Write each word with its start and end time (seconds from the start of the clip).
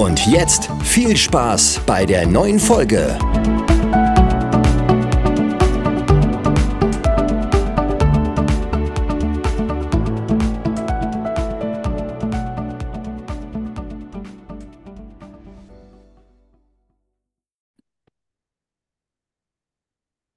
Und 0.00 0.26
jetzt 0.26 0.70
viel 0.82 1.14
Spaß 1.14 1.82
bei 1.84 2.06
der 2.06 2.26
neuen 2.26 2.58
Folge. 2.58 3.18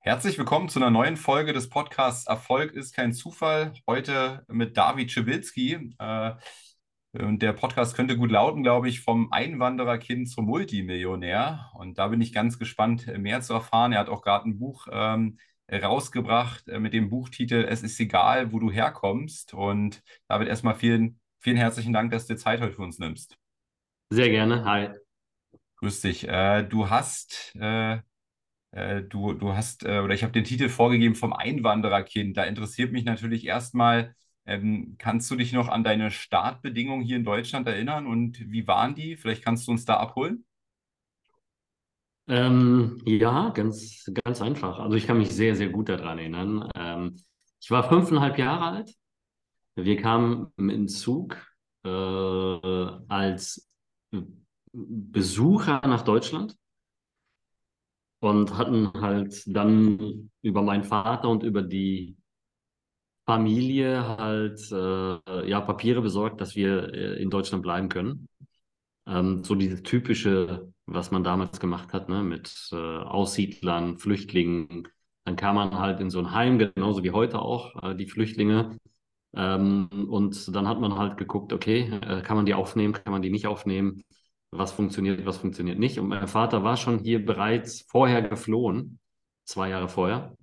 Herzlich 0.01 0.37
willkommen 0.37 0.67
zu 0.67 0.79
einer 0.79 0.91
neuen 0.91 1.15
Folge 1.15 1.53
des 1.53 1.69
Podcasts 1.69 2.27
Erfolg 2.27 2.73
ist 2.73 2.93
kein 2.93 3.13
Zufall. 3.13 3.71
Heute 3.87 4.43
mit 4.49 4.75
David 4.75 5.09
Schibilski. 5.09 5.95
Äh, 5.97 6.31
und 7.13 7.41
der 7.41 7.53
Podcast 7.53 7.95
könnte 7.95 8.17
gut 8.17 8.31
lauten, 8.31 8.63
glaube 8.63 8.89
ich, 8.89 9.01
vom 9.01 9.31
Einwandererkind 9.31 10.29
zum 10.29 10.45
Multimillionär. 10.45 11.71
Und 11.75 11.97
da 11.99 12.07
bin 12.07 12.21
ich 12.21 12.33
ganz 12.33 12.57
gespannt, 12.57 13.05
mehr 13.17 13.41
zu 13.41 13.53
erfahren. 13.53 13.93
Er 13.93 13.99
hat 13.99 14.09
auch 14.09 14.23
gerade 14.23 14.49
ein 14.49 14.57
Buch 14.57 14.87
ähm, 14.91 15.37
rausgebracht 15.71 16.67
äh, 16.67 16.79
mit 16.79 16.93
dem 16.93 17.09
Buchtitel 17.09 17.65
Es 17.69 17.83
ist 17.83 17.99
egal, 17.99 18.51
wo 18.51 18.59
du 18.59 18.71
herkommst. 18.71 19.53
Und 19.53 20.01
David, 20.27 20.47
erstmal 20.47 20.75
vielen, 20.75 21.19
vielen 21.39 21.57
herzlichen 21.57 21.93
Dank, 21.93 22.11
dass 22.11 22.25
du 22.25 22.33
dir 22.33 22.39
Zeit 22.39 22.61
heute 22.61 22.73
für 22.73 22.81
uns 22.81 22.97
nimmst. 22.97 23.37
Sehr 24.09 24.29
gerne. 24.29 24.65
Hi. 24.65 24.89
Grüß 25.77 26.01
dich. 26.01 26.27
Äh, 26.27 26.63
du 26.63 26.89
hast 26.89 27.55
äh, 27.59 27.99
äh, 28.73 29.03
du, 29.03 29.33
du 29.33 29.53
hast, 29.53 29.85
äh, 29.85 29.99
oder 29.99 30.15
ich 30.15 30.23
habe 30.23 30.33
den 30.33 30.43
Titel 30.43 30.67
vorgegeben 30.67 31.15
vom 31.15 31.31
Einwandererkind. 31.31 32.35
Da 32.35 32.43
interessiert 32.43 32.91
mich 32.91 33.05
natürlich 33.05 33.45
erstmal, 33.45 34.15
ähm, 34.45 34.95
kannst 34.97 35.29
du 35.31 35.35
dich 35.35 35.53
noch 35.53 35.69
an 35.69 35.83
deine 35.83 36.11
Startbedingungen 36.11 37.03
hier 37.03 37.17
in 37.17 37.23
Deutschland 37.23 37.67
erinnern 37.67 38.07
und 38.07 38.39
wie 38.51 38.67
waren 38.67 38.95
die? 38.95 39.15
Vielleicht 39.17 39.43
kannst 39.43 39.67
du 39.67 39.71
uns 39.71 39.85
da 39.85 39.97
abholen. 39.97 40.45
Ähm, 42.27 43.01
ja, 43.05 43.49
ganz, 43.49 44.09
ganz 44.23 44.41
einfach. 44.41 44.79
Also 44.79 44.95
ich 44.95 45.07
kann 45.07 45.17
mich 45.17 45.29
sehr, 45.29 45.55
sehr 45.55 45.69
gut 45.69 45.89
daran 45.89 46.19
erinnern. 46.19 46.69
Ähm, 46.75 47.21
ich 47.61 47.69
war 47.71 47.87
fünfeinhalb 47.87 48.37
Jahre 48.37 48.65
alt. 48.77 48.95
Wir 49.75 49.97
kamen 49.97 50.51
im 50.57 50.87
Zug 50.87 51.37
äh, 51.83 51.89
als 51.89 53.69
Besucher 54.71 55.81
nach 55.85 56.03
Deutschland 56.03 56.55
und 58.19 58.57
hatten 58.57 58.93
halt 58.93 59.43
dann 59.47 60.31
über 60.41 60.61
meinen 60.61 60.83
Vater 60.83 61.29
und 61.29 61.43
über 61.43 61.61
die 61.61 62.15
Familie 63.25 64.17
halt 64.17 64.59
äh, 64.71 65.49
ja 65.49 65.61
Papiere 65.61 66.01
besorgt, 66.01 66.41
dass 66.41 66.55
wir 66.55 66.93
äh, 66.93 67.21
in 67.21 67.29
Deutschland 67.29 67.63
bleiben 67.63 67.89
können. 67.89 68.27
Ähm, 69.07 69.43
so 69.43 69.55
dieses 69.55 69.83
typische, 69.83 70.73
was 70.85 71.11
man 71.11 71.23
damals 71.23 71.59
gemacht 71.59 71.93
hat, 71.93 72.09
ne, 72.09 72.23
mit 72.23 72.69
äh, 72.71 72.75
Aussiedlern, 72.75 73.97
Flüchtlingen. 73.97 74.87
Dann 75.25 75.35
kam 75.35 75.55
man 75.55 75.79
halt 75.79 75.99
in 76.01 76.09
so 76.09 76.19
ein 76.19 76.31
Heim, 76.31 76.59
genauso 76.59 77.03
wie 77.03 77.11
heute 77.11 77.39
auch, 77.39 77.81
äh, 77.83 77.95
die 77.95 78.07
Flüchtlinge. 78.07 78.77
Ähm, 79.35 79.89
und 80.09 80.55
dann 80.55 80.67
hat 80.67 80.79
man 80.79 80.95
halt 80.97 81.17
geguckt, 81.17 81.53
okay, 81.53 81.89
äh, 82.01 82.21
kann 82.21 82.37
man 82.37 82.45
die 82.45 82.53
aufnehmen, 82.53 82.93
kann 82.93 83.11
man 83.11 83.21
die 83.21 83.31
nicht 83.31 83.47
aufnehmen? 83.47 84.03
was 84.57 84.71
funktioniert, 84.71 85.25
was 85.25 85.37
funktioniert 85.37 85.79
nicht. 85.79 85.99
Und 85.99 86.07
mein 86.07 86.27
Vater 86.27 86.63
war 86.63 86.77
schon 86.77 86.99
hier 86.99 87.25
bereits 87.25 87.85
vorher 87.89 88.21
geflohen, 88.21 88.99
zwei 89.45 89.69
Jahre 89.69 89.89
vorher. 89.89 90.35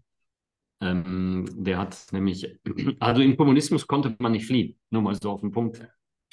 Ähm, 0.81 1.47
der 1.53 1.79
hat 1.79 2.07
nämlich, 2.13 2.59
also 3.01 3.23
im 3.23 3.37
Kommunismus 3.37 3.87
konnte 3.87 4.17
man 4.19 4.33
nicht 4.33 4.47
fliehen, 4.47 4.79
nur 4.91 5.03
mal 5.03 5.15
so 5.15 5.31
auf 5.31 5.41
den 5.41 5.51
Punkt 5.51 5.87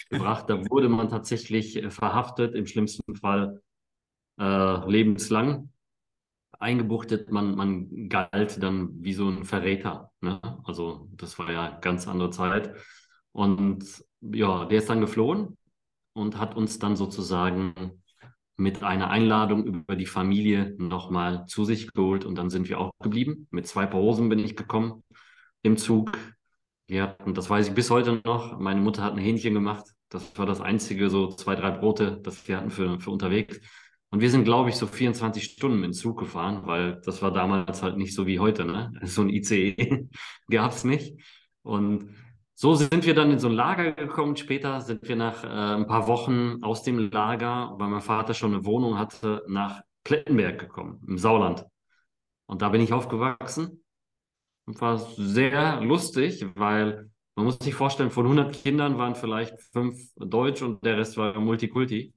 gebracht. 0.09 0.49
Da 0.49 0.57
wurde 0.69 0.89
man 0.89 1.09
tatsächlich 1.09 1.75
äh, 1.75 1.91
verhaftet, 1.91 2.55
im 2.55 2.65
schlimmsten 2.65 3.15
Fall 3.15 3.61
äh, 4.39 4.89
lebenslang 4.89 5.69
eingebuchtet. 6.59 7.31
Man, 7.31 7.55
man 7.55 8.09
galt 8.09 8.61
dann 8.61 9.03
wie 9.03 9.13
so 9.13 9.27
ein 9.27 9.43
Verräter. 9.43 10.11
Ne? 10.21 10.39
Also 10.63 11.09
das 11.13 11.37
war 11.39 11.51
ja 11.51 11.77
ganz 11.79 12.07
andere 12.07 12.29
Zeit. 12.29 12.73
Und 13.31 14.03
ja, 14.21 14.65
der 14.65 14.79
ist 14.79 14.89
dann 14.89 15.01
geflohen 15.01 15.57
und 16.13 16.39
hat 16.39 16.55
uns 16.55 16.79
dann 16.79 16.95
sozusagen 16.95 18.01
mit 18.57 18.83
einer 18.83 19.09
Einladung 19.09 19.65
über 19.65 19.95
die 19.95 20.07
Familie 20.07 20.75
nochmal 20.79 21.45
zu 21.47 21.63
sich 21.63 21.93
geholt 21.93 22.25
und 22.25 22.35
dann 22.35 22.49
sind 22.49 22.67
wir 22.69 22.79
auch 22.79 22.91
geblieben. 23.01 23.47
Mit 23.51 23.67
zwei 23.67 23.85
Paar 23.85 24.01
Hosen 24.01 24.29
bin 24.29 24.39
ich 24.39 24.55
gekommen 24.55 25.03
im 25.61 25.77
Zug. 25.77 26.17
Ja, 26.89 27.15
und 27.25 27.37
das 27.37 27.49
weiß 27.49 27.67
ich 27.69 27.73
bis 27.75 27.89
heute 27.91 28.21
noch. 28.25 28.59
Meine 28.59 28.81
Mutter 28.81 29.03
hat 29.03 29.13
ein 29.13 29.19
Hähnchen 29.19 29.53
gemacht. 29.53 29.85
Das 30.09 30.37
war 30.37 30.45
das 30.45 30.61
einzige, 30.61 31.09
so 31.09 31.27
zwei, 31.27 31.55
drei 31.55 31.71
Brote, 31.71 32.19
das 32.23 32.47
wir 32.47 32.57
hatten 32.57 32.71
für, 32.71 32.99
für 32.99 33.11
unterwegs. 33.11 33.59
Und 34.09 34.21
wir 34.21 34.31
sind, 34.31 34.45
glaube 34.45 34.69
ich, 34.69 34.75
so 34.75 34.87
24 34.87 35.43
Stunden 35.43 35.83
im 35.83 35.93
Zug 35.93 36.17
gefahren, 36.17 36.61
weil 36.65 37.01
das 37.03 37.21
war 37.21 37.31
damals 37.31 37.83
halt 37.83 37.97
nicht 37.97 38.15
so 38.15 38.25
wie 38.25 38.39
heute, 38.39 38.65
ne? 38.65 38.93
So 39.03 39.21
ein 39.21 39.29
ICE 39.29 40.07
gab 40.49 40.71
es 40.71 40.83
nicht. 40.83 41.21
Und 41.61 42.15
so 42.59 42.73
sind 42.73 43.05
wir 43.05 43.13
dann 43.13 43.29
in 43.29 43.37
so 43.37 43.49
ein 43.49 43.53
Lager 43.53 43.91
gekommen. 43.91 44.35
Später 44.35 44.81
sind 44.81 45.07
wir 45.07 45.15
nach 45.15 45.43
äh, 45.43 45.47
ein 45.47 45.85
paar 45.85 46.07
Wochen 46.07 46.63
aus 46.63 46.81
dem 46.81 46.97
Lager, 47.11 47.75
weil 47.77 47.87
mein 47.87 48.01
Vater 48.01 48.33
schon 48.33 48.55
eine 48.55 48.65
Wohnung 48.65 48.97
hatte, 48.97 49.43
nach 49.47 49.81
Plettenberg 50.03 50.59
gekommen, 50.59 50.99
im 51.07 51.19
Sauerland. 51.19 51.65
Und 52.47 52.63
da 52.63 52.69
bin 52.69 52.81
ich 52.81 52.93
aufgewachsen 52.93 53.83
und 54.65 54.81
war 54.81 54.97
sehr 54.97 55.81
lustig, 55.81 56.47
weil 56.55 57.11
man 57.35 57.45
muss 57.45 57.59
sich 57.59 57.75
vorstellen, 57.75 58.09
von 58.09 58.25
100 58.25 58.55
Kindern 58.55 58.97
waren 58.97 59.13
vielleicht 59.13 59.61
fünf 59.71 59.95
Deutsch 60.15 60.63
und 60.63 60.83
der 60.83 60.97
Rest 60.97 61.15
war 61.15 61.39
Multikulti. 61.39 62.15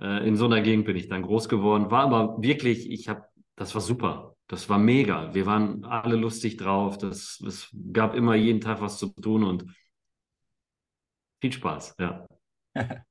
Äh, 0.00 0.26
in 0.26 0.34
so 0.34 0.46
einer 0.46 0.60
Gegend 0.60 0.86
bin 0.86 0.96
ich 0.96 1.08
dann 1.08 1.22
groß 1.22 1.48
geworden, 1.48 1.92
war 1.92 2.02
aber 2.02 2.42
wirklich, 2.42 2.90
ich 2.90 3.08
habe, 3.08 3.22
das 3.54 3.72
war 3.76 3.80
super. 3.80 4.35
Das 4.48 4.68
war 4.68 4.78
mega. 4.78 5.34
Wir 5.34 5.46
waren 5.46 5.84
alle 5.84 6.16
lustig 6.16 6.56
drauf. 6.56 6.98
Das, 6.98 7.42
es 7.46 7.68
gab 7.92 8.14
immer 8.14 8.34
jeden 8.36 8.60
Tag 8.60 8.80
was 8.80 8.98
zu 8.98 9.08
tun 9.08 9.42
und 9.42 9.64
viel 11.40 11.52
Spaß, 11.52 11.96
ja. 11.98 12.26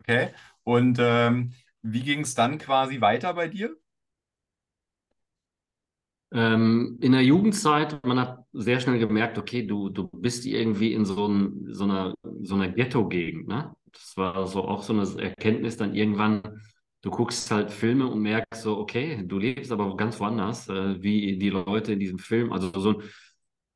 okay. 0.00 0.30
Und 0.64 0.98
ähm, 1.00 1.54
wie 1.82 2.02
ging 2.02 2.20
es 2.20 2.34
dann 2.34 2.58
quasi 2.58 3.00
weiter 3.00 3.34
bei 3.34 3.48
dir? 3.48 3.76
Ähm, 6.32 6.98
in 7.00 7.12
der 7.12 7.22
Jugendzeit, 7.22 8.04
man 8.04 8.18
hat 8.18 8.44
sehr 8.52 8.80
schnell 8.80 8.98
gemerkt, 8.98 9.38
okay, 9.38 9.64
du, 9.64 9.88
du 9.88 10.08
bist 10.08 10.44
irgendwie 10.46 10.92
in 10.92 11.04
so, 11.04 11.28
ein, 11.28 11.72
so 11.72 11.84
einer, 11.84 12.14
so 12.42 12.56
einer 12.56 12.68
Ghetto-Gegend. 12.70 13.46
Ne? 13.46 13.72
Das 13.92 14.16
war 14.16 14.46
so 14.48 14.64
auch 14.64 14.82
so 14.82 14.92
eine 14.92 15.22
Erkenntnis 15.22 15.76
dann 15.76 15.94
irgendwann, 15.94 16.42
du 17.04 17.10
guckst 17.10 17.50
halt 17.50 17.70
Filme 17.70 18.06
und 18.06 18.22
merkst 18.22 18.62
so, 18.62 18.78
okay, 18.78 19.22
du 19.22 19.38
lebst 19.38 19.70
aber 19.70 19.94
ganz 19.94 20.18
woanders, 20.18 20.68
äh, 20.70 21.02
wie 21.02 21.36
die 21.38 21.50
Leute 21.50 21.92
in 21.92 22.00
diesem 22.00 22.18
Film. 22.18 22.50
Also 22.50 22.72
so 22.80 23.02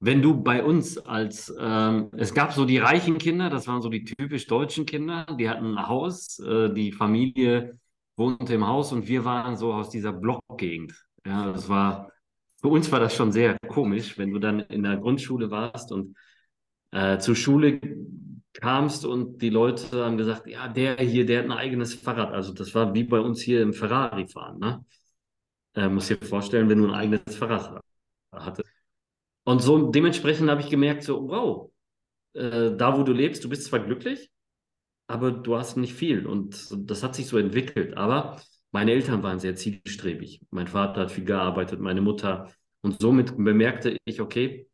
wenn 0.00 0.22
du 0.22 0.42
bei 0.42 0.64
uns 0.64 0.96
als, 0.96 1.52
ähm, 1.58 2.10
es 2.16 2.32
gab 2.32 2.52
so 2.52 2.64
die 2.64 2.78
reichen 2.78 3.18
Kinder, 3.18 3.50
das 3.50 3.66
waren 3.66 3.82
so 3.82 3.88
die 3.90 4.04
typisch 4.04 4.46
deutschen 4.46 4.86
Kinder, 4.86 5.26
die 5.38 5.50
hatten 5.50 5.76
ein 5.76 5.88
Haus, 5.88 6.38
äh, 6.38 6.72
die 6.72 6.92
Familie 6.92 7.78
wohnte 8.16 8.54
im 8.54 8.66
Haus 8.66 8.92
und 8.92 9.08
wir 9.08 9.24
waren 9.24 9.56
so 9.56 9.74
aus 9.74 9.90
dieser 9.90 10.12
Blockgegend. 10.12 10.94
Ja, 11.26 11.52
das 11.52 11.68
war, 11.68 12.12
für 12.62 12.68
uns 12.68 12.90
war 12.92 13.00
das 13.00 13.14
schon 13.14 13.32
sehr 13.32 13.58
komisch, 13.68 14.16
wenn 14.16 14.30
du 14.30 14.38
dann 14.38 14.60
in 14.60 14.84
der 14.84 14.96
Grundschule 14.96 15.50
warst 15.50 15.92
und 15.92 16.16
äh, 16.92 17.18
zur 17.18 17.34
Schule 17.34 17.80
kamst 18.60 19.04
und 19.04 19.40
die 19.40 19.50
Leute 19.50 20.04
haben 20.04 20.16
gesagt, 20.16 20.46
ja, 20.46 20.68
der 20.68 20.96
hier, 20.96 21.24
der 21.26 21.40
hat 21.40 21.46
ein 21.46 21.52
eigenes 21.52 21.94
Fahrrad. 21.94 22.32
Also 22.32 22.52
das 22.52 22.74
war 22.74 22.94
wie 22.94 23.04
bei 23.04 23.20
uns 23.20 23.40
hier 23.40 23.62
im 23.62 23.72
Ferrari 23.72 24.26
fahren. 24.26 24.58
Ne? 24.58 24.84
Äh, 25.74 25.88
muss 25.88 26.08
dir 26.08 26.16
vorstellen, 26.18 26.68
wenn 26.68 26.78
du 26.78 26.88
ein 26.88 26.94
eigenes 26.94 27.36
Fahrrad 27.36 27.82
hattest. 28.32 28.68
Und 29.44 29.62
so 29.62 29.90
dementsprechend 29.90 30.50
habe 30.50 30.60
ich 30.60 30.70
gemerkt, 30.70 31.04
so, 31.04 31.28
wow, 31.28 31.70
äh, 32.34 32.76
da 32.76 32.98
wo 32.98 33.02
du 33.02 33.12
lebst, 33.12 33.44
du 33.44 33.48
bist 33.48 33.64
zwar 33.64 33.80
glücklich, 33.80 34.30
aber 35.06 35.30
du 35.30 35.56
hast 35.56 35.76
nicht 35.76 35.94
viel. 35.94 36.26
Und 36.26 36.68
das 36.90 37.02
hat 37.02 37.14
sich 37.14 37.26
so 37.28 37.38
entwickelt. 37.38 37.96
Aber 37.96 38.40
meine 38.72 38.92
Eltern 38.92 39.22
waren 39.22 39.38
sehr 39.38 39.56
zielstrebig. 39.56 40.40
Mein 40.50 40.66
Vater 40.66 41.02
hat 41.02 41.12
viel 41.12 41.24
gearbeitet, 41.24 41.80
meine 41.80 42.00
Mutter. 42.00 42.50
Und 42.82 43.00
somit 43.00 43.36
bemerkte 43.36 43.96
ich, 44.04 44.20
okay, 44.20 44.68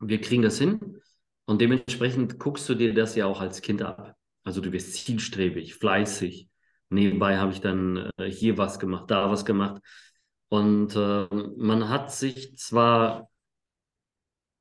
wir 0.00 0.20
kriegen 0.20 0.42
das 0.42 0.58
hin. 0.58 1.00
Und 1.46 1.60
dementsprechend 1.60 2.38
guckst 2.38 2.68
du 2.68 2.74
dir 2.74 2.92
das 2.92 3.14
ja 3.14 3.26
auch 3.26 3.40
als 3.40 3.62
Kind 3.62 3.82
ab. 3.82 4.14
Also 4.44 4.60
du 4.60 4.72
wirst 4.72 4.94
zielstrebig, 4.94 5.74
fleißig. 5.74 6.48
nebenbei 6.88 7.38
habe 7.38 7.52
ich 7.52 7.60
dann 7.60 8.10
äh, 8.18 8.30
hier 8.30 8.58
was 8.58 8.78
gemacht, 8.78 9.10
da 9.10 9.30
was 9.30 9.44
gemacht. 9.44 9.82
Und 10.48 10.94
äh, 10.96 11.26
man 11.56 11.88
hat 11.88 12.12
sich 12.12 12.56
zwar, 12.56 13.28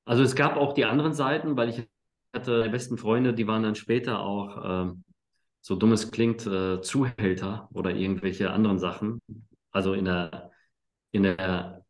also 0.05 0.23
es 0.23 0.35
gab 0.35 0.57
auch 0.57 0.73
die 0.73 0.85
anderen 0.85 1.13
Seiten, 1.13 1.57
weil 1.57 1.69
ich 1.69 1.87
hatte 2.33 2.63
die 2.63 2.69
besten 2.69 2.97
Freunde, 2.97 3.33
die 3.33 3.47
waren 3.47 3.63
dann 3.63 3.75
später 3.75 4.19
auch, 4.19 4.87
äh, 4.87 4.93
so 5.61 5.75
dumm 5.75 5.93
es 5.93 6.11
klingt, 6.11 6.45
äh, 6.45 6.81
Zuhälter 6.81 7.69
oder 7.73 7.91
irgendwelche 7.91 8.51
anderen 8.51 8.79
Sachen. 8.79 9.19
Also 9.71 9.93
in 9.93 10.05
der, 10.05 10.51
in 11.11 11.23
der 11.23 11.84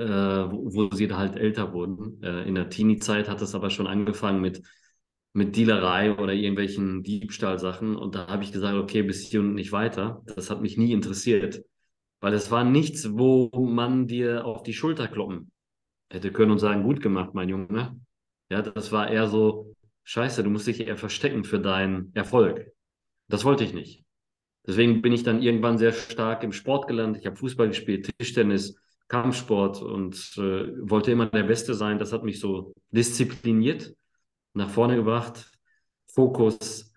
äh, 0.00 0.50
wo, 0.50 0.88
wo 0.90 0.94
sie 0.94 1.12
halt 1.12 1.36
älter 1.36 1.72
wurden. 1.72 2.22
Äh, 2.22 2.48
in 2.48 2.54
der 2.54 2.70
Teenie-Zeit 2.70 3.28
hat 3.28 3.42
es 3.42 3.54
aber 3.54 3.70
schon 3.70 3.86
angefangen 3.86 4.40
mit, 4.40 4.62
mit 5.32 5.56
Dealerei 5.56 6.16
oder 6.16 6.32
irgendwelchen 6.32 7.02
Diebstahlsachen. 7.02 7.96
Und 7.96 8.14
da 8.14 8.28
habe 8.28 8.42
ich 8.42 8.52
gesagt, 8.52 8.76
okay, 8.76 9.02
bis 9.02 9.26
hier 9.26 9.40
und 9.40 9.54
nicht 9.54 9.72
weiter. 9.72 10.22
Das 10.34 10.50
hat 10.50 10.62
mich 10.62 10.76
nie 10.76 10.92
interessiert. 10.92 11.62
Weil 12.20 12.34
es 12.34 12.50
war 12.50 12.64
nichts, 12.64 13.10
wo 13.12 13.50
man 13.54 14.06
dir 14.06 14.44
auf 14.44 14.62
die 14.62 14.74
Schulter 14.74 15.08
kloppen 15.08 15.50
hätte 16.10 16.32
können 16.32 16.50
und 16.50 16.58
sagen, 16.58 16.82
gut 16.82 17.00
gemacht, 17.00 17.34
mein 17.34 17.48
Junge. 17.48 17.98
Ja, 18.50 18.62
das 18.62 18.92
war 18.92 19.08
eher 19.10 19.28
so, 19.28 19.74
scheiße, 20.04 20.42
du 20.42 20.50
musst 20.50 20.66
dich 20.66 20.80
eher 20.80 20.96
verstecken 20.96 21.44
für 21.44 21.60
deinen 21.60 22.10
Erfolg. 22.14 22.66
Das 23.28 23.44
wollte 23.44 23.64
ich 23.64 23.72
nicht. 23.72 24.04
Deswegen 24.66 25.02
bin 25.02 25.12
ich 25.12 25.22
dann 25.22 25.42
irgendwann 25.42 25.78
sehr 25.78 25.92
stark 25.92 26.42
im 26.42 26.52
Sport 26.52 26.88
gelandet. 26.88 27.22
Ich 27.22 27.26
habe 27.26 27.36
Fußball 27.36 27.68
gespielt, 27.68 28.10
Tischtennis, 28.18 28.76
Kampfsport 29.10 29.82
und 29.82 30.14
äh, 30.38 30.88
wollte 30.88 31.10
immer 31.10 31.26
der 31.26 31.42
Beste 31.42 31.74
sein. 31.74 31.98
Das 31.98 32.12
hat 32.12 32.22
mich 32.22 32.38
so 32.38 32.72
diszipliniert, 32.90 33.92
nach 34.54 34.70
vorne 34.70 34.94
gebracht, 34.94 35.50
Fokus. 36.06 36.94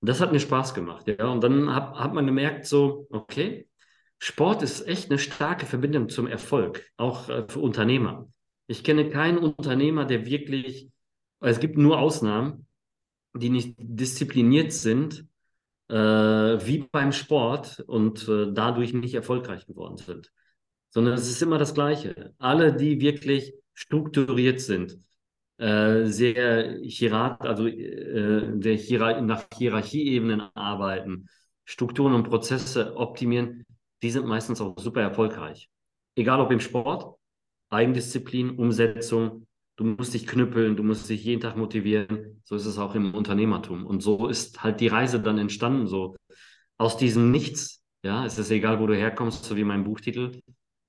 Das 0.00 0.20
hat 0.20 0.32
mir 0.32 0.40
Spaß 0.40 0.74
gemacht. 0.74 1.06
Ja? 1.06 1.28
Und 1.28 1.42
dann 1.44 1.72
hat, 1.72 1.94
hat 1.94 2.14
man 2.14 2.26
gemerkt, 2.26 2.66
so, 2.66 3.06
okay, 3.10 3.68
Sport 4.18 4.62
ist 4.62 4.86
echt 4.88 5.08
eine 5.08 5.20
starke 5.20 5.64
Verbindung 5.64 6.08
zum 6.08 6.26
Erfolg, 6.26 6.84
auch 6.96 7.28
äh, 7.28 7.44
für 7.48 7.60
Unternehmer. 7.60 8.28
Ich 8.66 8.82
kenne 8.82 9.08
keinen 9.08 9.38
Unternehmer, 9.38 10.04
der 10.04 10.26
wirklich, 10.26 10.90
es 11.40 11.60
gibt 11.60 11.78
nur 11.78 12.00
Ausnahmen, 12.00 12.66
die 13.34 13.50
nicht 13.50 13.76
diszipliniert 13.78 14.72
sind, 14.72 15.26
äh, 15.88 15.94
wie 15.94 16.88
beim 16.90 17.12
Sport 17.12 17.84
und 17.86 18.28
äh, 18.28 18.52
dadurch 18.52 18.92
nicht 18.94 19.14
erfolgreich 19.14 19.66
geworden 19.66 19.96
sind 19.96 20.32
sondern 20.92 21.14
es 21.14 21.28
ist 21.28 21.42
immer 21.42 21.58
das 21.58 21.74
Gleiche. 21.74 22.34
Alle, 22.38 22.74
die 22.74 23.00
wirklich 23.00 23.54
strukturiert 23.74 24.60
sind, 24.60 24.98
äh, 25.58 26.04
sehr 26.04 26.78
hierat, 26.82 27.40
also 27.42 27.66
äh, 27.66 28.58
der 28.58 28.74
Hierar 28.74 29.20
nach 29.22 29.46
Hierarchieebenen 29.54 30.42
arbeiten, 30.54 31.28
Strukturen 31.64 32.14
und 32.14 32.24
Prozesse 32.24 32.96
optimieren, 32.96 33.64
die 34.02 34.10
sind 34.10 34.26
meistens 34.26 34.60
auch 34.60 34.78
super 34.78 35.00
erfolgreich. 35.00 35.68
Egal 36.14 36.40
ob 36.40 36.50
im 36.50 36.60
Sport, 36.60 37.16
Eigendisziplin, 37.70 38.50
Umsetzung, 38.50 39.46
du 39.76 39.84
musst 39.84 40.12
dich 40.12 40.26
knüppeln, 40.26 40.76
du 40.76 40.82
musst 40.82 41.08
dich 41.08 41.24
jeden 41.24 41.40
Tag 41.40 41.56
motivieren. 41.56 42.42
So 42.44 42.56
ist 42.56 42.66
es 42.66 42.78
auch 42.78 42.94
im 42.94 43.14
Unternehmertum. 43.14 43.86
Und 43.86 44.02
so 44.02 44.28
ist 44.28 44.62
halt 44.62 44.80
die 44.80 44.88
Reise 44.88 45.20
dann 45.20 45.38
entstanden, 45.38 45.86
so 45.86 46.16
aus 46.76 46.98
diesem 46.98 47.30
Nichts. 47.30 47.82
Ja, 48.04 48.26
es 48.26 48.38
ist 48.38 48.50
egal, 48.50 48.80
wo 48.80 48.86
du 48.86 48.96
herkommst, 48.96 49.44
so 49.44 49.56
wie 49.56 49.64
mein 49.64 49.84
Buchtitel 49.84 50.42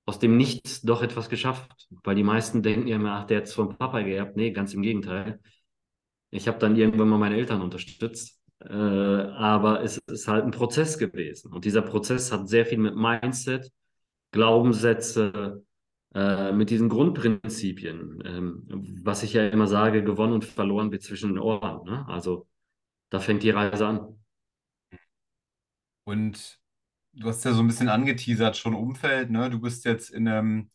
aus 0.06 0.18
dem 0.18 0.36
Nichts 0.36 0.82
doch 0.82 1.02
etwas 1.02 1.28
geschafft. 1.28 1.88
Weil 2.02 2.16
die 2.16 2.22
meisten 2.22 2.62
denken 2.62 2.88
ja 2.88 2.96
immer, 2.96 3.12
ach, 3.12 3.24
der 3.24 3.38
hat 3.38 3.44
es 3.44 3.54
vom 3.54 3.76
Papa 3.76 4.02
geerbt. 4.02 4.36
Nee, 4.36 4.52
ganz 4.52 4.74
im 4.74 4.82
Gegenteil. 4.82 5.40
Ich 6.30 6.48
habe 6.48 6.58
dann 6.58 6.76
irgendwann 6.76 7.08
mal 7.08 7.18
meine 7.18 7.36
Eltern 7.36 7.62
unterstützt. 7.62 8.40
Äh, 8.60 8.72
aber 8.72 9.82
es 9.82 9.98
ist 10.06 10.28
halt 10.28 10.44
ein 10.44 10.50
Prozess 10.50 10.98
gewesen. 10.98 11.52
Und 11.52 11.64
dieser 11.64 11.82
Prozess 11.82 12.32
hat 12.32 12.48
sehr 12.48 12.66
viel 12.66 12.78
mit 12.78 12.96
Mindset, 12.96 13.70
Glaubenssätze, 14.32 15.64
äh, 16.14 16.52
mit 16.52 16.70
diesen 16.70 16.88
Grundprinzipien, 16.88 18.22
ähm, 18.24 19.00
was 19.02 19.22
ich 19.22 19.32
ja 19.32 19.48
immer 19.48 19.66
sage, 19.66 20.04
gewonnen 20.04 20.32
und 20.32 20.44
verloren 20.44 20.92
wird 20.92 21.02
zwischen 21.02 21.30
den 21.30 21.38
Ohren. 21.38 21.84
Ne? 21.84 22.06
Also 22.08 22.46
da 23.10 23.20
fängt 23.20 23.42
die 23.42 23.50
Reise 23.50 23.86
an. 23.86 24.24
Und 26.04 26.60
du 27.16 27.28
hast 27.28 27.44
ja 27.44 27.52
so 27.52 27.60
ein 27.62 27.66
bisschen 27.66 27.88
angeteasert, 27.88 28.56
schon 28.56 28.74
Umfeld, 28.74 29.30
ne? 29.30 29.50
Du 29.50 29.60
bist 29.60 29.84
jetzt 29.84 30.10
in 30.10 30.28
einem, 30.28 30.70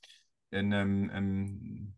in 0.52 0.74
einem, 0.74 1.04
in 1.06 1.10
einem 1.12 1.96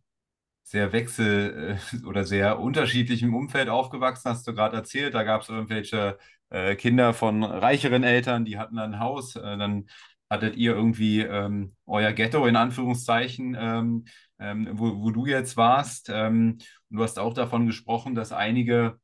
sehr 0.63 0.93
wechsel- 0.93 1.77
äh, 1.93 1.97
oder 2.07 2.25
sehr 2.25 2.59
unterschiedlichem 2.59 3.35
Umfeld 3.35 3.69
aufgewachsen, 3.69 4.29
hast 4.31 4.47
du 4.47 4.53
gerade 4.53 4.77
erzählt. 4.77 5.13
Da 5.13 5.23
gab 5.23 5.41
es 5.43 5.49
irgendwelche 5.49 6.17
äh, 6.49 6.75
Kinder 6.75 7.13
von 7.13 7.43
reicheren 7.43 8.03
Eltern, 8.03 8.45
die 8.45 8.57
hatten 8.57 8.79
ein 8.79 8.99
Haus. 8.99 9.35
Äh, 9.35 9.41
dann 9.57 9.87
hattet 10.29 10.55
ihr 10.57 10.73
irgendwie 10.75 11.21
ähm, 11.21 11.75
euer 11.85 12.13
Ghetto 12.13 12.45
in 12.47 12.55
Anführungszeichen, 12.55 13.55
ähm, 13.59 14.05
ähm, 14.39 14.69
wo, 14.73 15.01
wo 15.03 15.11
du 15.11 15.25
jetzt 15.25 15.57
warst. 15.57 16.09
Ähm, 16.09 16.57
und 16.89 16.97
du 16.97 17.03
hast 17.03 17.19
auch 17.19 17.33
davon 17.33 17.67
gesprochen, 17.67 18.15
dass 18.15 18.31
einige 18.31 18.99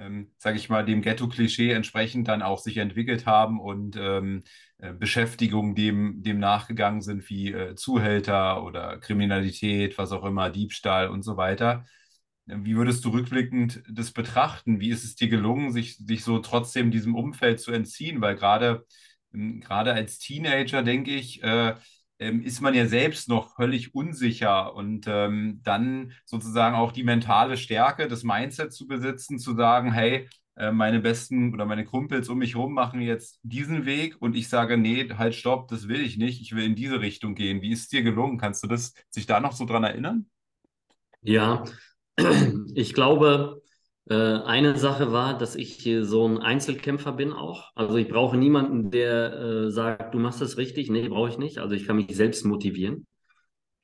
ähm, 0.00 0.32
sage 0.38 0.56
ich 0.56 0.68
mal, 0.68 0.84
dem 0.84 1.02
Ghetto-Klischee 1.02 1.72
entsprechend 1.72 2.28
dann 2.28 2.42
auch 2.42 2.58
sich 2.58 2.78
entwickelt 2.78 3.26
haben 3.26 3.60
und 3.60 3.96
ähm, 3.96 4.42
äh, 4.78 4.92
Beschäftigungen 4.92 5.74
dem, 5.74 6.22
dem 6.22 6.38
nachgegangen 6.38 7.02
sind, 7.02 7.28
wie 7.30 7.52
äh, 7.52 7.74
Zuhälter 7.76 8.64
oder 8.64 8.98
Kriminalität, 8.98 9.98
was 9.98 10.12
auch 10.12 10.24
immer, 10.24 10.50
Diebstahl 10.50 11.08
und 11.08 11.22
so 11.22 11.36
weiter. 11.36 11.84
Wie 12.46 12.76
würdest 12.76 13.04
du 13.04 13.10
rückblickend 13.10 13.82
das 13.88 14.10
betrachten? 14.12 14.80
Wie 14.80 14.90
ist 14.90 15.04
es 15.04 15.14
dir 15.14 15.28
gelungen, 15.28 15.72
sich, 15.72 15.96
sich 15.98 16.24
so 16.24 16.40
trotzdem 16.40 16.90
diesem 16.90 17.14
Umfeld 17.14 17.60
zu 17.60 17.70
entziehen? 17.70 18.20
Weil 18.20 18.34
gerade, 18.34 18.86
ähm, 19.32 19.60
gerade 19.60 19.92
als 19.92 20.18
Teenager, 20.18 20.82
denke 20.82 21.12
ich, 21.12 21.42
äh, 21.44 21.74
ähm, 22.20 22.42
ist 22.42 22.60
man 22.60 22.74
ja 22.74 22.86
selbst 22.86 23.28
noch 23.28 23.56
völlig 23.56 23.94
unsicher 23.94 24.74
und 24.74 25.06
ähm, 25.08 25.60
dann 25.64 26.12
sozusagen 26.24 26.76
auch 26.76 26.92
die 26.92 27.02
mentale 27.04 27.56
Stärke, 27.56 28.08
das 28.08 28.22
Mindset 28.24 28.72
zu 28.72 28.86
besitzen, 28.86 29.38
zu 29.38 29.54
sagen, 29.56 29.92
hey, 29.92 30.28
äh, 30.56 30.70
meine 30.72 31.00
besten 31.00 31.54
oder 31.54 31.64
meine 31.64 31.84
Kumpels 31.86 32.28
um 32.28 32.38
mich 32.38 32.54
herum 32.54 32.74
machen 32.74 33.00
jetzt 33.00 33.40
diesen 33.42 33.86
Weg 33.86 34.16
und 34.20 34.36
ich 34.36 34.48
sage, 34.48 34.76
nee, 34.76 35.08
halt, 35.16 35.34
stopp, 35.34 35.68
das 35.68 35.88
will 35.88 36.02
ich 36.02 36.18
nicht, 36.18 36.42
ich 36.42 36.54
will 36.54 36.64
in 36.64 36.74
diese 36.74 37.00
Richtung 37.00 37.34
gehen. 37.34 37.62
Wie 37.62 37.72
ist 37.72 37.80
es 37.80 37.88
dir 37.88 38.02
gelungen? 38.02 38.38
Kannst 38.38 38.62
du 38.62 38.66
das 38.68 38.94
sich 39.08 39.26
da 39.26 39.40
noch 39.40 39.52
so 39.52 39.64
dran 39.64 39.84
erinnern? 39.84 40.26
Ja, 41.22 41.64
ich 42.74 42.94
glaube, 42.94 43.59
eine 44.14 44.76
Sache 44.76 45.12
war, 45.12 45.38
dass 45.38 45.54
ich 45.54 45.88
so 46.02 46.26
ein 46.26 46.38
Einzelkämpfer 46.38 47.12
bin 47.12 47.32
auch. 47.32 47.70
Also 47.74 47.96
ich 47.96 48.08
brauche 48.08 48.36
niemanden, 48.36 48.90
der 48.90 49.32
äh, 49.32 49.70
sagt, 49.70 50.14
du 50.14 50.18
machst 50.18 50.40
das 50.40 50.56
richtig. 50.56 50.90
Nee, 50.90 51.08
brauche 51.08 51.28
ich 51.28 51.38
nicht. 51.38 51.58
Also 51.58 51.74
ich 51.74 51.86
kann 51.86 51.96
mich 51.96 52.14
selbst 52.16 52.44
motivieren. 52.44 53.06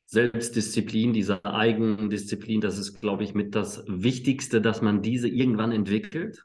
Selbstdisziplin, 0.07 1.13
diese 1.13 1.45
Eigendisziplin, 1.45 2.61
das 2.61 2.79
ist, 2.79 3.01
glaube 3.01 3.25
ich, 3.25 3.35
mit 3.35 3.55
das 3.55 3.85
Wichtigste, 3.89 4.61
dass 4.61 4.83
man 4.83 5.03
diese 5.03 5.29
irgendwann 5.29 5.73
entwickelt. 5.73 6.45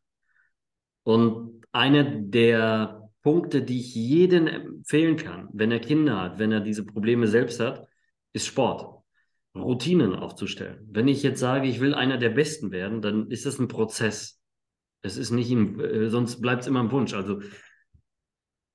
Und 1.04 1.64
einer 1.72 2.04
der 2.04 3.10
Punkte, 3.24 3.62
die 3.62 3.80
ich 3.80 3.94
jedem 3.96 4.48
empfehlen 4.48 5.16
kann, 5.16 5.48
wenn 5.54 5.72
er 5.72 5.80
Kinder 5.80 6.20
hat, 6.20 6.40
wenn 6.40 6.52
er 6.52 6.60
diese 6.60 6.86
Probleme 6.86 7.28
selbst 7.28 7.60
hat, 7.60 7.88
ist 8.34 8.48
Sport. 8.48 9.01
Routinen 9.56 10.16
aufzustellen. 10.16 10.88
Wenn 10.92 11.08
ich 11.08 11.24
jetzt 11.24 11.40
sage, 11.40 11.68
ich 11.68 11.80
will 11.80 11.94
einer 11.94 12.18
der 12.18 12.30
Besten 12.30 12.72
werden, 12.72 13.02
dann 13.02 13.30
ist 13.30 13.46
das 13.46 13.60
ein 13.60 13.68
Prozess. 13.68 14.40
Es 15.02 15.18
ist 15.18 15.32
nicht, 15.32 15.52
im, 15.52 15.80
äh, 15.80 16.10
sonst 16.10 16.42
bleibt 16.42 16.62
es 16.62 16.68
immer 16.68 16.82
ein 16.82 16.92
Wunsch. 16.92 17.14
Also 17.14 17.42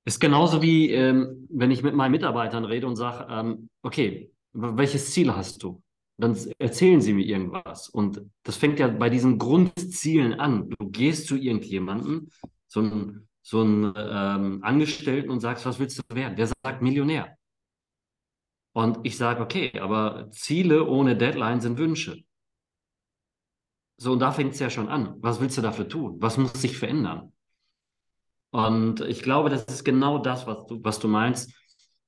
ist 0.05 0.19
genauso 0.19 0.61
wie, 0.61 0.91
ähm, 0.91 1.47
wenn 1.49 1.71
ich 1.71 1.83
mit 1.83 1.95
meinen 1.95 2.11
Mitarbeitern 2.11 2.65
rede 2.65 2.87
und 2.87 2.95
sage, 2.95 3.27
ähm, 3.29 3.69
okay, 3.81 4.31
welches 4.53 5.11
Ziel 5.11 5.35
hast 5.35 5.63
du? 5.63 5.81
Dann 6.17 6.35
erzählen 6.57 7.01
sie 7.01 7.13
mir 7.13 7.25
irgendwas. 7.25 7.89
Und 7.89 8.21
das 8.43 8.55
fängt 8.55 8.79
ja 8.79 8.87
bei 8.87 9.09
diesen 9.09 9.37
Grundzielen 9.37 10.33
an. 10.39 10.69
Du 10.69 10.89
gehst 10.89 11.27
zu 11.27 11.35
irgendjemandem, 11.35 12.29
so 12.67 12.79
einen 12.79 13.27
so 13.43 13.63
ähm, 13.63 14.59
Angestellten 14.63 15.29
und 15.29 15.39
sagst, 15.39 15.65
was 15.65 15.79
willst 15.79 15.99
du 15.99 16.15
werden? 16.15 16.35
Der 16.35 16.47
sagt 16.47 16.81
Millionär. 16.81 17.36
Und 18.77 18.99
ich 19.01 19.17
sage, 19.17 19.41
okay, 19.41 19.71
aber 19.79 20.29
Ziele 20.29 20.85
ohne 20.85 21.17
Deadline 21.17 21.61
sind 21.61 21.79
Wünsche. 21.79 22.23
So, 23.97 24.11
und 24.11 24.19
da 24.19 24.31
fängt 24.31 24.53
es 24.53 24.59
ja 24.59 24.69
schon 24.69 24.87
an. 24.87 25.15
Was 25.17 25.41
willst 25.41 25.57
du 25.57 25.63
dafür 25.63 25.89
tun? 25.89 26.17
Was 26.19 26.37
muss 26.37 26.53
sich 26.53 26.77
verändern? 26.77 27.33
Und 28.51 29.01
ich 29.01 29.23
glaube, 29.23 29.49
das 29.49 29.65
ist 29.65 29.83
genau 29.83 30.19
das, 30.19 30.45
was 30.45 30.67
du, 30.67 30.79
was 30.83 30.99
du 30.99 31.07
meinst. 31.07 31.55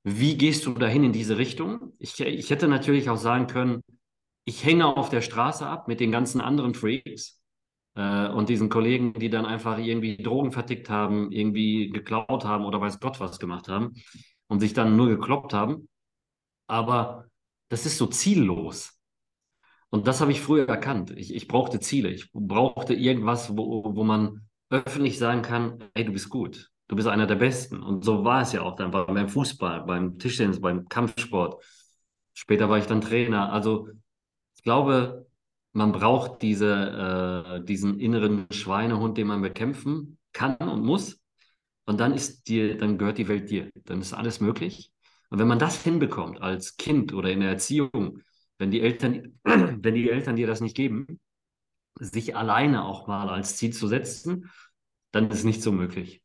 Wie 0.04 0.38
gehst 0.38 0.64
du 0.64 0.72
dahin 0.74 1.02
in 1.02 1.12
diese 1.12 1.38
Richtung? 1.38 1.92
Ich, 1.98 2.20
ich 2.20 2.50
hätte 2.50 2.68
natürlich 2.68 3.10
auch 3.10 3.16
sagen 3.16 3.48
können, 3.48 3.82
ich 4.44 4.64
hänge 4.64 4.96
auf 4.96 5.08
der 5.08 5.22
Straße 5.22 5.66
ab 5.66 5.88
mit 5.88 5.98
den 5.98 6.12
ganzen 6.12 6.40
anderen 6.40 6.74
Freaks 6.74 7.42
äh, 7.96 8.28
und 8.28 8.48
diesen 8.48 8.68
Kollegen, 8.68 9.12
die 9.14 9.28
dann 9.28 9.44
einfach 9.44 9.78
irgendwie 9.78 10.18
Drogen 10.18 10.52
vertickt 10.52 10.88
haben, 10.88 11.32
irgendwie 11.32 11.90
geklaut 11.90 12.44
haben 12.44 12.64
oder 12.64 12.80
weiß 12.80 13.00
Gott 13.00 13.18
was 13.18 13.40
gemacht 13.40 13.66
haben 13.66 13.94
und 14.46 14.60
sich 14.60 14.72
dann 14.72 14.96
nur 14.96 15.08
gekloppt 15.08 15.52
haben 15.52 15.88
aber 16.70 17.26
das 17.68 17.86
ist 17.86 17.98
so 17.98 18.06
ziellos. 18.06 18.98
Und 19.90 20.06
das 20.06 20.20
habe 20.20 20.32
ich 20.32 20.40
früher 20.40 20.68
erkannt. 20.68 21.10
Ich, 21.16 21.34
ich 21.34 21.48
brauchte 21.48 21.80
Ziele. 21.80 22.10
Ich 22.10 22.30
brauchte 22.32 22.94
irgendwas, 22.94 23.56
wo, 23.56 23.94
wo 23.94 24.04
man 24.04 24.48
öffentlich 24.70 25.18
sagen 25.18 25.42
kann, 25.42 25.84
hey, 25.94 26.04
du 26.04 26.12
bist 26.12 26.28
gut. 26.30 26.70
Du 26.86 26.96
bist 26.96 27.08
einer 27.08 27.26
der 27.26 27.36
Besten. 27.36 27.82
Und 27.82 28.04
so 28.04 28.24
war 28.24 28.42
es 28.42 28.52
ja 28.52 28.62
auch 28.62 28.76
dann 28.76 28.90
beim 28.90 29.28
Fußball, 29.28 29.82
beim 29.82 30.18
Tischtennis, 30.18 30.60
beim 30.60 30.88
Kampfsport. 30.88 31.62
Später 32.34 32.68
war 32.68 32.78
ich 32.78 32.86
dann 32.86 33.00
Trainer. 33.00 33.52
Also 33.52 33.88
ich 34.56 34.62
glaube, 34.62 35.26
man 35.72 35.92
braucht 35.92 36.42
diese, 36.42 37.60
äh, 37.60 37.64
diesen 37.64 37.98
inneren 37.98 38.46
Schweinehund, 38.50 39.18
den 39.18 39.26
man 39.26 39.42
bekämpfen 39.42 40.18
kann 40.32 40.56
und 40.56 40.84
muss. 40.84 41.20
Und 41.86 41.98
dann 41.98 42.12
ist 42.12 42.48
dir, 42.48 42.76
dann 42.76 42.98
gehört 42.98 43.18
die 43.18 43.28
Welt 43.28 43.50
dir. 43.50 43.70
Dann 43.84 44.00
ist 44.00 44.12
alles 44.12 44.40
möglich. 44.40 44.92
Und 45.30 45.38
wenn 45.38 45.48
man 45.48 45.58
das 45.58 45.82
hinbekommt 45.82 46.42
als 46.42 46.76
Kind 46.76 47.14
oder 47.14 47.30
in 47.30 47.40
der 47.40 47.50
Erziehung, 47.50 48.22
wenn 48.58 48.70
die 48.70 48.80
Eltern, 48.80 49.38
wenn 49.44 49.94
die 49.94 50.10
Eltern 50.10 50.36
dir 50.36 50.46
das 50.46 50.60
nicht 50.60 50.76
geben, 50.76 51.20
sich 51.98 52.36
alleine 52.36 52.84
auch 52.84 53.06
mal 53.06 53.28
als 53.28 53.56
Ziel 53.56 53.72
zu 53.72 53.88
setzen, 53.88 54.50
dann 55.12 55.30
ist 55.30 55.44
nicht 55.44 55.62
so 55.62 55.72
möglich. 55.72 56.22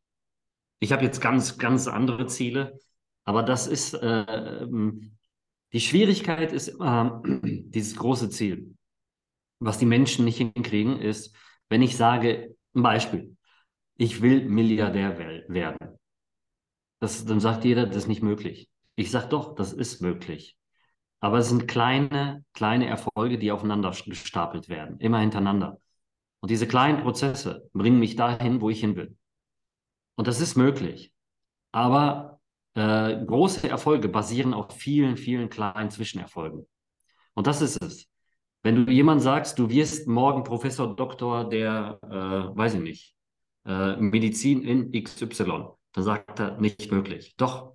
Ich 0.79 0.91
habe 0.91 1.03
jetzt 1.03 1.21
ganz, 1.21 1.57
ganz 1.57 1.87
andere 1.87 2.27
Ziele, 2.27 2.79
aber 3.23 3.43
das 3.43 3.67
ist, 3.67 3.93
äh, 3.93 4.67
die 5.71 5.79
Schwierigkeit 5.79 6.51
ist 6.51 6.67
immer 6.67 7.21
dieses 7.43 7.95
große 7.95 8.29
Ziel. 8.29 8.75
Was 9.59 9.77
die 9.77 9.85
Menschen 9.85 10.25
nicht 10.25 10.37
hinkriegen, 10.37 10.99
ist, 10.99 11.35
wenn 11.69 11.81
ich 11.81 11.95
sage, 11.95 12.55
ein 12.75 12.83
Beispiel, 12.83 13.37
ich 13.97 14.21
will 14.21 14.49
Milliardär 14.49 15.17
werden. 15.47 15.97
Das, 16.99 17.25
dann 17.25 17.39
sagt 17.39 17.65
jeder, 17.65 17.85
das 17.85 17.97
ist 17.97 18.07
nicht 18.07 18.23
möglich. 18.23 18.69
Ich 18.95 19.11
sage 19.11 19.27
doch, 19.27 19.55
das 19.55 19.73
ist 19.73 20.01
möglich. 20.01 20.57
Aber 21.19 21.39
es 21.39 21.49
sind 21.49 21.67
kleine, 21.67 22.45
kleine 22.53 22.87
Erfolge, 22.87 23.37
die 23.37 23.51
aufeinander 23.51 23.91
gestapelt 23.91 24.69
werden, 24.69 24.99
immer 24.99 25.19
hintereinander. 25.19 25.79
Und 26.39 26.51
diese 26.51 26.67
kleinen 26.67 27.01
Prozesse 27.01 27.69
bringen 27.73 27.99
mich 27.99 28.15
dahin, 28.15 28.61
wo 28.61 28.69
ich 28.69 28.79
hin 28.79 28.95
will. 28.95 29.17
Und 30.15 30.27
das 30.27 30.41
ist 30.41 30.55
möglich. 30.55 31.13
Aber 31.71 32.39
äh, 32.75 33.25
große 33.25 33.69
Erfolge 33.69 34.09
basieren 34.09 34.53
auf 34.53 34.71
vielen, 34.71 35.17
vielen 35.17 35.49
kleinen 35.49 35.89
Zwischenerfolgen. 35.89 36.67
Und 37.33 37.47
das 37.47 37.61
ist 37.61 37.81
es. 37.81 38.07
Wenn 38.63 38.85
du 38.85 38.91
jemand 38.91 39.21
sagst, 39.21 39.59
du 39.59 39.69
wirst 39.69 40.07
morgen 40.07 40.43
Professor 40.43 40.95
Doktor 40.95 41.49
der, 41.49 41.99
äh, 42.03 42.57
weiß 42.57 42.75
ich 42.75 42.81
nicht, 42.81 43.15
äh, 43.65 43.95
Medizin 43.97 44.63
in 44.63 44.91
XY, 44.91 45.69
dann 45.91 46.03
sagt 46.03 46.39
er, 46.39 46.59
nicht 46.59 46.91
möglich. 46.91 47.35
Doch, 47.37 47.74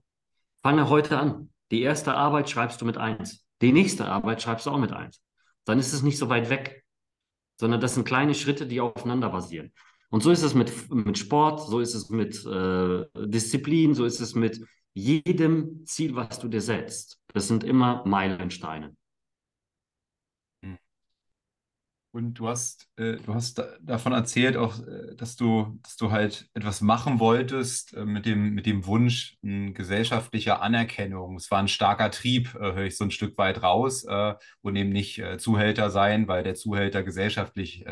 fange 0.62 0.88
heute 0.88 1.18
an. 1.18 1.50
Die 1.70 1.82
erste 1.82 2.14
Arbeit 2.14 2.50
schreibst 2.50 2.80
du 2.80 2.84
mit 2.84 2.96
eins. 2.96 3.46
Die 3.62 3.72
nächste 3.72 4.06
Arbeit 4.06 4.42
schreibst 4.42 4.66
du 4.66 4.70
auch 4.70 4.78
mit 4.78 4.92
eins. 4.92 5.20
Dann 5.64 5.78
ist 5.78 5.92
es 5.92 6.02
nicht 6.02 6.18
so 6.18 6.28
weit 6.28 6.50
weg, 6.50 6.84
sondern 7.58 7.80
das 7.80 7.94
sind 7.94 8.04
kleine 8.04 8.34
Schritte, 8.34 8.66
die 8.66 8.80
aufeinander 8.80 9.28
basieren. 9.30 9.72
Und 10.10 10.22
so 10.22 10.30
ist 10.30 10.42
es 10.42 10.54
mit, 10.54 10.90
mit 10.92 11.18
Sport, 11.18 11.60
so 11.60 11.78
ist 11.78 11.94
es 11.94 12.10
mit 12.10 12.44
äh, 12.44 13.04
Disziplin, 13.26 13.94
so 13.94 14.04
ist 14.04 14.20
es 14.20 14.34
mit 14.34 14.60
jedem 14.92 15.86
Ziel, 15.86 16.16
was 16.16 16.40
du 16.40 16.48
dir 16.48 16.60
setzt. 16.60 17.20
Das 17.32 17.46
sind 17.46 17.62
immer 17.62 18.02
Meilensteine. 18.06 18.96
Und 22.12 22.34
du 22.34 22.48
hast, 22.48 22.88
äh, 22.96 23.18
du 23.18 23.34
hast 23.34 23.58
da, 23.58 23.68
davon 23.80 24.12
erzählt 24.12 24.56
auch, 24.56 24.80
äh, 24.80 25.14
dass 25.14 25.36
du, 25.36 25.78
dass 25.84 25.96
du 25.96 26.10
halt 26.10 26.48
etwas 26.54 26.80
machen 26.80 27.20
wolltest 27.20 27.94
äh, 27.94 28.04
mit 28.04 28.26
dem, 28.26 28.52
mit 28.52 28.66
dem 28.66 28.84
Wunsch 28.86 29.36
äh, 29.44 29.70
gesellschaftlicher 29.70 30.60
Anerkennung. 30.60 31.36
Es 31.36 31.48
war 31.52 31.60
ein 31.60 31.68
starker 31.68 32.10
Trieb, 32.10 32.52
äh, 32.56 32.72
höre 32.72 32.86
ich 32.86 32.96
so 32.96 33.04
ein 33.04 33.12
Stück 33.12 33.38
weit 33.38 33.62
raus, 33.62 34.02
äh, 34.04 34.34
und 34.60 34.74
eben 34.74 34.90
nicht 34.90 35.22
Zuhälter 35.38 35.90
sein, 35.90 36.26
weil 36.26 36.42
der 36.42 36.54
Zuhälter 36.54 37.02
gesellschaftlich 37.02 37.84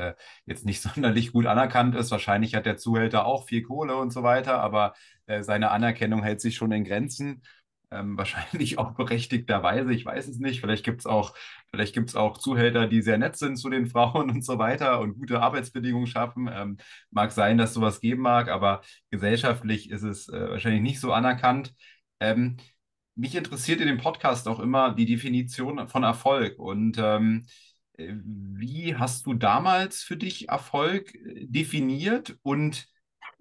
jetzt 0.46 0.64
nicht 0.66 0.82
sonderlich 0.82 1.32
gut 1.32 1.46
anerkannt 1.46 1.94
ist. 1.94 2.10
Wahrscheinlich 2.10 2.54
hat 2.54 2.66
der 2.66 2.76
Zuhälter 2.76 3.24
auch 3.26 3.46
viel 3.46 3.62
Kohle 3.62 3.96
und 3.96 4.12
so 4.12 4.22
weiter, 4.22 4.60
aber 4.60 4.94
seine 5.40 5.70
Anerkennung 5.70 6.22
hält 6.22 6.40
sich 6.40 6.56
schon 6.56 6.72
in 6.72 6.84
Grenzen. 6.84 7.42
Ähm, 7.90 8.16
wahrscheinlich 8.18 8.78
auch 8.78 8.92
berechtigterweise, 8.92 9.92
ich 9.92 10.04
weiß 10.04 10.28
es 10.28 10.38
nicht. 10.38 10.60
Vielleicht 10.60 10.84
gibt 10.84 11.00
es 11.00 11.06
auch, 11.06 11.34
vielleicht 11.70 11.94
gibt's 11.94 12.16
auch 12.16 12.38
Zuhälter, 12.38 12.86
die 12.86 13.02
sehr 13.02 13.18
nett 13.18 13.36
sind 13.36 13.56
zu 13.56 13.70
den 13.70 13.86
Frauen 13.90 14.30
und 14.30 14.44
so 14.44 14.58
weiter 14.58 15.00
und 15.00 15.14
gute 15.18 15.40
Arbeitsbedingungen 15.40 16.06
schaffen. 16.06 16.48
Ähm, 16.52 16.78
mag 17.10 17.32
sein, 17.32 17.58
dass 17.58 17.74
sowas 17.74 18.00
geben 18.00 18.22
mag, 18.22 18.48
aber 18.48 18.82
gesellschaftlich 19.10 19.90
ist 19.90 20.02
es 20.02 20.28
äh, 20.28 20.50
wahrscheinlich 20.50 20.82
nicht 20.82 21.00
so 21.00 21.12
anerkannt. 21.12 21.74
Ähm, 22.20 22.56
mich 23.14 23.34
interessiert 23.34 23.80
in 23.80 23.88
dem 23.88 23.98
Podcast 23.98 24.46
auch 24.48 24.60
immer 24.60 24.94
die 24.94 25.06
Definition 25.06 25.88
von 25.88 26.04
Erfolg 26.04 26.58
und 26.58 26.98
ähm, 26.98 27.46
äh, 27.98 28.14
wie 28.22 28.96
hast 28.96 29.26
du 29.26 29.34
damals 29.34 30.02
für 30.02 30.16
dich 30.16 30.48
Erfolg 30.48 31.14
äh, 31.14 31.46
definiert 31.46 32.38
und 32.42 32.86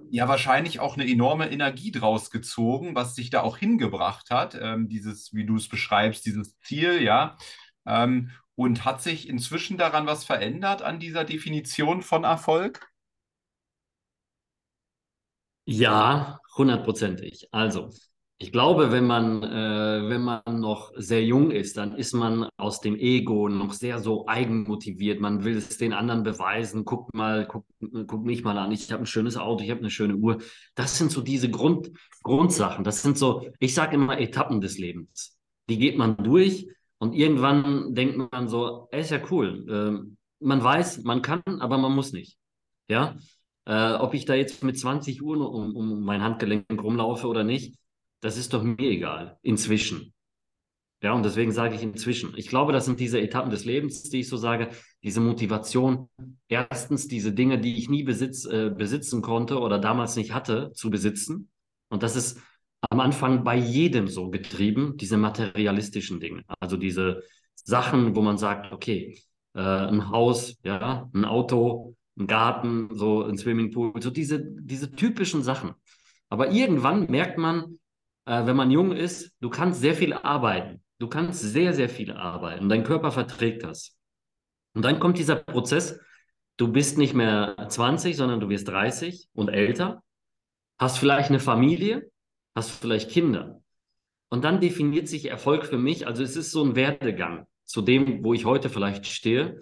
ja 0.10 0.28
wahrscheinlich 0.28 0.80
auch 0.80 0.96
eine 0.96 1.10
enorme 1.10 1.50
Energie 1.52 1.92
draus 1.92 2.32
gezogen, 2.32 2.96
was 2.96 3.16
dich 3.16 3.30
da 3.30 3.42
auch 3.42 3.58
hingebracht 3.58 4.30
hat, 4.30 4.58
ähm, 4.60 4.90
dieses, 4.90 5.34
wie 5.34 5.46
du 5.46 5.56
es 5.58 5.68
beschreibst, 5.70 6.26
dieses 6.26 6.58
Ziel, 6.60 7.02
ja. 7.02 7.38
Ähm, 7.86 8.32
und 8.56 8.86
hat 8.86 9.02
sich 9.02 9.30
inzwischen 9.30 9.78
daran 9.78 10.08
was 10.08 10.26
verändert 10.26 10.82
an 10.82 11.00
dieser 11.00 11.24
Definition 11.26 12.02
von 12.02 12.24
Erfolg? 12.24 12.88
Ja, 15.66 16.40
hundertprozentig. 16.56 17.48
Also, 17.52 17.90
ich 18.40 18.52
glaube, 18.52 18.92
wenn 18.92 19.08
man, 19.08 19.42
äh, 19.42 20.10
wenn 20.10 20.22
man 20.22 20.44
noch 20.46 20.92
sehr 20.96 21.24
jung 21.24 21.50
ist, 21.50 21.76
dann 21.76 21.96
ist 21.96 22.14
man 22.14 22.48
aus 22.58 22.82
dem 22.82 22.96
Ego 22.96 23.50
noch 23.50 23.74
sehr 23.74 23.98
so 23.98 24.28
eigenmotiviert. 24.28 25.20
Man 25.20 25.44
will 25.44 25.58
es 25.58 25.78
den 25.78 25.92
anderen 25.92 26.22
beweisen. 26.22 26.86
Guck 26.86 27.12
mal, 27.16 27.48
guck, 27.48 27.66
guck 28.06 28.24
mich 28.24 28.44
mal 28.44 28.58
an. 28.60 28.72
Ich 28.72 28.92
habe 28.92 29.04
ein 29.04 29.08
schönes 29.08 29.38
Auto, 29.38 29.64
ich 29.64 29.72
habe 29.72 29.80
eine 29.80 29.90
schöne 29.90 30.16
Uhr. 30.16 30.38
Das 30.76 31.00
sind 31.00 31.12
so 31.12 31.22
diese 31.22 31.50
Grund, 31.50 31.90
Grundsachen. 32.22 32.84
Das 32.84 33.02
sind 33.02 33.18
so, 33.18 33.48
ich 33.60 33.74
sage 33.74 33.96
immer 33.96 34.20
Etappen 34.20 34.62
des 34.62 34.78
Lebens. 34.78 35.36
Die 35.68 35.80
geht 35.80 35.98
man 35.98 36.18
durch 36.18 36.68
und 37.00 37.16
irgendwann 37.16 37.96
denkt 37.96 38.18
man 38.32 38.48
so, 38.48 38.88
ey, 38.92 39.02
ist 39.02 39.10
ja 39.10 39.20
cool. 39.32 39.66
Ähm, 39.68 40.18
man 40.40 40.64
weiß, 40.64 41.04
man 41.04 41.24
kann, 41.24 41.42
aber 41.60 41.80
man 41.80 41.96
muss 41.96 42.14
nicht. 42.14 42.38
Ja, 42.88 43.18
äh, 43.66 43.94
ob 43.94 44.14
ich 44.14 44.26
da 44.26 44.36
jetzt 44.36 44.64
mit 44.64 44.78
20 44.78 45.24
Uhr 45.24 45.52
um, 45.52 45.76
um 45.76 46.02
mein 46.04 46.22
Handgelenk 46.22 46.66
rumlaufe 46.72 47.28
oder 47.28 47.44
nicht 47.44 47.76
das 48.22 48.38
ist 48.38 48.54
doch 48.54 48.64
mir 48.64 48.90
egal, 48.90 49.38
inzwischen. 49.42 50.14
Ja, 51.04 51.14
und 51.14 51.24
deswegen 51.24 51.52
sage 51.52 51.76
ich 51.76 51.84
inzwischen. 51.84 52.34
Ich 52.38 52.48
glaube, 52.48 52.74
das 52.74 52.86
sind 52.86 53.00
diese 53.00 53.22
Etappen 53.22 53.52
des 53.52 53.66
Lebens, 53.66 54.04
die 54.04 54.22
ich 54.22 54.30
so 54.30 54.38
sage, 54.38 54.70
diese 55.04 55.22
Motivation. 55.22 56.10
Erstens, 56.48 57.08
diese 57.08 57.34
Dinge, 57.34 57.60
die 57.60 57.78
ich 57.78 57.88
nie 57.88 58.04
besitz, 58.04 58.46
äh, 58.46 58.72
besitzen 58.76 59.22
konnte 59.22 59.60
oder 59.60 59.78
damals 59.78 60.16
nicht 60.16 60.34
hatte, 60.34 60.72
zu 60.74 60.90
besitzen. 60.90 61.50
Und 61.90 62.02
das 62.02 62.16
ist 62.16 62.42
am 62.90 63.00
Anfang 63.00 63.44
bei 63.44 63.56
jedem 63.56 64.08
so 64.08 64.30
getrieben, 64.30 64.98
diese 64.98 65.18
materialistischen 65.18 66.20
Dinge. 66.20 66.44
Also 66.60 66.78
diese 66.78 67.22
Sachen, 67.54 68.16
wo 68.16 68.22
man 68.22 68.38
sagt, 68.40 68.72
okay, 68.72 69.20
äh, 69.54 69.60
ein 69.60 70.10
Haus, 70.10 70.58
ja, 70.64 71.10
ein 71.14 71.26
Auto, 71.26 71.96
ein 72.18 72.26
Garten, 72.26 72.90
so 72.94 73.24
ein 73.24 73.38
Swimmingpool, 73.38 74.02
so 74.02 74.10
diese, 74.10 74.44
diese 74.44 74.92
typischen 74.92 75.44
Sachen. 75.44 75.74
Aber 76.30 76.52
irgendwann 76.52 77.10
merkt 77.10 77.38
man, 77.38 77.78
äh, 78.28 78.46
wenn 78.46 78.56
man 78.56 78.70
jung 78.70 78.92
ist, 78.92 79.34
du 79.40 79.50
kannst 79.50 79.82
sehr 79.82 79.96
viel 79.96 80.14
arbeiten. 80.14 80.84
Du 81.00 81.08
kannst 81.08 81.42
sehr, 81.42 81.74
sehr 81.74 81.90
viel 81.90 82.12
arbeiten. 82.12 82.70
Dein 82.70 82.84
Körper 82.84 83.12
verträgt 83.12 83.64
das. 83.64 83.98
Und 84.74 84.84
dann 84.84 85.00
kommt 85.00 85.18
dieser 85.18 85.36
Prozess, 85.36 86.00
du 86.58 86.72
bist 86.72 86.98
nicht 86.98 87.14
mehr 87.14 87.56
20, 87.70 88.16
sondern 88.18 88.40
du 88.40 88.50
wirst 88.50 88.68
30 88.68 89.30
und 89.34 89.50
älter, 89.50 90.04
hast 90.78 90.98
vielleicht 90.98 91.30
eine 91.30 91.40
Familie, 91.40 92.12
hast 92.54 92.72
vielleicht 92.72 93.10
Kinder. 93.10 93.62
Und 94.30 94.44
dann 94.44 94.60
definiert 94.60 95.08
sich 95.08 95.26
Erfolg 95.30 95.66
für 95.66 95.78
mich, 95.78 96.06
also 96.06 96.22
es 96.22 96.36
ist 96.36 96.52
so 96.52 96.64
ein 96.64 96.76
Werdegang 96.76 97.48
zu 97.64 97.82
dem, 97.82 98.24
wo 98.24 98.34
ich 98.34 98.46
heute 98.46 98.70
vielleicht 98.70 99.06
stehe 99.08 99.62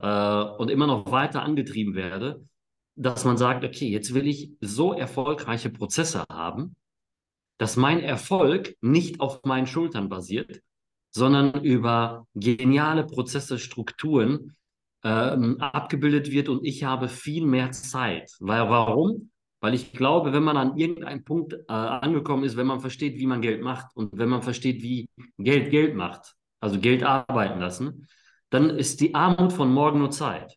äh, 0.00 0.42
und 0.42 0.70
immer 0.70 0.86
noch 0.86 1.10
weiter 1.10 1.42
angetrieben 1.42 1.94
werde, 1.94 2.44
dass 2.94 3.24
man 3.24 3.38
sagt, 3.38 3.64
okay, 3.64 3.88
jetzt 3.88 4.12
will 4.12 4.26
ich 4.26 4.50
so 4.60 4.92
erfolgreiche 4.92 5.70
Prozesse 5.70 6.24
haben, 6.30 6.76
dass 7.58 7.76
mein 7.76 8.00
Erfolg 8.00 8.76
nicht 8.80 9.20
auf 9.20 9.44
meinen 9.44 9.66
Schultern 9.66 10.08
basiert, 10.08 10.60
sondern 11.10 11.62
über 11.62 12.26
geniale 12.34 13.04
Prozesse, 13.04 13.58
Strukturen 13.58 14.56
ähm, 15.04 15.60
abgebildet 15.60 16.30
wird 16.30 16.48
und 16.48 16.64
ich 16.64 16.84
habe 16.84 17.08
viel 17.08 17.46
mehr 17.46 17.70
Zeit. 17.72 18.32
Weil, 18.40 18.68
warum? 18.70 19.30
Weil 19.60 19.74
ich 19.74 19.92
glaube, 19.92 20.32
wenn 20.32 20.42
man 20.42 20.56
an 20.56 20.76
irgendeinem 20.76 21.24
Punkt 21.24 21.52
äh, 21.52 21.72
angekommen 21.72 22.44
ist, 22.44 22.56
wenn 22.56 22.66
man 22.66 22.80
versteht, 22.80 23.18
wie 23.18 23.26
man 23.26 23.42
Geld 23.42 23.62
macht 23.62 23.94
und 23.94 24.16
wenn 24.16 24.28
man 24.28 24.42
versteht, 24.42 24.82
wie 24.82 25.08
Geld 25.38 25.70
Geld 25.70 25.94
macht, 25.94 26.34
also 26.60 26.80
Geld 26.80 27.02
arbeiten 27.02 27.60
lassen, 27.60 28.08
dann 28.50 28.70
ist 28.70 29.00
die 29.00 29.14
Armut 29.14 29.52
von 29.52 29.72
morgen 29.72 29.98
nur 29.98 30.10
Zeit. 30.10 30.56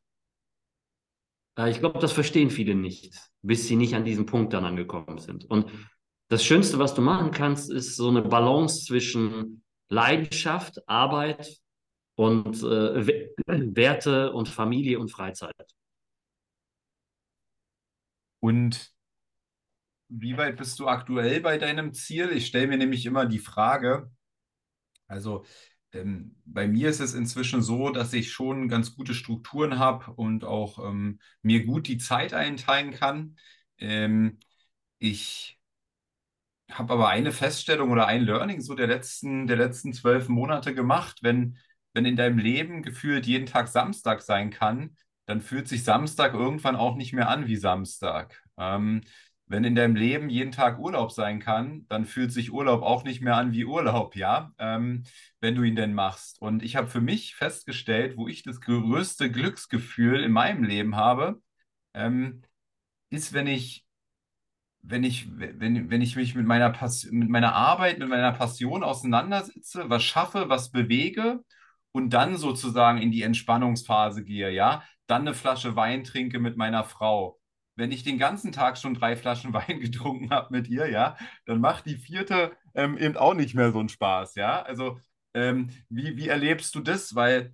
Äh, 1.57 1.69
ich 1.69 1.79
glaube, 1.79 1.99
das 1.99 2.13
verstehen 2.13 2.49
viele 2.49 2.75
nicht, 2.75 3.13
bis 3.41 3.67
sie 3.67 3.75
nicht 3.75 3.95
an 3.95 4.05
diesem 4.05 4.25
Punkt 4.25 4.53
dann 4.53 4.65
angekommen 4.65 5.17
sind. 5.17 5.45
Und 5.45 5.71
das 6.27 6.43
Schönste, 6.43 6.79
was 6.79 6.93
du 6.93 7.01
machen 7.01 7.31
kannst, 7.31 7.71
ist 7.71 7.95
so 7.95 8.09
eine 8.09 8.21
Balance 8.21 8.85
zwischen 8.85 9.63
Leidenschaft, 9.89 10.87
Arbeit 10.87 11.59
und 12.15 12.57
äh, 12.63 13.07
Werte 13.47 14.33
und 14.33 14.49
Familie 14.49 14.99
und 14.99 15.11
Freizeit. 15.11 15.53
Und 18.39 18.93
wie 20.09 20.37
weit 20.37 20.57
bist 20.57 20.79
du 20.79 20.87
aktuell 20.87 21.41
bei 21.41 21.57
deinem 21.57 21.93
Ziel? 21.93 22.31
Ich 22.31 22.47
stelle 22.47 22.67
mir 22.67 22.77
nämlich 22.77 23.05
immer 23.05 23.25
die 23.25 23.39
Frage, 23.39 24.11
also 25.07 25.45
ähm, 25.93 26.35
bei 26.45 26.67
mir 26.67 26.89
ist 26.89 26.99
es 26.99 27.13
inzwischen 27.13 27.61
so, 27.61 27.89
dass 27.91 28.13
ich 28.13 28.31
schon 28.31 28.67
ganz 28.69 28.95
gute 28.95 29.13
Strukturen 29.13 29.79
habe 29.79 30.11
und 30.13 30.43
auch 30.43 30.79
ähm, 30.87 31.19
mir 31.41 31.65
gut 31.65 31.87
die 31.87 31.97
Zeit 31.97 32.33
einteilen 32.33 32.91
kann. 32.91 33.37
Ähm, 33.77 34.39
ich 34.99 35.54
habe 36.71 36.93
aber 36.93 37.09
eine 37.09 37.31
Feststellung 37.31 37.91
oder 37.91 38.07
ein 38.07 38.23
Learning 38.23 38.61
so 38.61 38.75
der 38.75 38.87
letzten, 38.87 39.47
der 39.47 39.57
letzten 39.57 39.93
zwölf 39.93 40.29
Monate 40.29 40.73
gemacht. 40.73 41.19
Wenn, 41.21 41.57
wenn 41.93 42.05
in 42.05 42.15
deinem 42.15 42.37
Leben 42.39 42.81
gefühlt 42.81 43.25
jeden 43.25 43.45
Tag 43.45 43.67
Samstag 43.67 44.21
sein 44.21 44.49
kann, 44.49 44.95
dann 45.25 45.41
fühlt 45.41 45.67
sich 45.67 45.83
Samstag 45.83 46.33
irgendwann 46.33 46.75
auch 46.75 46.95
nicht 46.95 47.13
mehr 47.13 47.29
an 47.29 47.47
wie 47.47 47.55
Samstag. 47.55 48.43
Ähm, 48.57 49.01
wenn 49.47 49.63
in 49.63 49.75
deinem 49.75 49.95
Leben 49.95 50.29
jeden 50.29 50.51
Tag 50.51 50.79
Urlaub 50.79 51.11
sein 51.11 51.39
kann, 51.39 51.85
dann 51.87 52.05
fühlt 52.05 52.31
sich 52.31 52.51
Urlaub 52.51 52.81
auch 52.81 53.03
nicht 53.03 53.21
mehr 53.21 53.37
an 53.37 53.51
wie 53.53 53.65
Urlaub, 53.65 54.15
ja, 54.15 54.51
ähm, 54.57 55.03
wenn 55.39 55.55
du 55.55 55.63
ihn 55.63 55.75
denn 55.75 55.93
machst. 55.93 56.41
Und 56.41 56.63
ich 56.63 56.75
habe 56.75 56.87
für 56.87 57.01
mich 57.01 57.35
festgestellt, 57.35 58.17
wo 58.17 58.27
ich 58.27 58.41
das 58.43 58.59
größte 58.59 59.31
Glücksgefühl 59.31 60.23
in 60.23 60.31
meinem 60.31 60.63
Leben 60.63 60.95
habe, 60.95 61.41
ähm, 61.93 62.41
ist, 63.11 63.33
wenn 63.33 63.47
ich, 63.47 63.84
wenn 64.87 65.03
ich, 65.03 65.27
wenn, 65.37 65.89
wenn 65.89 66.01
ich 66.01 66.15
mich 66.15 66.35
mit 66.35 66.45
meiner, 66.45 66.73
mit 67.11 67.29
meiner 67.29 67.53
Arbeit, 67.53 67.99
mit 67.99 68.09
meiner 68.09 68.31
Passion 68.31 68.83
auseinandersetze, 68.83 69.89
was 69.89 70.03
schaffe, 70.03 70.49
was 70.49 70.71
bewege 70.71 71.43
und 71.91 72.11
dann 72.11 72.37
sozusagen 72.37 73.01
in 73.01 73.11
die 73.11 73.23
Entspannungsphase 73.23 74.23
gehe, 74.23 74.51
ja, 74.51 74.83
dann 75.07 75.21
eine 75.21 75.33
Flasche 75.33 75.75
Wein 75.75 76.03
trinke 76.03 76.39
mit 76.39 76.57
meiner 76.57 76.83
Frau 76.83 77.39
wenn 77.75 77.91
ich 77.91 78.03
den 78.03 78.17
ganzen 78.17 78.51
Tag 78.51 78.77
schon 78.77 78.93
drei 78.93 79.15
Flaschen 79.15 79.53
Wein 79.53 79.79
getrunken 79.79 80.29
habe 80.31 80.55
mit 80.55 80.67
ihr, 80.67 80.89
ja, 80.89 81.17
dann 81.45 81.61
macht 81.61 81.85
die 81.85 81.97
vierte 81.97 82.55
ähm, 82.73 82.97
eben 82.97 83.17
auch 83.17 83.33
nicht 83.33 83.55
mehr 83.55 83.71
so 83.71 83.79
einen 83.79 83.89
Spaß, 83.89 84.35
ja. 84.35 84.61
Also, 84.61 84.99
ähm, 85.33 85.69
wie, 85.89 86.17
wie 86.17 86.27
erlebst 86.27 86.75
du 86.75 86.79
das? 86.79 87.15
Weil 87.15 87.53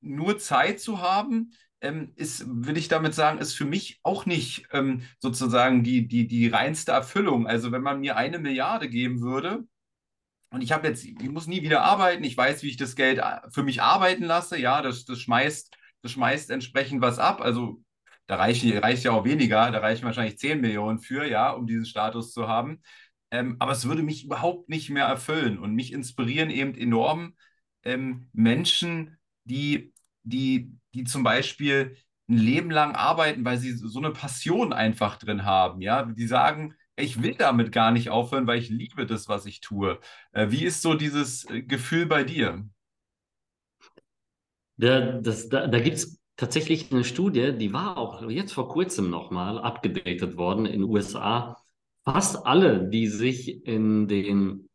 nur 0.00 0.38
Zeit 0.38 0.80
zu 0.80 1.00
haben, 1.00 1.52
ähm, 1.84 2.12
ist, 2.16 2.44
will 2.48 2.76
ich 2.76 2.88
damit 2.88 3.14
sagen, 3.14 3.38
ist 3.38 3.54
für 3.54 3.66
mich 3.66 4.00
auch 4.02 4.26
nicht 4.26 4.66
ähm, 4.72 5.02
sozusagen 5.20 5.84
die, 5.84 6.08
die, 6.08 6.26
die 6.26 6.48
reinste 6.48 6.92
Erfüllung. 6.92 7.46
Also, 7.46 7.72
wenn 7.72 7.82
man 7.82 8.00
mir 8.00 8.16
eine 8.16 8.38
Milliarde 8.38 8.88
geben 8.88 9.20
würde, 9.20 9.64
und 10.50 10.62
ich 10.62 10.72
habe 10.72 10.88
jetzt, 10.88 11.04
ich 11.04 11.30
muss 11.30 11.46
nie 11.46 11.62
wieder 11.62 11.82
arbeiten, 11.82 12.24
ich 12.24 12.36
weiß, 12.36 12.62
wie 12.62 12.68
ich 12.68 12.76
das 12.76 12.96
Geld 12.96 13.18
äh, 13.18 13.40
für 13.50 13.62
mich 13.62 13.82
arbeiten 13.82 14.24
lasse, 14.24 14.58
ja, 14.58 14.82
das, 14.82 15.04
das 15.04 15.20
schmeißt, 15.20 15.76
das 16.02 16.12
schmeißt 16.12 16.50
entsprechend 16.50 17.02
was 17.02 17.18
ab. 17.18 17.40
Also 17.40 17.82
da 18.26 18.36
reicht, 18.36 18.64
reicht 18.82 19.04
ja 19.04 19.12
auch 19.12 19.24
weniger, 19.24 19.70
da 19.70 19.78
reichen 19.80 20.04
wahrscheinlich 20.04 20.38
10 20.38 20.60
Millionen 20.60 21.00
für, 21.00 21.28
ja, 21.28 21.50
um 21.50 21.66
diesen 21.66 21.86
Status 21.86 22.32
zu 22.32 22.48
haben. 22.48 22.82
Ähm, 23.30 23.56
aber 23.58 23.72
es 23.72 23.86
würde 23.86 24.02
mich 24.02 24.24
überhaupt 24.24 24.68
nicht 24.68 24.90
mehr 24.90 25.06
erfüllen 25.06 25.58
und 25.58 25.74
mich 25.74 25.92
inspirieren 25.92 26.50
eben 26.50 26.74
enorm 26.74 27.34
ähm, 27.82 28.28
Menschen, 28.32 29.18
die, 29.44 29.92
die, 30.22 30.72
die 30.94 31.04
zum 31.04 31.22
Beispiel 31.22 31.96
ein 32.28 32.38
Leben 32.38 32.70
lang 32.70 32.94
arbeiten, 32.94 33.44
weil 33.44 33.58
sie 33.58 33.72
so 33.72 33.98
eine 33.98 34.12
Passion 34.12 34.72
einfach 34.72 35.16
drin 35.18 35.44
haben, 35.44 35.82
ja, 35.82 36.04
die 36.04 36.26
sagen, 36.26 36.74
ich 36.96 37.22
will 37.22 37.34
damit 37.34 37.72
gar 37.72 37.90
nicht 37.90 38.10
aufhören, 38.10 38.46
weil 38.46 38.60
ich 38.60 38.70
liebe 38.70 39.04
das, 39.06 39.28
was 39.28 39.46
ich 39.46 39.60
tue. 39.60 39.98
Äh, 40.32 40.50
wie 40.50 40.64
ist 40.64 40.80
so 40.82 40.94
dieses 40.94 41.48
äh, 41.50 41.62
Gefühl 41.62 42.06
bei 42.06 42.24
dir? 42.24 42.64
Da, 44.76 45.20
da, 45.20 45.66
da 45.66 45.80
gibt 45.80 45.96
es 45.96 46.20
tatsächlich 46.36 46.90
eine 46.90 47.04
Studie, 47.04 47.52
die 47.56 47.72
war 47.72 47.96
auch 47.96 48.28
jetzt 48.28 48.52
vor 48.52 48.68
kurzem 48.68 49.10
nochmal 49.10 49.58
abgedatet 49.58 50.36
worden 50.36 50.66
in 50.66 50.80
den 50.80 50.90
USA. 50.90 51.56
Fast 52.04 52.46
alle, 52.46 52.88
die 52.88 53.06
sich 53.06 53.66
in 53.66 54.08
den, 54.08 54.68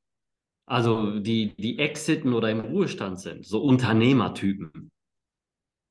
also 0.66 1.20
die, 1.20 1.54
die 1.58 1.80
exiten 1.80 2.34
oder 2.34 2.50
im 2.50 2.62
Ruhestand 2.62 3.20
sind, 3.20 3.46
so 3.46 3.62
Unternehmertypen, 3.62 4.92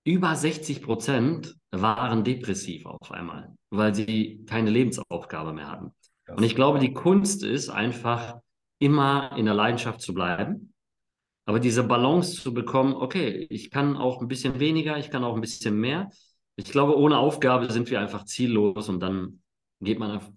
über 0.05 0.35
60 0.35 0.83
Prozent 0.83 1.55
waren 1.71 2.25
depressiv 2.25 2.87
auf 2.87 3.13
einmal, 3.13 3.55
weil 3.71 3.95
sie 3.95 4.45
keine 4.47 4.71
Lebensaufgabe 4.71 5.53
mehr 5.53 5.69
hatten. 5.69 5.95
Und 6.29 6.43
ich 6.43 6.55
glaube, 6.55 6.79
die 6.79 6.93
Kunst 6.93 7.43
ist 7.43 7.69
einfach 7.69 8.37
immer 8.79 9.37
in 9.37 9.47
der 9.47 9.55
Leidenschaft 9.55 10.01
zu 10.01 10.15
bleiben 10.15 10.73
aber 11.49 11.61
diese 11.61 11.83
Balance 11.83 12.43
zu 12.43 12.53
bekommen, 12.53 12.93
okay, 12.93 13.47
ich 13.49 13.71
kann 13.71 13.97
auch 13.97 14.21
ein 14.21 14.29
bisschen 14.29 14.61
weniger, 14.61 14.99
ich 14.99 15.11
kann 15.11 15.25
auch 15.25 15.35
ein 15.35 15.41
bisschen 15.41 15.81
mehr. 15.81 16.11
Ich 16.57 16.67
glaube, 16.67 16.99
ohne 16.99 17.17
Aufgabe 17.17 17.73
sind 17.73 17.89
wir 17.89 18.01
einfach 18.01 18.27
ziellos 18.27 18.91
und 18.91 19.01
dann 19.01 19.41
geht 19.81 19.99
man, 19.99 20.19
auf, 20.19 20.31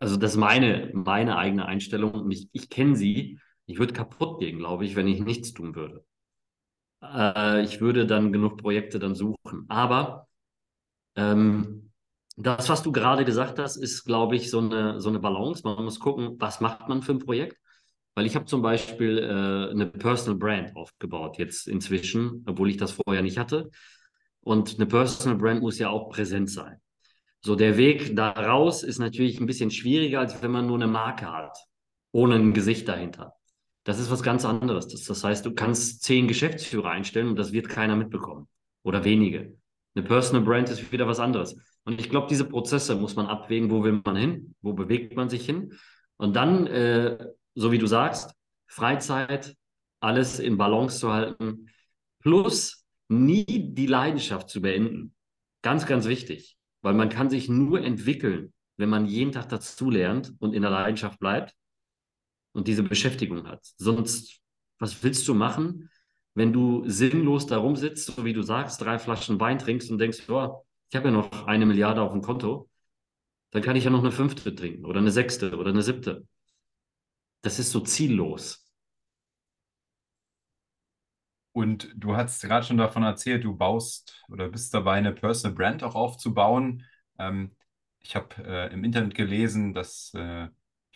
also 0.00 0.16
das 0.16 0.30
ist 0.30 0.36
meine, 0.38 0.90
meine 0.94 1.36
eigene 1.36 1.66
Einstellung 1.66 2.12
und 2.12 2.30
ich, 2.30 2.48
ich 2.52 2.70
kenne 2.70 2.96
sie. 2.96 3.38
Ich 3.66 3.78
würde 3.78 3.92
kaputt 3.92 4.40
gehen, 4.40 4.56
glaube 4.56 4.86
ich, 4.86 4.96
wenn 4.96 5.06
ich 5.06 5.20
nichts 5.20 5.52
tun 5.52 5.74
würde. 5.74 6.02
Äh, 7.14 7.64
ich 7.64 7.80
würde 7.80 8.06
dann 8.06 8.32
genug 8.32 8.58
Projekte 8.58 8.98
dann 8.98 9.14
suchen. 9.14 9.64
Aber 9.68 10.28
ähm, 11.16 11.90
das, 12.36 12.68
was 12.68 12.82
du 12.82 12.92
gerade 12.92 13.24
gesagt 13.24 13.58
hast, 13.58 13.76
ist, 13.76 14.04
glaube 14.04 14.36
ich, 14.36 14.50
so 14.50 14.58
eine, 14.58 15.00
so 15.00 15.08
eine 15.08 15.20
Balance. 15.20 15.62
Man 15.64 15.84
muss 15.84 16.00
gucken, 16.00 16.36
was 16.38 16.60
macht 16.60 16.88
man 16.88 17.02
für 17.02 17.12
ein 17.12 17.18
Projekt 17.18 17.56
weil 18.14 18.26
ich 18.26 18.36
habe 18.36 18.46
zum 18.46 18.62
Beispiel 18.62 19.18
äh, 19.18 19.70
eine 19.70 19.86
Personal 19.86 20.38
Brand 20.38 20.76
aufgebaut 20.76 21.38
jetzt 21.38 21.66
inzwischen, 21.66 22.44
obwohl 22.46 22.70
ich 22.70 22.76
das 22.76 22.92
vorher 22.92 23.22
nicht 23.22 23.38
hatte. 23.38 23.70
Und 24.40 24.76
eine 24.76 24.86
Personal 24.86 25.38
Brand 25.38 25.62
muss 25.62 25.78
ja 25.78 25.90
auch 25.90 26.10
präsent 26.10 26.50
sein. 26.50 26.80
So, 27.40 27.56
der 27.56 27.76
Weg 27.76 28.16
daraus 28.16 28.82
ist 28.82 28.98
natürlich 28.98 29.40
ein 29.40 29.46
bisschen 29.46 29.70
schwieriger, 29.70 30.20
als 30.20 30.42
wenn 30.42 30.50
man 30.50 30.66
nur 30.66 30.76
eine 30.76 30.86
Marke 30.86 31.30
hat, 31.30 31.58
ohne 32.12 32.36
ein 32.36 32.54
Gesicht 32.54 32.88
dahinter. 32.88 33.34
Das 33.84 33.98
ist 33.98 34.10
was 34.10 34.22
ganz 34.22 34.44
anderes. 34.44 34.88
Das, 34.88 35.04
das 35.04 35.22
heißt, 35.22 35.44
du 35.46 35.54
kannst 35.54 36.02
zehn 36.02 36.26
Geschäftsführer 36.26 36.90
einstellen 36.90 37.28
und 37.28 37.36
das 37.36 37.52
wird 37.52 37.68
keiner 37.68 37.96
mitbekommen. 37.96 38.48
Oder 38.82 39.04
wenige. 39.04 39.56
Eine 39.94 40.04
Personal 40.06 40.42
Brand 40.42 40.68
ist 40.70 40.90
wieder 40.90 41.06
was 41.06 41.20
anderes. 41.20 41.56
Und 41.84 42.00
ich 42.00 42.10
glaube, 42.10 42.26
diese 42.28 42.44
Prozesse 42.44 42.96
muss 42.96 43.14
man 43.14 43.26
abwägen, 43.26 43.70
wo 43.70 43.84
will 43.84 44.00
man 44.04 44.16
hin, 44.16 44.54
wo 44.62 44.72
bewegt 44.72 45.14
man 45.16 45.28
sich 45.28 45.44
hin. 45.46 45.74
Und 46.16 46.34
dann 46.34 46.66
äh, 46.66 47.18
so 47.54 47.72
wie 47.72 47.78
du 47.78 47.86
sagst, 47.86 48.34
Freizeit, 48.66 49.56
alles 50.00 50.38
in 50.38 50.58
Balance 50.58 50.98
zu 50.98 51.12
halten, 51.12 51.70
plus 52.20 52.84
nie 53.08 53.44
die 53.46 53.86
Leidenschaft 53.86 54.48
zu 54.48 54.60
beenden. 54.60 55.14
Ganz, 55.62 55.86
ganz 55.86 56.06
wichtig, 56.06 56.56
weil 56.82 56.94
man 56.94 57.08
kann 57.08 57.30
sich 57.30 57.48
nur 57.48 57.80
entwickeln, 57.80 58.52
wenn 58.76 58.88
man 58.88 59.06
jeden 59.06 59.32
Tag 59.32 59.48
dazu 59.48 59.90
lernt 59.90 60.32
und 60.40 60.54
in 60.54 60.62
der 60.62 60.70
Leidenschaft 60.70 61.18
bleibt 61.20 61.54
und 62.54 62.68
diese 62.68 62.82
Beschäftigung 62.82 63.46
hat. 63.46 63.64
Sonst, 63.76 64.40
was 64.78 65.02
willst 65.02 65.28
du 65.28 65.34
machen, 65.34 65.90
wenn 66.34 66.52
du 66.52 66.88
sinnlos 66.88 67.46
da 67.46 67.58
rumsitzt, 67.58 68.06
so 68.06 68.24
wie 68.24 68.32
du 68.32 68.42
sagst, 68.42 68.80
drei 68.80 68.98
Flaschen 68.98 69.38
Wein 69.40 69.58
trinkst 69.58 69.90
und 69.90 69.98
denkst, 69.98 70.28
oh, 70.30 70.64
ich 70.90 70.96
habe 70.96 71.08
ja 71.08 71.14
noch 71.14 71.46
eine 71.46 71.66
Milliarde 71.66 72.00
auf 72.02 72.12
dem 72.12 72.22
Konto, 72.22 72.70
dann 73.52 73.62
kann 73.62 73.76
ich 73.76 73.84
ja 73.84 73.90
noch 73.90 74.00
eine 74.00 74.12
fünfte 74.12 74.54
trinken 74.54 74.86
oder 74.86 75.00
eine 75.00 75.12
sechste 75.12 75.56
oder 75.58 75.70
eine 75.70 75.82
siebte 75.82 76.26
das 77.44 77.58
ist 77.58 77.70
so 77.70 77.80
ziellos. 77.80 78.64
Und 81.52 81.92
du 81.94 82.16
hast 82.16 82.42
gerade 82.42 82.66
schon 82.66 82.78
davon 82.78 83.04
erzählt, 83.04 83.44
du 83.44 83.56
baust 83.56 84.24
oder 84.28 84.48
bist 84.48 84.74
dabei, 84.74 84.94
eine 84.94 85.12
Personal 85.12 85.54
Brand 85.54 85.82
auch 85.84 85.94
aufzubauen. 85.94 86.84
Ähm, 87.18 87.54
ich 88.00 88.16
habe 88.16 88.34
äh, 88.44 88.72
im 88.72 88.82
Internet 88.82 89.14
gelesen, 89.14 89.72
dass 89.72 90.12
äh, 90.14 90.48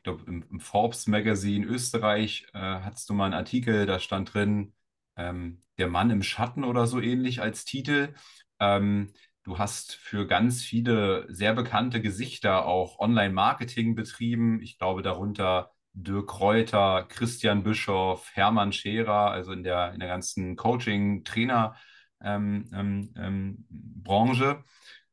glaube, 0.08 0.24
im, 0.26 0.44
im, 0.50 0.60
Forbes 0.60 1.06
Magazine 1.06 1.66
Österreich 1.66 2.46
äh, 2.54 2.58
hattest 2.58 3.08
du 3.10 3.14
mal 3.14 3.26
einen 3.26 3.34
Artikel, 3.34 3.86
da 3.86 4.00
stand 4.00 4.32
drin, 4.34 4.72
ähm, 5.16 5.62
Der 5.78 5.88
Mann 5.88 6.10
im 6.10 6.22
Schatten 6.22 6.64
oder 6.64 6.86
so 6.86 7.00
ähnlich 7.00 7.42
als 7.42 7.64
Titel. 7.64 8.14
Ähm, 8.58 9.12
du 9.42 9.58
hast 9.58 9.94
für 9.94 10.26
ganz 10.26 10.62
viele 10.62 11.26
sehr 11.28 11.54
bekannte 11.54 12.00
Gesichter 12.00 12.66
auch 12.66 12.98
Online-Marketing 12.98 13.94
betrieben. 13.94 14.62
Ich 14.62 14.78
glaube, 14.78 15.02
darunter 15.02 15.72
Dirk 15.92 16.40
Reuter, 16.40 17.04
Christian 17.08 17.62
Bischoff, 17.62 18.30
Hermann 18.34 18.72
Scherer, 18.72 19.30
also 19.30 19.52
in 19.52 19.62
der, 19.62 19.92
in 19.92 20.00
der 20.00 20.08
ganzen 20.08 20.56
Coaching-Trainer-Branche 20.56 21.74
ähm, 22.22 22.70
ähm, 22.74 23.10
ähm 23.16 23.64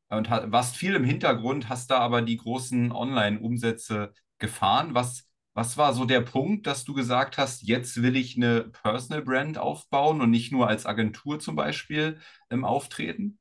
und 0.08 0.30
warst 0.30 0.76
viel 0.76 0.94
im 0.94 1.04
Hintergrund, 1.04 1.68
hast 1.68 1.90
da 1.90 1.98
aber 1.98 2.22
die 2.22 2.36
großen 2.36 2.92
Online-Umsätze 2.92 4.12
gefahren. 4.38 4.94
Was, 4.94 5.28
was 5.54 5.76
war 5.76 5.92
so 5.94 6.04
der 6.04 6.20
Punkt, 6.20 6.66
dass 6.66 6.84
du 6.84 6.94
gesagt 6.94 7.38
hast, 7.38 7.62
jetzt 7.62 8.02
will 8.02 8.16
ich 8.16 8.36
eine 8.36 8.64
Personal 8.82 9.22
Brand 9.22 9.58
aufbauen 9.58 10.20
und 10.20 10.30
nicht 10.30 10.52
nur 10.52 10.68
als 10.68 10.86
Agentur 10.86 11.40
zum 11.40 11.56
Beispiel 11.56 12.18
ähm, 12.50 12.64
auftreten? 12.64 13.38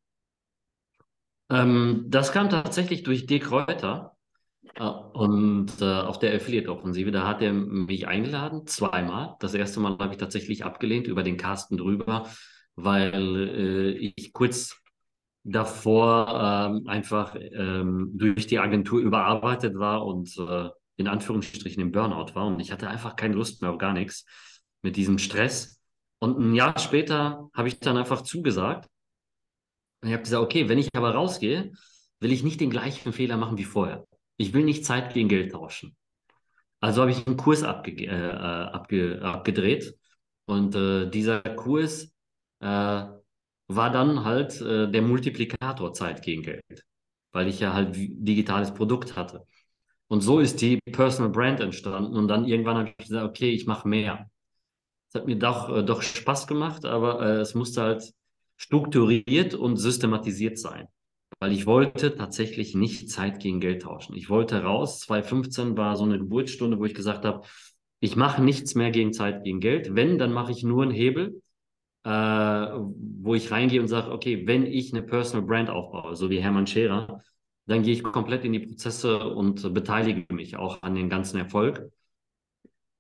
Ähm, 1.49 2.05
das 2.07 2.31
kam 2.31 2.49
tatsächlich 2.49 3.03
durch 3.03 3.25
Dirk 3.25 3.51
Reuter. 3.51 4.15
Und 5.13 5.79
äh, 5.79 5.85
auf 5.85 6.19
der 6.19 6.35
Affiliate-Offensive, 6.35 7.11
da 7.11 7.27
hat 7.27 7.41
er 7.41 7.53
mich 7.53 8.07
eingeladen, 8.07 8.65
zweimal. 8.65 9.35
Das 9.39 9.53
erste 9.53 9.79
Mal 9.79 9.97
habe 9.99 10.13
ich 10.13 10.17
tatsächlich 10.17 10.65
abgelehnt 10.65 11.07
über 11.07 11.23
den 11.23 11.37
Carsten 11.37 11.77
drüber, 11.77 12.29
weil 12.75 13.13
äh, 13.13 13.91
ich 13.91 14.33
kurz 14.33 14.81
davor 15.43 16.71
ähm, 16.73 16.87
einfach 16.87 17.35
ähm, 17.35 18.11
durch 18.15 18.47
die 18.47 18.59
Agentur 18.59 18.99
überarbeitet 18.99 19.77
war 19.77 20.05
und 20.05 20.35
äh, 20.37 20.69
in 20.97 21.07
Anführungsstrichen 21.07 21.81
im 21.81 21.91
Burnout 21.91 22.35
war 22.35 22.47
und 22.47 22.59
ich 22.59 22.71
hatte 22.71 22.89
einfach 22.89 23.15
keine 23.15 23.35
Lust 23.35 23.61
mehr 23.61 23.71
auf 23.71 23.77
gar 23.77 23.93
nichts 23.93 24.25
mit 24.81 24.95
diesem 24.95 25.17
Stress. 25.17 25.81
Und 26.19 26.39
ein 26.39 26.55
Jahr 26.55 26.77
später 26.79 27.49
habe 27.53 27.67
ich 27.67 27.79
dann 27.79 27.97
einfach 27.97 28.21
zugesagt. 28.21 28.89
Und 30.01 30.09
ich 30.09 30.13
habe 30.13 30.23
gesagt, 30.23 30.43
okay, 30.43 30.69
wenn 30.69 30.77
ich 30.77 30.89
aber 30.95 31.13
rausgehe, 31.13 31.71
will 32.19 32.31
ich 32.31 32.43
nicht 32.43 32.61
den 32.61 32.69
gleichen 32.69 33.11
Fehler 33.13 33.37
machen 33.37 33.57
wie 33.57 33.63
vorher. 33.63 34.05
Ich 34.37 34.53
will 34.53 34.63
nicht 34.63 34.85
Zeit 34.85 35.13
gegen 35.13 35.29
Geld 35.29 35.51
tauschen. 35.51 35.95
Also 36.79 37.01
habe 37.01 37.11
ich 37.11 37.25
einen 37.25 37.37
Kurs 37.37 37.63
abge 37.63 37.91
äh, 38.05 38.09
abge 38.09 39.21
abgedreht 39.21 39.95
und 40.45 40.75
äh, 40.75 41.09
dieser 41.09 41.41
Kurs 41.41 42.13
äh, 42.59 42.65
war 43.67 43.91
dann 43.91 44.23
halt 44.23 44.61
äh, 44.61 44.89
der 44.91 45.01
Multiplikator 45.01 45.93
Zeit 45.93 46.21
gegen 46.21 46.43
Geld, 46.43 46.85
weil 47.31 47.47
ich 47.47 47.59
ja 47.59 47.73
halt 47.73 47.95
digitales 47.95 48.73
Produkt 48.73 49.15
hatte. 49.15 49.45
Und 50.07 50.21
so 50.21 50.39
ist 50.39 50.61
die 50.61 50.79
Personal 50.91 51.31
Brand 51.31 51.59
entstanden. 51.59 52.15
Und 52.15 52.27
dann 52.27 52.45
irgendwann 52.45 52.77
habe 52.77 52.89
ich 52.89 53.07
gesagt, 53.07 53.25
okay, 53.25 53.49
ich 53.49 53.65
mache 53.65 53.87
mehr. 53.87 54.29
Es 55.09 55.15
hat 55.15 55.25
mir 55.25 55.37
doch, 55.37 55.75
äh, 55.75 55.83
doch 55.83 56.01
Spaß 56.01 56.47
gemacht, 56.47 56.85
aber 56.85 57.21
äh, 57.21 57.39
es 57.39 57.55
musste 57.55 57.81
halt 57.81 58.13
strukturiert 58.57 59.53
und 59.53 59.77
systematisiert 59.77 60.59
sein. 60.59 60.87
Weil 61.39 61.51
ich 61.51 61.65
wollte 61.65 62.15
tatsächlich 62.15 62.75
nicht 62.75 63.09
Zeit 63.09 63.39
gegen 63.39 63.59
Geld 63.59 63.81
tauschen. 63.81 64.15
Ich 64.15 64.29
wollte 64.29 64.63
raus. 64.63 65.01
2015 65.01 65.75
war 65.75 65.95
so 65.97 66.03
eine 66.03 66.19
Geburtsstunde, 66.19 66.79
wo 66.79 66.85
ich 66.85 66.93
gesagt 66.93 67.25
habe, 67.25 67.45
ich 67.99 68.15
mache 68.15 68.41
nichts 68.43 68.75
mehr 68.75 68.91
gegen 68.91 69.13
Zeit 69.13 69.43
gegen 69.43 69.59
Geld. 69.59 69.95
Wenn, 69.95 70.17
dann 70.17 70.31
mache 70.31 70.51
ich 70.51 70.63
nur 70.63 70.83
einen 70.83 70.91
Hebel, 70.91 71.41
äh, 72.03 72.09
wo 72.09 73.33
ich 73.35 73.51
reingehe 73.51 73.81
und 73.81 73.87
sage, 73.87 74.11
okay, 74.11 74.45
wenn 74.45 74.65
ich 74.65 74.93
eine 74.93 75.01
Personal 75.01 75.45
Brand 75.45 75.69
aufbaue, 75.69 76.15
so 76.15 76.29
wie 76.29 76.41
Hermann 76.41 76.67
Scherer, 76.67 77.21
dann 77.65 77.83
gehe 77.83 77.93
ich 77.93 78.03
komplett 78.03 78.45
in 78.45 78.53
die 78.53 78.59
Prozesse 78.59 79.19
und 79.19 79.73
beteilige 79.73 80.33
mich 80.33 80.57
auch 80.57 80.81
an 80.83 80.95
den 80.95 81.09
ganzen 81.09 81.37
Erfolg. 81.37 81.91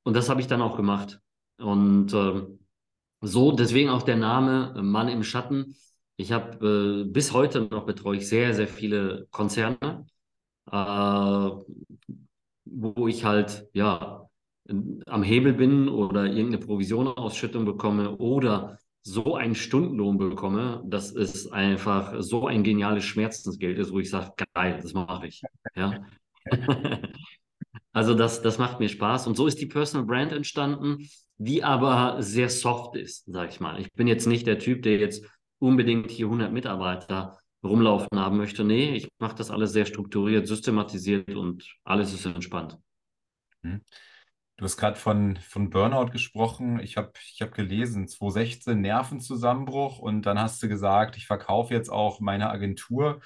Und 0.03 0.15
das 0.15 0.29
habe 0.29 0.41
ich 0.41 0.47
dann 0.47 0.61
auch 0.61 0.75
gemacht. 0.77 1.19
Und 1.57 2.13
äh, 2.13 2.41
so, 3.21 3.51
deswegen 3.51 3.89
auch 3.89 4.03
der 4.03 4.17
Name 4.17 4.73
Mann 4.81 5.07
im 5.07 5.23
Schatten. 5.23 5.75
Ich 6.17 6.31
habe 6.31 7.05
äh, 7.07 7.11
bis 7.11 7.33
heute 7.33 7.61
noch 7.61 7.85
betreue 7.85 8.17
ich 8.17 8.27
sehr, 8.29 8.53
sehr 8.53 8.67
viele 8.67 9.27
Konzerne, 9.31 10.05
äh, 10.71 11.49
wo 12.65 13.07
ich 13.07 13.25
halt 13.25 13.67
ja 13.73 14.27
am 15.05 15.23
Hebel 15.23 15.53
bin 15.53 15.87
oder 15.89 16.25
irgendeine 16.25 16.59
Provisionausschüttung 16.59 17.65
bekomme 17.65 18.17
oder 18.17 18.79
so 19.07 19.35
einen 19.35 19.53
Stundenlohn 19.53 20.17
bekomme, 20.17 20.81
dass 20.83 21.11
es 21.11 21.51
einfach 21.51 22.15
so 22.23 22.47
ein 22.47 22.63
geniales 22.63 23.03
Schmerzensgeld 23.03 23.77
ist, 23.77 23.91
wo 23.91 23.99
ich 23.99 24.09
sage, 24.09 24.31
geil, 24.55 24.79
das 24.81 24.93
mache 24.93 25.27
ich. 25.27 25.43
Ja. 25.75 26.03
also 27.93 28.15
das, 28.15 28.41
das 28.41 28.57
macht 28.57 28.79
mir 28.79 28.89
Spaß. 28.89 29.27
Und 29.27 29.37
so 29.37 29.45
ist 29.45 29.61
die 29.61 29.67
Personal 29.67 30.07
Brand 30.07 30.31
entstanden, 30.31 31.07
die 31.37 31.63
aber 31.63 32.23
sehr 32.23 32.49
soft 32.49 32.95
ist, 32.95 33.25
sage 33.31 33.51
ich 33.51 33.59
mal. 33.59 33.79
Ich 33.79 33.93
bin 33.93 34.07
jetzt 34.07 34.25
nicht 34.25 34.47
der 34.47 34.57
Typ, 34.57 34.81
der 34.81 34.97
jetzt 34.97 35.23
unbedingt 35.59 36.09
hier 36.09 36.25
100 36.25 36.51
Mitarbeiter 36.51 37.37
rumlaufen 37.63 38.17
haben 38.17 38.37
möchte. 38.37 38.63
Nee, 38.63 38.95
ich 38.95 39.07
mache 39.19 39.35
das 39.35 39.51
alles 39.51 39.71
sehr 39.71 39.85
strukturiert, 39.85 40.47
systematisiert 40.47 41.35
und 41.35 41.63
alles 41.83 42.11
ist 42.11 42.25
entspannt. 42.25 42.79
Hm. 43.61 43.81
Du 44.57 44.63
hast 44.63 44.77
gerade 44.77 44.95
von, 44.95 45.35
von 45.37 45.69
Burnout 45.69 46.11
gesprochen. 46.11 46.79
Ich 46.79 46.95
habe 46.95 47.11
ich 47.33 47.41
hab 47.41 47.53
gelesen, 47.53 48.07
2016 48.07 48.79
Nervenzusammenbruch 48.79 49.99
und 49.99 50.25
dann 50.25 50.39
hast 50.39 50.63
du 50.63 50.69
gesagt, 50.69 51.17
ich 51.17 51.27
verkaufe 51.27 51.73
jetzt 51.73 51.89
auch 51.89 52.21
meine 52.21 52.49
Agentur. 52.49 53.19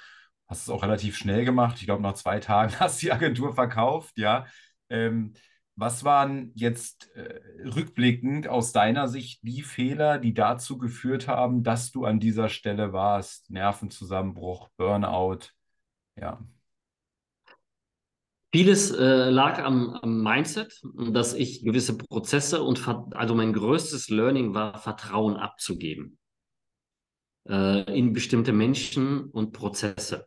Hast 0.48 0.62
es 0.62 0.70
auch 0.70 0.82
relativ 0.82 1.16
schnell 1.16 1.44
gemacht. 1.44 1.76
Ich 1.78 1.86
glaube, 1.86 2.02
nach 2.02 2.14
zwei 2.14 2.40
Tagen 2.40 2.74
hast 2.80 3.00
du 3.00 3.06
die 3.06 3.12
Agentur 3.12 3.54
verkauft, 3.54 4.18
ja. 4.18 4.46
Ähm, 4.88 5.34
was 5.76 6.04
waren 6.04 6.50
jetzt 6.56 7.10
äh, 7.14 7.40
rückblickend 7.64 8.48
aus 8.48 8.72
deiner 8.72 9.08
Sicht 9.08 9.40
die 9.42 9.62
Fehler, 9.62 10.18
die 10.18 10.34
dazu 10.34 10.78
geführt 10.78 11.28
haben, 11.28 11.62
dass 11.62 11.90
du 11.92 12.04
an 12.04 12.18
dieser 12.20 12.48
Stelle 12.48 12.92
warst? 12.92 13.50
Nervenzusammenbruch, 13.50 14.68
Burnout, 14.76 15.50
ja. 16.16 16.40
Vieles 18.52 18.90
äh, 18.90 19.30
lag 19.30 19.62
am, 19.62 19.90
am, 19.90 20.22
Mindset, 20.22 20.80
dass 21.12 21.34
ich 21.34 21.62
gewisse 21.62 21.96
Prozesse 21.96 22.62
und 22.62 22.86
also 23.12 23.34
mein 23.34 23.52
größtes 23.52 24.08
Learning 24.08 24.54
war, 24.54 24.76
Vertrauen 24.78 25.36
abzugeben 25.36 26.18
äh, 27.48 27.96
in 27.96 28.12
bestimmte 28.12 28.52
Menschen 28.52 29.24
und 29.26 29.52
Prozesse. 29.52 30.26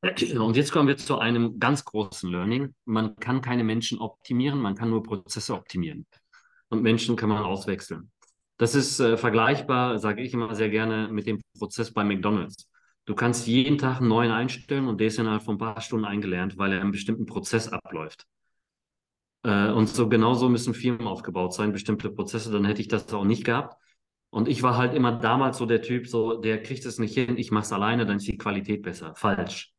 Und 0.00 0.56
jetzt 0.56 0.72
kommen 0.72 0.88
wir 0.88 0.96
zu 0.96 1.18
einem 1.18 1.58
ganz 1.58 1.84
großen 1.84 2.30
Learning. 2.30 2.74
Man 2.86 3.16
kann 3.16 3.42
keine 3.42 3.64
Menschen 3.64 3.98
optimieren, 3.98 4.58
man 4.58 4.74
kann 4.74 4.88
nur 4.88 5.02
Prozesse 5.02 5.54
optimieren. 5.54 6.06
Und 6.68 6.82
Menschen 6.82 7.16
kann 7.16 7.28
man 7.28 7.42
auswechseln. 7.42 8.12
Das 8.58 8.74
ist 8.76 9.00
äh, 9.00 9.16
vergleichbar, 9.16 9.98
sage 9.98 10.22
ich 10.22 10.32
immer 10.32 10.54
sehr 10.54 10.70
gerne, 10.70 11.08
mit 11.08 11.26
dem 11.26 11.40
Prozess 11.58 11.92
bei 11.92 12.04
McDonald's. 12.04 12.69
Du 13.06 13.14
kannst 13.14 13.46
jeden 13.46 13.78
Tag 13.78 13.98
einen 13.98 14.08
neuen 14.08 14.30
einstellen 14.30 14.86
und 14.86 15.00
der 15.00 15.08
ist 15.08 15.18
innerhalb 15.18 15.42
von 15.42 15.56
ein 15.56 15.58
paar 15.58 15.80
Stunden 15.80 16.04
eingelernt, 16.04 16.58
weil 16.58 16.72
er 16.72 16.80
einen 16.80 16.92
bestimmten 16.92 17.26
Prozess 17.26 17.68
abläuft. 17.68 18.26
Äh, 19.42 19.70
und 19.70 19.88
so 19.88 20.08
genauso 20.08 20.48
müssen 20.48 20.74
Firmen 20.74 21.06
aufgebaut 21.06 21.54
sein, 21.54 21.72
bestimmte 21.72 22.10
Prozesse, 22.10 22.50
dann 22.50 22.64
hätte 22.64 22.80
ich 22.80 22.88
das 22.88 23.12
auch 23.12 23.24
nicht 23.24 23.44
gehabt. 23.44 23.76
Und 24.30 24.48
ich 24.48 24.62
war 24.62 24.76
halt 24.76 24.94
immer 24.94 25.12
damals 25.12 25.58
so 25.58 25.66
der 25.66 25.82
Typ, 25.82 26.06
so, 26.06 26.40
der 26.40 26.62
kriegt 26.62 26.84
es 26.86 26.98
nicht 26.98 27.14
hin, 27.14 27.36
ich 27.36 27.50
mache 27.50 27.64
es 27.64 27.72
alleine, 27.72 28.06
dann 28.06 28.18
ist 28.18 28.28
die 28.28 28.38
Qualität 28.38 28.82
besser. 28.82 29.14
Falsch. 29.16 29.72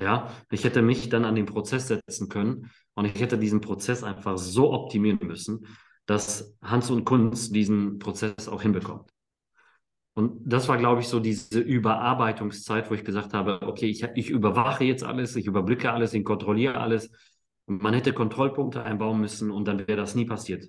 Ja, 0.00 0.30
ich 0.50 0.64
hätte 0.64 0.80
mich 0.82 1.10
dann 1.10 1.24
an 1.26 1.34
den 1.34 1.44
Prozess 1.46 1.88
setzen 1.88 2.28
können 2.30 2.70
und 2.94 3.04
ich 3.04 3.20
hätte 3.20 3.38
diesen 3.38 3.60
Prozess 3.60 4.02
einfach 4.02 4.38
so 4.38 4.72
optimieren 4.72 5.26
müssen, 5.26 5.66
dass 6.06 6.56
Hans 6.62 6.90
und 6.90 7.04
Kunz 7.04 7.50
diesen 7.50 7.98
Prozess 7.98 8.48
auch 8.48 8.62
hinbekommt. 8.62 9.10
Und 10.20 10.42
das 10.44 10.68
war, 10.68 10.76
glaube 10.76 11.00
ich, 11.00 11.08
so 11.08 11.18
diese 11.18 11.60
Überarbeitungszeit, 11.60 12.90
wo 12.90 12.94
ich 12.94 13.06
gesagt 13.06 13.32
habe, 13.32 13.62
okay, 13.62 13.86
ich, 13.86 14.04
ich 14.16 14.28
überwache 14.28 14.84
jetzt 14.84 15.02
alles, 15.02 15.34
ich 15.34 15.46
überblicke 15.46 15.90
alles, 15.90 16.12
ich 16.12 16.26
kontrolliere 16.26 16.76
alles. 16.76 17.10
Man 17.66 17.94
hätte 17.94 18.12
Kontrollpunkte 18.12 18.82
einbauen 18.82 19.18
müssen 19.18 19.50
und 19.50 19.66
dann 19.66 19.78
wäre 19.78 19.96
das 19.96 20.14
nie 20.14 20.26
passiert. 20.26 20.66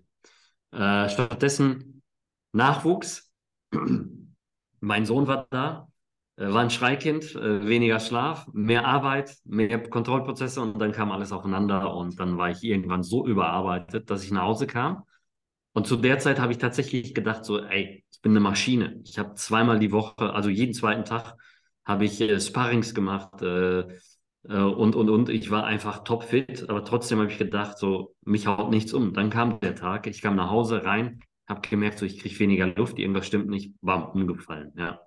Äh, 0.72 1.10
stattdessen 1.10 2.02
Nachwuchs. 2.54 3.30
mein 4.80 5.06
Sohn 5.06 5.28
war 5.28 5.48
da, 5.50 5.90
äh, 6.38 6.48
war 6.48 6.62
ein 6.62 6.70
Schreikind, 6.70 7.36
äh, 7.36 7.68
weniger 7.68 8.00
Schlaf, 8.00 8.48
mehr 8.54 8.86
Arbeit, 8.86 9.36
mehr 9.44 9.84
Kontrollprozesse 9.84 10.62
und 10.62 10.80
dann 10.80 10.94
kam 10.94 11.12
alles 11.12 11.34
aufeinander 11.34 11.94
und 11.94 12.22
dann 12.22 12.38
war 12.38 12.52
ich 12.52 12.64
irgendwann 12.64 13.04
so 13.04 13.28
überarbeitet, 13.28 14.10
dass 14.10 14.24
ich 14.24 14.32
nach 14.32 14.44
Hause 14.44 14.66
kam. 14.66 15.04
Und 15.74 15.88
zu 15.88 15.98
der 15.98 16.20
Zeit 16.20 16.40
habe 16.40 16.54
ich 16.54 16.58
tatsächlich 16.58 17.14
gedacht, 17.14 17.44
so, 17.44 17.60
ey, 17.60 18.06
ich 18.22 18.24
bin 18.24 18.34
eine 18.34 18.40
Maschine. 18.40 19.02
Ich 19.04 19.18
habe 19.18 19.34
zweimal 19.34 19.80
die 19.80 19.92
Woche, 19.92 20.32
also 20.32 20.48
jeden 20.48 20.76
zweiten 20.76 21.06
Tag, 21.06 21.38
habe 21.84 22.06
ich 22.06 22.22
äh, 22.22 22.40
Sparrings 22.40 22.94
gemacht 22.94 23.42
äh, 23.42 23.80
äh, 24.44 24.62
und, 24.62 24.96
und, 24.96 25.10
und. 25.10 25.30
Ich 25.30 25.50
war 25.50 25.64
einfach 25.64 26.04
topfit, 26.04 26.70
aber 26.70 26.86
trotzdem 26.86 27.18
habe 27.18 27.32
ich 27.32 27.40
gedacht, 27.40 27.80
so, 27.80 28.14
mich 28.24 28.46
haut 28.46 28.70
nichts 28.70 28.94
um. 28.94 29.16
Dann 29.16 29.32
kam 29.32 29.60
der 29.60 29.74
Tag, 29.74 30.06
ich 30.06 30.22
kam 30.22 30.36
nach 30.36 30.52
Hause 30.52 30.86
rein, 30.86 31.22
habe 31.48 31.68
gemerkt, 31.68 31.98
so, 31.98 32.06
ich 32.06 32.20
kriege 32.20 32.38
weniger 32.38 32.68
Luft, 32.68 33.00
irgendwas 33.00 33.26
stimmt 33.26 33.48
nicht, 33.50 33.74
bam, 33.82 34.12
umgefallen, 34.12 34.72
ja. 34.78 35.02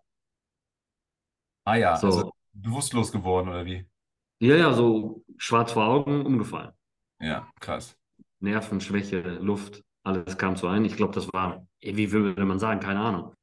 Ah 1.63 1.77
ja, 1.77 1.97
so. 1.97 2.09
also 2.09 2.33
bewusstlos 2.53 3.13
geworden 3.13 3.49
oder 3.49 3.65
wie? 3.65 3.87
Ja, 4.41 4.57
ja, 4.57 4.73
so 4.73 5.23
schwarz 5.37 5.71
vor 5.71 5.87
Augen, 5.87 6.27
umgefallen. 6.27 6.73
Ja, 7.21 7.49
krass. 7.61 7.97
Nervenschwäche, 8.41 9.21
Luft, 9.41 9.85
alles 10.05 10.39
kam 10.39 10.57
zu 10.57 10.69
ein. 10.69 10.85
Ich 10.85 10.97
glaube, 10.97 11.15
das 11.15 11.33
war, 11.33 11.67
wie 11.81 12.13
würde 12.13 12.45
man 12.45 12.59
sagen, 12.59 12.81
keine 12.81 13.01
Ahnung. 13.01 13.35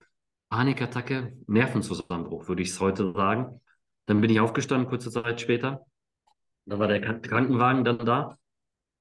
Panikattacke, 0.50 1.38
Nervenzusammenbruch, 1.48 2.48
würde 2.48 2.62
ich 2.62 2.70
es 2.70 2.80
heute 2.80 3.14
sagen. 3.14 3.62
Dann 4.06 4.22
bin 4.22 4.30
ich 4.30 4.40
aufgestanden, 4.40 4.90
kurze 4.90 5.12
Zeit 5.12 5.42
später. 5.42 5.86
Da 6.66 6.80
war 6.80 6.88
der 6.88 7.02
Krankenwagen 7.02 7.84
dann 7.84 8.06
da. 8.06 8.38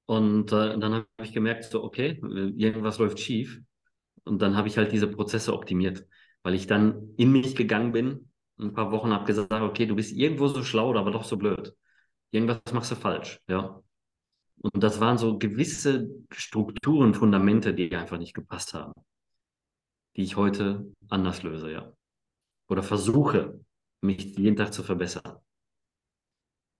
Und 0.05 0.51
äh, 0.51 0.77
dann 0.79 0.93
habe 0.93 1.07
ich 1.23 1.33
gemerkt, 1.33 1.65
so, 1.65 1.83
okay, 1.83 2.19
irgendwas 2.21 2.97
läuft 2.99 3.19
schief. 3.19 3.61
Und 4.23 4.41
dann 4.41 4.55
habe 4.57 4.67
ich 4.67 4.77
halt 4.77 4.91
diese 4.91 5.07
Prozesse 5.07 5.53
optimiert, 5.53 6.05
weil 6.43 6.53
ich 6.55 6.67
dann 6.67 7.13
in 7.17 7.31
mich 7.31 7.55
gegangen 7.55 7.91
bin. 7.91 8.31
Ein 8.59 8.73
paar 8.73 8.91
Wochen 8.91 9.11
habe 9.11 9.25
gesagt, 9.25 9.51
okay, 9.51 9.85
du 9.85 9.95
bist 9.95 10.11
irgendwo 10.15 10.47
so 10.47 10.63
schlau, 10.63 10.95
aber 10.95 11.11
doch 11.11 11.23
so 11.23 11.37
blöd. 11.37 11.73
Irgendwas 12.31 12.61
machst 12.73 12.91
du 12.91 12.95
falsch, 12.95 13.41
ja. 13.47 13.81
Und 14.61 14.83
das 14.83 14.99
waren 14.99 15.17
so 15.17 15.39
gewisse 15.39 16.09
Strukturen, 16.31 17.15
Fundamente, 17.15 17.73
die 17.73 17.95
einfach 17.95 18.19
nicht 18.19 18.35
gepasst 18.35 18.73
haben, 18.75 18.93
die 20.15 20.21
ich 20.21 20.35
heute 20.35 20.93
anders 21.09 21.41
löse, 21.41 21.71
ja. 21.71 21.91
Oder 22.69 22.83
versuche, 22.83 23.59
mich 24.01 24.37
jeden 24.37 24.55
Tag 24.55 24.73
zu 24.73 24.83
verbessern. 24.83 25.39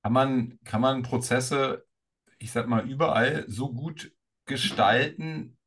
Kann 0.04 0.14
man, 0.14 0.60
kann 0.64 0.82
man 0.82 1.02
Prozesse, 1.02 1.86
ich 2.38 2.52
sag 2.52 2.68
mal, 2.68 2.88
überall 2.88 3.46
so 3.48 3.74
gut 3.74 4.14
gestalten, 4.46 5.58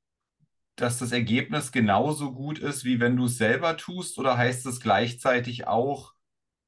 dass 0.77 0.99
das 0.99 1.13
Ergebnis 1.13 1.73
genauso 1.73 2.33
gut 2.33 2.59
ist, 2.59 2.85
wie 2.85 3.01
wenn 3.01 3.17
du 3.17 3.27
es 3.27 3.39
selber 3.39 3.77
tust? 3.77 4.19
Oder 4.19 4.37
heißt 4.37 4.67
es 4.67 4.81
gleichzeitig 4.81 5.67
auch, 5.67 6.15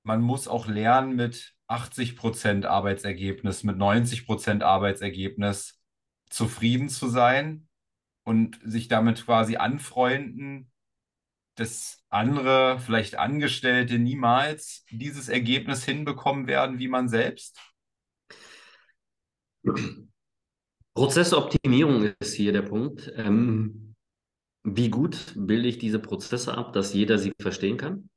man 0.02 0.20
muss 0.20 0.46
auch 0.46 0.68
lernen, 0.68 1.16
mit 1.16 1.55
80 1.68 2.16
Prozent 2.16 2.66
Arbeitsergebnis, 2.66 3.64
mit 3.64 3.76
90 3.76 4.26
Prozent 4.26 4.62
Arbeitsergebnis 4.62 5.80
zufrieden 6.30 6.88
zu 6.88 7.08
sein 7.08 7.68
und 8.24 8.58
sich 8.64 8.88
damit 8.88 9.24
quasi 9.24 9.56
anfreunden, 9.56 10.70
dass 11.56 12.04
andere, 12.08 12.78
vielleicht 12.78 13.16
Angestellte, 13.16 13.98
niemals 13.98 14.84
dieses 14.90 15.28
Ergebnis 15.28 15.84
hinbekommen 15.84 16.46
werden 16.46 16.78
wie 16.78 16.88
man 16.88 17.08
selbst? 17.08 17.58
Prozessoptimierung 20.94 22.12
ist 22.20 22.34
hier 22.34 22.52
der 22.52 22.62
Punkt. 22.62 23.12
Ähm, 23.16 23.94
wie 24.64 24.90
gut 24.90 25.34
bilde 25.36 25.68
ich 25.68 25.78
diese 25.78 25.98
Prozesse 25.98 26.56
ab, 26.56 26.72
dass 26.72 26.92
jeder 26.92 27.18
sie 27.18 27.32
verstehen 27.40 27.76
kann? 27.76 28.10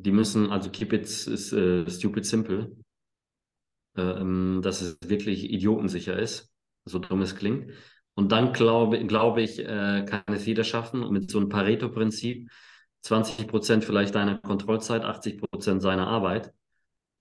Die 0.00 0.12
müssen, 0.12 0.50
also 0.50 0.70
keep 0.70 0.92
it 0.92 1.02
is, 1.02 1.52
uh, 1.52 1.84
stupid 1.88 2.24
simple, 2.24 2.70
ähm, 3.96 4.60
dass 4.62 4.80
es 4.80 4.98
wirklich 5.04 5.50
idiotensicher 5.50 6.18
ist, 6.18 6.52
so 6.84 6.98
dumm 6.98 7.22
es 7.22 7.34
klingt. 7.36 7.72
Und 8.14 8.32
dann 8.32 8.52
glaube, 8.52 9.04
glaube 9.06 9.42
ich, 9.42 9.58
äh, 9.58 10.04
kann 10.04 10.22
es 10.28 10.46
jeder 10.46 10.64
schaffen 10.64 11.08
mit 11.10 11.30
so 11.30 11.38
einem 11.38 11.48
Pareto-Prinzip 11.48 12.48
20 13.02 13.46
Prozent 13.46 13.84
vielleicht 13.84 14.14
deiner 14.14 14.38
Kontrollzeit, 14.38 15.02
80 15.02 15.40
Prozent 15.40 15.82
seiner 15.82 16.06
Arbeit, 16.06 16.52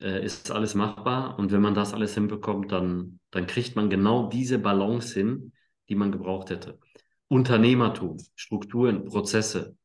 äh, 0.02 0.24
ist 0.24 0.52
alles 0.52 0.76
machbar. 0.76 1.38
Und 1.38 1.52
wenn 1.52 1.62
man 1.62 1.76
das 1.76 1.94
alles 1.94 2.14
hinbekommt, 2.14 2.72
dann, 2.72 3.20
dann 3.32 3.48
kriegt 3.48 3.76
man 3.76 3.90
genau 3.90 4.28
diese 4.30 4.60
Balance 4.60 5.14
hin, 5.14 5.54
die 5.90 5.96
man 5.96 6.12
gebraucht 6.12 6.50
hätte. 6.50 6.80
Unternehmertum, 7.28 8.18
Strukturen, 8.36 9.06
Prozesse 9.06 9.76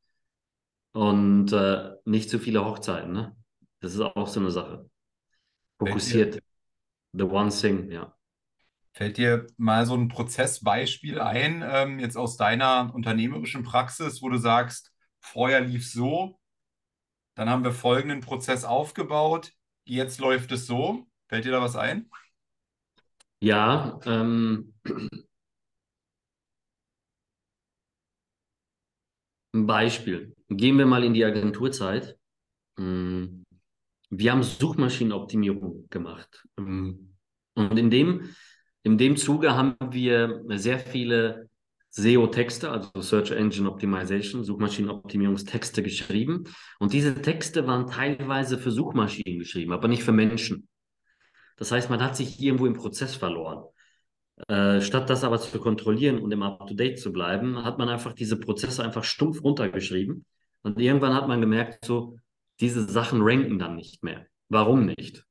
und 0.93 1.53
äh, 1.53 1.91
nicht 2.05 2.31
zu 2.31 2.39
viele 2.39 2.65
Hochzeiten. 2.65 3.13
Ne? 3.13 3.37
Das 3.81 3.95
ist 3.95 4.01
auch 4.01 4.29
so 4.29 4.41
eine 4.41 4.51
Sache. 4.51 4.89
Fokussiert. 5.79 6.43
The 7.13 7.25
one 7.25 7.51
thing, 7.51 7.91
ja. 7.91 8.15
Fällt 8.95 9.17
dir 9.17 9.47
mal 9.57 9.87
so 9.87 9.95
ein 9.95 10.09
Prozessbeispiel 10.09 11.19
ein, 11.21 11.65
ähm, 11.67 11.99
jetzt 11.99 12.17
aus 12.17 12.37
deiner 12.37 12.95
unternehmerischen 12.95 13.63
Praxis, 13.63 14.21
wo 14.23 14.29
du 14.29 14.37
sagst, 14.37 14.93
vorher 15.21 15.63
lief 15.63 15.83
es 15.83 15.93
so, 15.93 16.39
dann 17.35 17.49
haben 17.49 17.65
wir 17.65 17.73
folgenden 17.73 18.21
Prozess 18.21 18.65
aufgebaut, 18.65 19.53
jetzt 19.85 20.21
läuft 20.21 20.53
es 20.53 20.67
so. 20.67 21.07
Fällt 21.29 21.47
dir 21.47 21.53
da 21.53 21.63
was 21.63 21.77
ein? 21.77 22.11
Ja, 23.41 23.99
ähm, 24.05 24.75
ein 29.55 29.67
Beispiel. 29.67 30.35
Gehen 30.57 30.79
wir 30.79 30.87
mal 30.87 31.05
in 31.05 31.15
die 31.15 31.25
Agenturzeit. 31.25 32.17
Hm, 32.79 33.45
wir 34.11 34.33
haben 34.33 34.43
Suchmaschinenoptimierung 34.43 35.87
gemacht. 35.91 36.45
Hm, 36.59 37.15
und 37.55 37.79
in 37.79 37.91
dem 37.91 38.35
in 38.85 38.99
dem 38.99 39.17
Zuge 39.17 39.55
haben 39.55 39.77
wir 39.91 40.43
sehr 40.49 40.81
viele 40.81 41.49
SEO-Texte, 41.91 42.71
also 42.71 42.91
Search 43.01 43.31
Engine 43.31 43.71
Optimization, 43.71 44.45
Suchmaschinenoptimierungstexte 44.45 45.83
geschrieben. 45.83 46.45
Und 46.81 46.93
diese 46.93 47.21
Texte 47.21 47.67
waren 47.67 47.87
teilweise 47.87 48.59
für 48.59 48.73
Suchmaschinen 48.73 49.39
geschrieben, 49.39 49.73
aber 49.73 49.89
nicht 49.89 50.03
für 50.03 50.13
Menschen. 50.13 50.69
Das 51.57 51.71
heißt, 51.71 51.91
man 51.91 52.03
hat 52.03 52.17
sich 52.17 52.41
irgendwo 52.41 52.67
im 52.67 52.73
Prozess 52.73 53.15
verloren. 53.15 53.65
Äh, 54.49 54.81
statt 54.81 55.11
das 55.11 55.23
aber 55.23 55.39
zu 55.39 55.59
kontrollieren 55.61 56.19
und 56.19 56.33
im 56.33 56.43
Up-to-Date 56.43 56.99
zu 56.99 57.13
bleiben, 57.13 57.63
hat 57.63 57.79
man 57.79 57.89
einfach 57.89 58.15
diese 58.15 58.39
Prozesse 58.39 58.83
einfach 58.83 59.05
stumpf 59.05 59.45
runtergeschrieben. 59.45 60.25
Und 60.63 60.81
irgendwann 60.81 61.15
hat 61.15 61.29
man 61.29 61.41
gemerkt, 61.41 61.85
so, 61.85 62.17
diese 62.61 62.85
Sachen 62.89 63.21
ranken 63.23 63.59
dann 63.59 63.77
nicht 63.77 64.03
mehr. 64.03 64.27
Warum 64.49 64.87
nicht? 64.87 65.25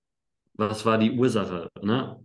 Was 0.54 0.86
war 0.86 0.98
die 0.98 1.12
Ursache? 1.12 1.70
Ne? 1.82 2.24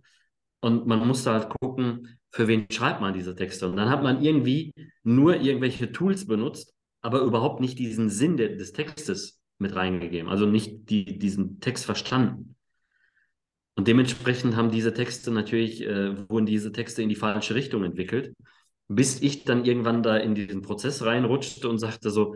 Und 0.59 0.87
man 0.87 1.07
musste 1.07 1.31
halt 1.31 1.49
gucken, 1.61 2.17
für 2.31 2.47
wen 2.47 2.67
schreibt 2.69 3.01
man 3.01 3.13
diese 3.13 3.35
Texte. 3.35 3.67
Und 3.69 3.77
dann 3.77 3.89
hat 3.89 4.03
man 4.03 4.21
irgendwie 4.21 4.73
nur 5.03 5.37
irgendwelche 5.37 5.91
Tools 5.91 6.27
benutzt, 6.27 6.73
aber 7.01 7.21
überhaupt 7.21 7.61
nicht 7.61 7.79
diesen 7.79 8.09
Sinn 8.09 8.37
de 8.37 8.57
des 8.57 8.73
Textes 8.73 9.39
mit 9.59 9.75
reingegeben, 9.75 10.29
also 10.29 10.45
nicht 10.45 10.89
die, 10.89 11.17
diesen 11.17 11.59
Text 11.59 11.85
verstanden. 11.85 12.55
Und 13.75 13.87
dementsprechend 13.87 14.55
haben 14.55 14.71
diese 14.71 14.93
Texte 14.93 15.31
natürlich, 15.31 15.81
äh, 15.83 16.29
wurden 16.29 16.45
diese 16.45 16.71
Texte 16.71 17.01
in 17.01 17.09
die 17.09 17.15
falsche 17.15 17.55
Richtung 17.55 17.83
entwickelt, 17.83 18.35
bis 18.87 19.21
ich 19.21 19.43
dann 19.45 19.65
irgendwann 19.65 20.03
da 20.03 20.17
in 20.17 20.35
diesen 20.35 20.61
Prozess 20.61 21.03
reinrutschte 21.03 21.69
und 21.69 21.77
sagte 21.77 22.09
so, 22.09 22.35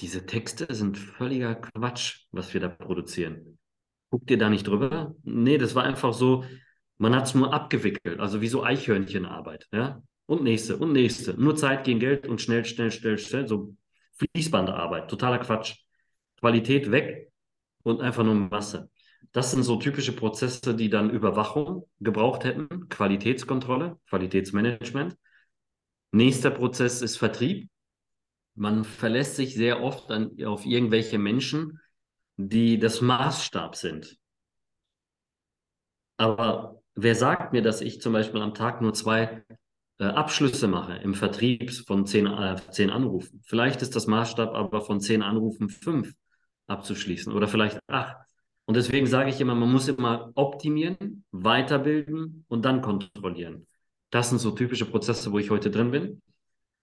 diese 0.00 0.26
Texte 0.26 0.72
sind 0.74 0.98
völliger 0.98 1.54
Quatsch, 1.54 2.26
was 2.30 2.52
wir 2.54 2.60
da 2.60 2.68
produzieren. 2.68 3.58
Guckt 4.10 4.30
ihr 4.30 4.38
da 4.38 4.50
nicht 4.50 4.66
drüber? 4.66 5.14
Nee, 5.22 5.58
das 5.58 5.74
war 5.74 5.84
einfach 5.84 6.12
so, 6.12 6.44
man 6.98 7.14
hat 7.14 7.26
es 7.26 7.34
nur 7.34 7.52
abgewickelt, 7.52 8.20
also 8.20 8.40
wie 8.40 8.48
so 8.48 8.62
Eichhörnchenarbeit, 8.62 9.66
ja. 9.72 10.02
Und 10.26 10.44
nächste 10.44 10.76
und 10.76 10.92
nächste. 10.92 11.34
Nur 11.34 11.56
Zeit 11.56 11.84
gegen 11.84 11.98
Geld 11.98 12.26
und 12.26 12.40
schnell, 12.40 12.64
schnell, 12.64 12.90
schnell, 12.90 13.18
schnell. 13.18 13.48
So 13.48 13.74
Fließbandarbeit, 14.16 15.10
totaler 15.10 15.38
Quatsch. 15.38 15.76
Qualität 16.38 16.90
weg 16.90 17.30
und 17.82 18.00
einfach 18.00 18.24
nur 18.24 18.34
Masse. 18.34 18.90
Das 19.32 19.50
sind 19.50 19.62
so 19.62 19.76
typische 19.76 20.12
Prozesse, 20.12 20.74
die 20.74 20.90
dann 20.90 21.10
Überwachung 21.10 21.88
gebraucht 22.00 22.44
hätten, 22.44 22.88
Qualitätskontrolle, 22.88 23.98
Qualitätsmanagement. 24.08 25.16
Nächster 26.12 26.50
Prozess 26.50 27.00
ist 27.00 27.16
Vertrieb. 27.16 27.70
Man 28.54 28.84
verlässt 28.84 29.36
sich 29.36 29.54
sehr 29.54 29.82
oft 29.82 30.10
an, 30.10 30.36
auf 30.44 30.66
irgendwelche 30.66 31.18
Menschen, 31.18 31.80
die 32.36 32.78
das 32.78 33.00
Maßstab 33.00 33.76
sind. 33.76 34.18
Aber 36.16 36.82
wer 36.94 37.14
sagt 37.14 37.52
mir, 37.52 37.62
dass 37.62 37.80
ich 37.80 38.00
zum 38.00 38.12
Beispiel 38.12 38.42
am 38.42 38.54
Tag 38.54 38.80
nur 38.80 38.94
zwei 38.94 39.44
äh, 39.98 40.04
Abschlüsse 40.04 40.68
mache 40.68 40.96
im 40.96 41.14
Vertrieb 41.14 41.72
von 41.86 42.06
zehn, 42.06 42.26
äh, 42.26 42.56
zehn 42.70 42.90
Anrufen? 42.90 43.40
Vielleicht 43.44 43.82
ist 43.82 43.96
das 43.96 44.06
Maßstab 44.06 44.54
aber 44.54 44.82
von 44.82 45.00
zehn 45.00 45.22
Anrufen 45.22 45.68
fünf 45.68 46.12
abzuschließen 46.66 47.32
oder 47.32 47.48
vielleicht 47.48 47.78
acht. 47.88 48.16
Und 48.64 48.76
deswegen 48.76 49.06
sage 49.06 49.30
ich 49.30 49.40
immer, 49.40 49.54
man 49.54 49.72
muss 49.72 49.88
immer 49.88 50.30
optimieren, 50.34 51.24
weiterbilden 51.32 52.44
und 52.48 52.64
dann 52.64 52.80
kontrollieren. 52.80 53.66
Das 54.10 54.28
sind 54.28 54.38
so 54.38 54.52
typische 54.52 54.86
Prozesse, 54.86 55.32
wo 55.32 55.38
ich 55.38 55.50
heute 55.50 55.70
drin 55.70 55.90
bin. 55.90 56.22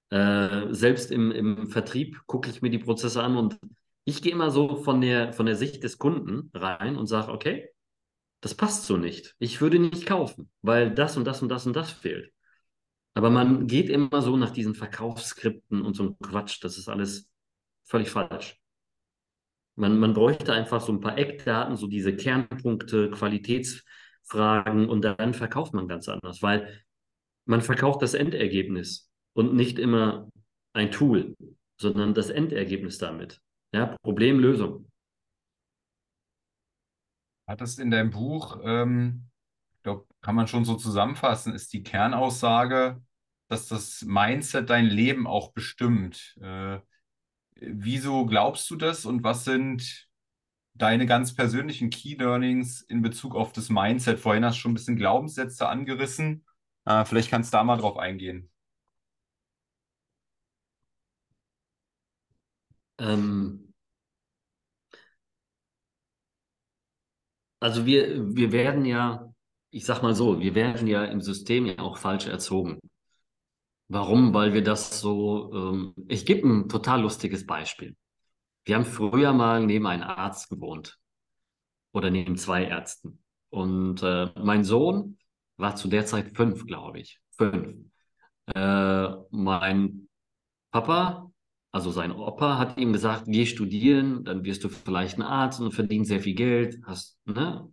Äh, 0.10 0.74
selbst 0.74 1.12
im, 1.12 1.32
im 1.32 1.68
Vertrieb 1.70 2.22
gucke 2.26 2.50
ich 2.50 2.62
mir 2.62 2.70
die 2.70 2.80
Prozesse 2.80 3.22
an 3.22 3.38
und 3.38 3.60
ich 4.06 4.22
gehe 4.22 4.32
immer 4.32 4.50
so 4.50 4.78
von 4.78 5.02
der, 5.02 5.34
von 5.34 5.46
der 5.46 5.56
Sicht 5.56 5.84
des 5.84 6.00
Kunden 6.00 6.50
rein 6.54 6.96
und 6.98 7.06
sage, 7.06 7.32
okay, 7.32 7.70
das 8.42 8.56
passt 8.56 8.86
so 8.86 8.98
nicht. 8.98 9.36
Ich 9.40 9.62
würde 9.62 9.80
nicht 9.80 10.06
kaufen, 10.06 10.50
weil 10.62 10.92
das 10.94 11.18
und 11.18 11.26
das 11.26 11.42
und 11.42 11.50
das 11.50 11.68
und 11.68 11.76
das 11.76 11.92
fehlt. 11.92 12.32
Aber 13.14 13.30
man 13.30 13.68
geht 13.68 13.90
immer 13.90 14.22
so 14.22 14.38
nach 14.38 14.52
diesen 14.52 14.76
Verkaufsskripten 14.76 15.82
und 15.82 15.94
so 15.96 16.04
einem 16.04 16.20
Quatsch. 16.20 16.64
Das 16.64 16.78
ist 16.78 16.88
alles 16.88 17.30
völlig 17.84 18.10
falsch. 18.10 18.60
Man, 19.76 20.00
man 20.00 20.14
bräuchte 20.14 20.54
einfach 20.54 20.82
so 20.82 20.92
ein 20.92 21.02
paar 21.02 21.18
Eckdaten, 21.18 21.76
so 21.76 21.88
diese 21.88 22.16
Kernpunkte, 22.16 23.12
Qualitätsfragen 23.12 24.90
und 24.90 25.02
dann 25.02 25.34
verkauft 25.34 25.74
man 25.74 25.88
ganz 25.88 26.08
anders, 26.10 26.42
weil 26.42 26.84
man 27.46 27.62
verkauft 27.62 28.02
das 28.02 28.14
Endergebnis 28.14 29.09
und 29.34 29.54
nicht 29.54 29.80
immer 29.80 30.30
ein 30.74 30.92
Tool, 30.92 31.36
sondern 31.80 32.14
das 32.14 32.30
Endergebnis 32.30 32.98
damit. 32.98 33.42
Ja, 33.74 33.96
Problemlösung 34.02 34.90
hattest 37.50 37.80
in 37.80 37.90
deinem 37.90 38.12
Buch, 38.12 38.60
ähm, 38.64 39.28
ich 39.76 39.84
glaube, 39.84 40.06
kann 40.22 40.36
man 40.36 40.48
schon 40.48 40.66
so 40.66 40.76
zusammenfassen, 40.76 41.54
ist 41.54 41.74
die 41.74 41.84
Kernaussage, 41.84 43.02
dass 43.50 43.68
das 43.68 44.04
Mindset 44.04 44.70
dein 44.70 44.86
Leben 44.86 45.26
auch 45.26 45.52
bestimmt. 45.52 46.38
Äh, 46.42 46.80
wieso 47.56 48.26
glaubst 48.28 48.70
du 48.70 48.76
das 48.76 49.06
und 49.06 49.24
was 49.24 49.46
sind 49.46 50.08
deine 50.76 51.08
ganz 51.08 51.34
persönlichen 51.34 51.90
Key 51.90 52.14
Learnings 52.16 52.82
in 52.82 53.02
Bezug 53.02 53.36
auf 53.36 53.52
das 53.52 53.70
Mindset? 53.70 54.20
Vorhin 54.20 54.46
hast 54.46 54.58
du 54.58 54.62
schon 54.62 54.72
ein 54.72 54.76
bisschen 54.76 54.96
Glaubenssätze 54.96 55.68
angerissen. 55.68 56.46
Äh, 56.86 57.04
vielleicht 57.06 57.32
kannst 57.32 57.52
du 57.52 57.58
da 57.58 57.64
mal 57.64 57.78
drauf 57.78 57.98
eingehen. 57.98 58.52
Ähm, 63.00 63.70
Also 67.60 67.86
wir, 67.86 68.36
wir 68.36 68.52
werden 68.52 68.86
ja, 68.86 69.34
ich 69.72 69.86
sag 69.86 70.02
mal 70.02 70.16
so, 70.16 70.40
wir 70.40 70.56
werden 70.56 70.88
ja 70.88 71.04
im 71.06 71.22
System 71.22 71.66
ja 71.66 71.80
auch 71.80 71.98
falsch 71.98 72.28
erzogen. 72.28 72.80
Warum? 73.90 74.34
Weil 74.34 74.54
wir 74.54 74.64
das 74.64 75.00
so, 75.02 75.52
ähm, 75.54 75.94
ich 76.08 76.26
gebe 76.26 76.48
ein 76.48 76.70
total 76.70 77.02
lustiges 77.02 77.46
Beispiel. 77.46 77.96
Wir 78.66 78.76
haben 78.76 78.86
früher 78.86 79.34
mal 79.34 79.66
neben 79.66 79.88
einem 79.88 80.04
Arzt 80.04 80.50
gewohnt 80.50 80.98
oder 81.92 82.10
neben 82.12 82.38
zwei 82.38 82.66
Ärzten. 82.66 83.22
Und 83.50 84.04
äh, 84.04 84.28
mein 84.42 84.64
Sohn 84.64 85.18
war 85.58 85.76
zu 85.76 85.88
der 85.88 86.06
Zeit 86.06 86.36
fünf, 86.36 86.66
glaube 86.66 87.00
ich. 87.00 87.20
Fünf. 87.32 87.78
Äh, 88.54 89.10
mein 89.32 90.08
Papa 90.72 91.32
also 91.72 91.92
sein 91.92 92.12
Opa 92.12 92.58
hat 92.58 92.78
ihm 92.80 92.94
gesagt, 92.94 93.26
geh 93.28 93.46
studieren, 93.46 94.24
dann 94.24 94.44
wirst 94.44 94.64
du 94.64 94.70
vielleicht 94.70 95.18
ein 95.18 95.22
Arzt 95.22 95.60
und 95.60 95.74
verdienst 95.74 96.10
sehr 96.10 96.20
viel 96.20 96.34
Geld. 96.34 96.80
Hast, 96.86 97.20
ne? 97.26 97.68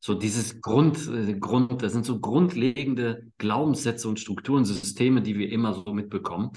So 0.00 0.14
dieses 0.14 0.60
Grund, 0.60 1.08
äh, 1.08 1.34
Grund, 1.38 1.82
das 1.82 1.92
sind 1.92 2.06
so 2.06 2.20
grundlegende 2.20 3.30
Glaubenssätze 3.38 4.08
und 4.08 4.20
Strukturen, 4.20 4.64
Systeme, 4.64 5.22
die 5.22 5.36
wir 5.38 5.50
immer 5.50 5.74
so 5.74 5.92
mitbekommen. 5.92 6.52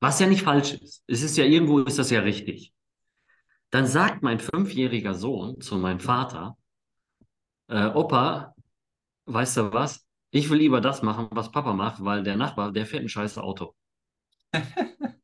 Was 0.00 0.18
ja 0.18 0.26
nicht 0.26 0.42
falsch 0.42 0.74
ist. 0.74 1.04
Es 1.06 1.22
ist 1.22 1.36
ja 1.36 1.44
irgendwo, 1.44 1.80
ist 1.80 1.98
das 1.98 2.10
ja 2.10 2.20
richtig. 2.20 2.72
Dann 3.70 3.86
sagt 3.86 4.22
mein 4.22 4.40
fünfjähriger 4.40 5.14
Sohn 5.14 5.60
zu 5.60 5.76
meinem 5.76 6.00
Vater, 6.00 6.56
äh, 7.68 7.86
Opa, 7.86 8.54
weißt 9.26 9.58
du 9.58 9.72
was? 9.72 10.06
Ich 10.30 10.50
will 10.50 10.58
lieber 10.58 10.80
das 10.80 11.02
machen, 11.02 11.28
was 11.32 11.52
Papa 11.52 11.72
macht, 11.74 12.04
weil 12.04 12.22
der 12.22 12.36
Nachbar, 12.36 12.72
der 12.72 12.86
fährt 12.86 13.04
ein 13.04 13.08
scheiß 13.08 13.38
Auto. 13.38 13.74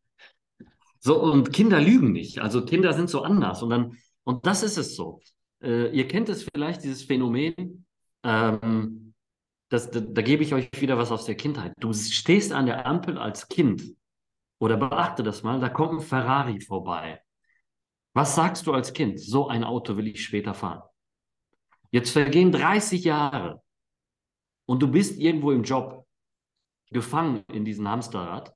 so, 1.06 1.22
und 1.22 1.52
Kinder 1.52 1.80
lügen 1.80 2.10
nicht. 2.10 2.40
Also 2.40 2.64
Kinder 2.64 2.92
sind 2.92 3.08
so 3.08 3.22
anders. 3.22 3.62
Und 3.62 3.70
dann, 3.70 3.96
und 4.24 4.44
das 4.44 4.64
ist 4.64 4.76
es 4.76 4.96
so. 4.96 5.20
Äh, 5.62 5.96
ihr 5.96 6.08
kennt 6.08 6.28
es 6.28 6.48
vielleicht, 6.52 6.82
dieses 6.82 7.04
Phänomen, 7.04 7.86
ähm, 8.24 9.14
das, 9.68 9.88
da, 9.92 10.00
da 10.00 10.22
gebe 10.22 10.42
ich 10.42 10.52
euch 10.52 10.68
wieder 10.80 10.98
was 10.98 11.12
aus 11.12 11.24
der 11.24 11.36
Kindheit. 11.36 11.74
Du 11.78 11.92
stehst 11.92 12.52
an 12.52 12.66
der 12.66 12.86
Ampel 12.86 13.18
als 13.18 13.46
Kind 13.46 13.84
oder 14.58 14.76
beachte 14.76 15.22
das 15.22 15.44
mal, 15.44 15.60
da 15.60 15.68
kommt 15.68 15.92
ein 15.92 16.00
Ferrari 16.00 16.60
vorbei. 16.60 17.22
Was 18.12 18.34
sagst 18.34 18.66
du 18.66 18.72
als 18.72 18.92
Kind? 18.92 19.20
So 19.20 19.46
ein 19.46 19.62
Auto 19.62 19.96
will 19.96 20.08
ich 20.08 20.24
später 20.24 20.54
fahren. 20.54 20.82
Jetzt 21.92 22.10
vergehen 22.10 22.50
30 22.50 23.04
Jahre 23.04 23.62
und 24.66 24.82
du 24.82 24.90
bist 24.90 25.20
irgendwo 25.20 25.52
im 25.52 25.62
Job, 25.62 26.04
gefangen 26.90 27.44
in 27.52 27.64
diesem 27.64 27.86
Hamsterrad. 27.86 28.55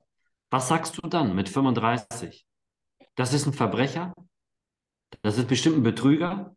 Was 0.51 0.67
sagst 0.67 0.97
du 0.97 1.07
dann 1.07 1.33
mit 1.33 1.47
35? 1.47 2.45
Das 3.15 3.33
ist 3.33 3.45
ein 3.45 3.53
Verbrecher? 3.53 4.13
Das 5.21 5.37
ist 5.37 5.47
bestimmt 5.47 5.77
ein 5.77 5.83
Betrüger? 5.83 6.55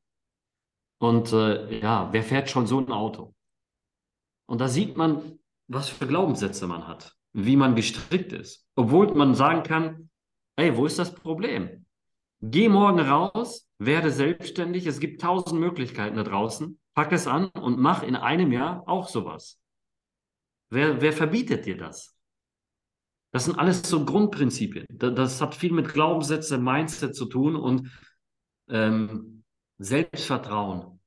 Und 0.98 1.32
äh, 1.32 1.78
ja, 1.80 2.12
wer 2.12 2.24
fährt 2.24 2.50
schon 2.50 2.66
so 2.66 2.80
ein 2.80 2.90
Auto? 2.90 3.34
Und 4.46 4.60
da 4.60 4.66
sieht 4.66 4.96
man, 4.96 5.38
was 5.68 5.88
für 5.88 6.08
Glaubenssätze 6.08 6.66
man 6.66 6.88
hat, 6.88 7.16
wie 7.32 7.56
man 7.56 7.76
gestrickt 7.76 8.32
ist. 8.32 8.66
Obwohl 8.74 9.14
man 9.14 9.36
sagen 9.36 9.62
kann, 9.62 10.10
ey, 10.56 10.76
wo 10.76 10.86
ist 10.86 10.98
das 10.98 11.14
Problem? 11.14 11.86
Geh 12.40 12.68
morgen 12.68 12.98
raus, 12.98 13.68
werde 13.78 14.10
selbstständig, 14.10 14.86
es 14.86 14.98
gibt 14.98 15.20
tausend 15.20 15.60
Möglichkeiten 15.60 16.16
da 16.16 16.24
draußen, 16.24 16.80
pack 16.94 17.12
es 17.12 17.28
an 17.28 17.46
und 17.46 17.78
mach 17.78 18.02
in 18.02 18.16
einem 18.16 18.50
Jahr 18.50 18.82
auch 18.88 19.08
sowas. 19.08 19.60
Wer, 20.70 21.00
wer 21.00 21.12
verbietet 21.12 21.64
dir 21.64 21.76
das? 21.76 22.13
Das 23.34 23.46
sind 23.46 23.58
alles 23.58 23.82
so 23.82 24.04
Grundprinzipien. 24.04 24.86
Das, 24.88 25.40
hat 25.40 25.56
viel 25.56 25.72
mit 25.72 25.92
Glaubenssätze, 25.92 26.56
Mindset 26.56 27.16
zu 27.16 27.24
tun 27.24 27.56
und 27.56 27.90
ähm, 28.68 29.42
Selbstvertrauen 29.78 31.00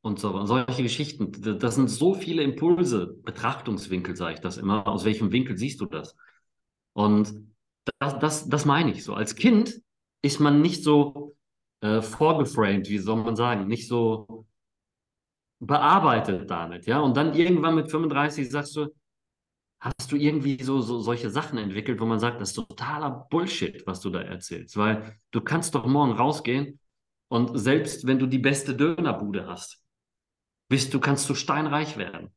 und 0.00 0.18
so, 0.18 0.44
solche 0.44 0.82
Geschichten. 0.82 1.30
Das 1.60 1.76
sind 1.76 1.86
so 1.86 2.14
viele 2.14 2.42
Impulse, 2.42 3.16
Betrachtungswinkel, 3.22 4.16
sage 4.16 4.34
ich 4.34 4.40
das 4.40 4.56
immer. 4.56 4.88
Aus 4.88 5.04
welchem 5.04 5.30
Winkel 5.30 5.56
siehst 5.56 5.80
du 5.80 5.86
das? 5.86 6.16
Und 6.94 7.32
das, 8.00 8.18
das, 8.18 8.48
das 8.48 8.64
meine 8.64 8.90
ich 8.90 9.04
so. 9.04 9.14
Als 9.14 9.36
Kind 9.36 9.80
ist 10.20 10.40
man 10.40 10.60
nicht 10.60 10.82
so 10.82 11.36
äh, 11.80 12.02
vorgeframed, 12.02 12.88
wie 12.88 12.98
soll 12.98 13.22
man 13.22 13.36
sagen, 13.36 13.68
nicht 13.68 13.86
so 13.86 14.46
bearbeitet 15.60 16.50
damit, 16.50 16.86
ja. 16.86 16.98
Und 16.98 17.16
dann 17.16 17.36
irgendwann 17.36 17.76
mit 17.76 17.88
35 17.88 18.50
sagst 18.50 18.74
du, 18.74 18.88
hast 19.80 20.10
du 20.10 20.16
irgendwie 20.16 20.62
so, 20.62 20.80
so 20.80 21.00
solche 21.00 21.30
Sachen 21.30 21.58
entwickelt, 21.58 22.00
wo 22.00 22.06
man 22.06 22.18
sagt, 22.18 22.40
das 22.40 22.50
ist 22.50 22.54
totaler 22.54 23.26
Bullshit, 23.30 23.86
was 23.86 24.00
du 24.00 24.10
da 24.10 24.20
erzählst, 24.20 24.76
weil 24.76 25.18
du 25.30 25.40
kannst 25.40 25.74
doch 25.74 25.86
morgen 25.86 26.12
rausgehen 26.12 26.80
und 27.28 27.58
selbst 27.58 28.06
wenn 28.06 28.18
du 28.18 28.26
die 28.26 28.38
beste 28.38 28.74
Dönerbude 28.74 29.46
hast, 29.46 29.82
bist 30.68 30.92
du, 30.94 31.00
kannst 31.00 31.28
du 31.30 31.34
steinreich 31.34 31.96
werden. 31.96 32.34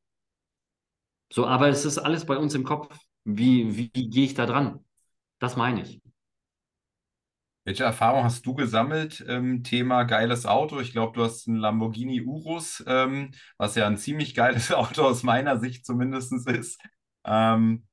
So, 1.32 1.48
aber 1.48 1.70
es 1.70 1.86
ist 1.86 1.98
alles 1.98 2.26
bei 2.26 2.38
uns 2.38 2.54
im 2.56 2.64
Kopf. 2.64 2.96
Wie, 3.24 3.76
wie, 3.78 3.90
wie 3.94 4.10
gehe 4.10 4.26
ich 4.26 4.34
da 4.34 4.46
dran? 4.46 4.86
Das 5.40 5.56
meine 5.56 5.84
ich. 5.84 6.02
Welche 7.64 7.84
Erfahrung 7.84 8.24
hast 8.24 8.46
du 8.46 8.56
gesammelt 8.56 9.22
im 9.22 9.64
Thema 9.64 10.04
geiles 10.04 10.46
Auto? 10.48 10.80
Ich 10.80 10.92
glaube, 10.94 11.14
du 11.14 11.24
hast 11.24 11.48
einen 11.48 11.58
Lamborghini 11.58 12.22
Urus, 12.22 12.84
ähm, 12.88 13.32
was 13.58 13.76
ja 13.76 13.86
ein 13.86 13.98
ziemlich 13.98 14.34
geiles 14.34 14.72
Auto 14.74 15.04
aus 15.04 15.24
meiner 15.24 15.60
Sicht 15.60 15.86
zumindest 15.86 16.34
ist. 16.48 16.82
Ähm, 17.26 17.84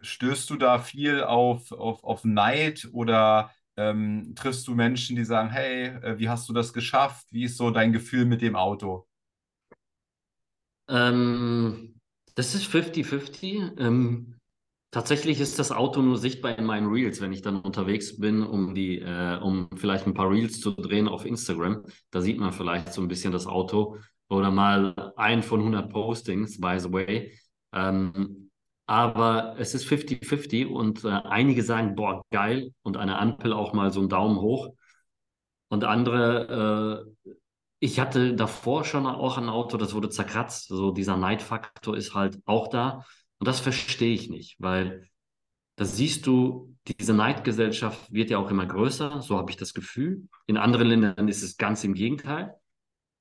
stößt 0.00 0.50
du 0.50 0.56
da 0.56 0.78
viel 0.78 1.22
auf, 1.22 1.72
auf, 1.72 2.02
auf 2.04 2.24
Neid 2.24 2.88
oder 2.92 3.50
ähm, 3.76 4.34
triffst 4.34 4.66
du 4.66 4.74
Menschen, 4.74 5.16
die 5.16 5.24
sagen, 5.24 5.50
hey, 5.50 5.86
äh, 6.02 6.18
wie 6.18 6.28
hast 6.28 6.48
du 6.48 6.52
das 6.52 6.72
geschafft? 6.72 7.26
Wie 7.30 7.44
ist 7.44 7.56
so 7.56 7.70
dein 7.70 7.92
Gefühl 7.92 8.24
mit 8.24 8.42
dem 8.42 8.56
Auto? 8.56 9.06
Ähm, 10.88 12.00
das 12.34 12.54
ist 12.54 12.66
50-50. 12.66 13.78
Ähm, 13.78 14.34
tatsächlich 14.90 15.40
ist 15.40 15.58
das 15.58 15.70
Auto 15.70 16.02
nur 16.02 16.18
sichtbar 16.18 16.58
in 16.58 16.64
meinen 16.64 16.88
Reels, 16.88 17.20
wenn 17.20 17.32
ich 17.32 17.42
dann 17.42 17.60
unterwegs 17.60 18.18
bin, 18.18 18.42
um 18.42 18.74
die, 18.74 18.98
äh, 18.98 19.38
um 19.40 19.68
vielleicht 19.76 20.06
ein 20.06 20.14
paar 20.14 20.30
Reels 20.30 20.60
zu 20.60 20.72
drehen 20.72 21.08
auf 21.08 21.24
Instagram. 21.24 21.84
Da 22.10 22.20
sieht 22.20 22.38
man 22.38 22.52
vielleicht 22.52 22.92
so 22.92 23.00
ein 23.00 23.08
bisschen 23.08 23.32
das 23.32 23.46
Auto 23.46 23.98
oder 24.28 24.50
mal 24.50 25.12
ein 25.16 25.42
von 25.42 25.60
100 25.60 25.90
Postings, 25.90 26.60
by 26.60 26.78
the 26.78 26.92
way. 26.92 27.38
Ähm, 27.72 28.50
aber 28.86 29.56
es 29.58 29.74
ist 29.74 29.86
50-50 29.86 30.66
und 30.66 31.04
äh, 31.04 31.08
einige 31.08 31.62
sagen, 31.62 31.94
boah, 31.94 32.22
geil, 32.30 32.72
und 32.82 32.96
eine 32.96 33.18
Ampel 33.18 33.52
auch 33.52 33.74
mal 33.74 33.92
so 33.92 34.00
einen 34.00 34.08
Daumen 34.08 34.40
hoch. 34.40 34.70
Und 35.68 35.84
andere, 35.84 37.04
äh, 37.26 37.34
ich 37.80 38.00
hatte 38.00 38.34
davor 38.34 38.84
schon 38.84 39.06
auch 39.06 39.36
ein 39.36 39.48
Auto, 39.50 39.76
das 39.76 39.94
wurde 39.94 40.08
zerkratzt. 40.08 40.68
So 40.68 40.90
dieser 40.90 41.16
Neidfaktor 41.16 41.96
ist 41.96 42.14
halt 42.14 42.38
auch 42.46 42.68
da. 42.68 43.04
Und 43.38 43.46
das 43.46 43.60
verstehe 43.60 44.14
ich 44.14 44.30
nicht, 44.30 44.56
weil 44.58 45.06
das 45.76 45.96
siehst 45.96 46.26
du, 46.26 46.74
diese 46.86 47.14
Neidgesellschaft 47.14 48.12
wird 48.12 48.30
ja 48.30 48.38
auch 48.38 48.50
immer 48.50 48.66
größer, 48.66 49.22
so 49.22 49.36
habe 49.38 49.50
ich 49.50 49.56
das 49.56 49.74
Gefühl. 49.74 50.28
In 50.46 50.56
anderen 50.56 50.88
Ländern 50.88 51.28
ist 51.28 51.42
es 51.42 51.56
ganz 51.56 51.84
im 51.84 51.94
Gegenteil 51.94 52.56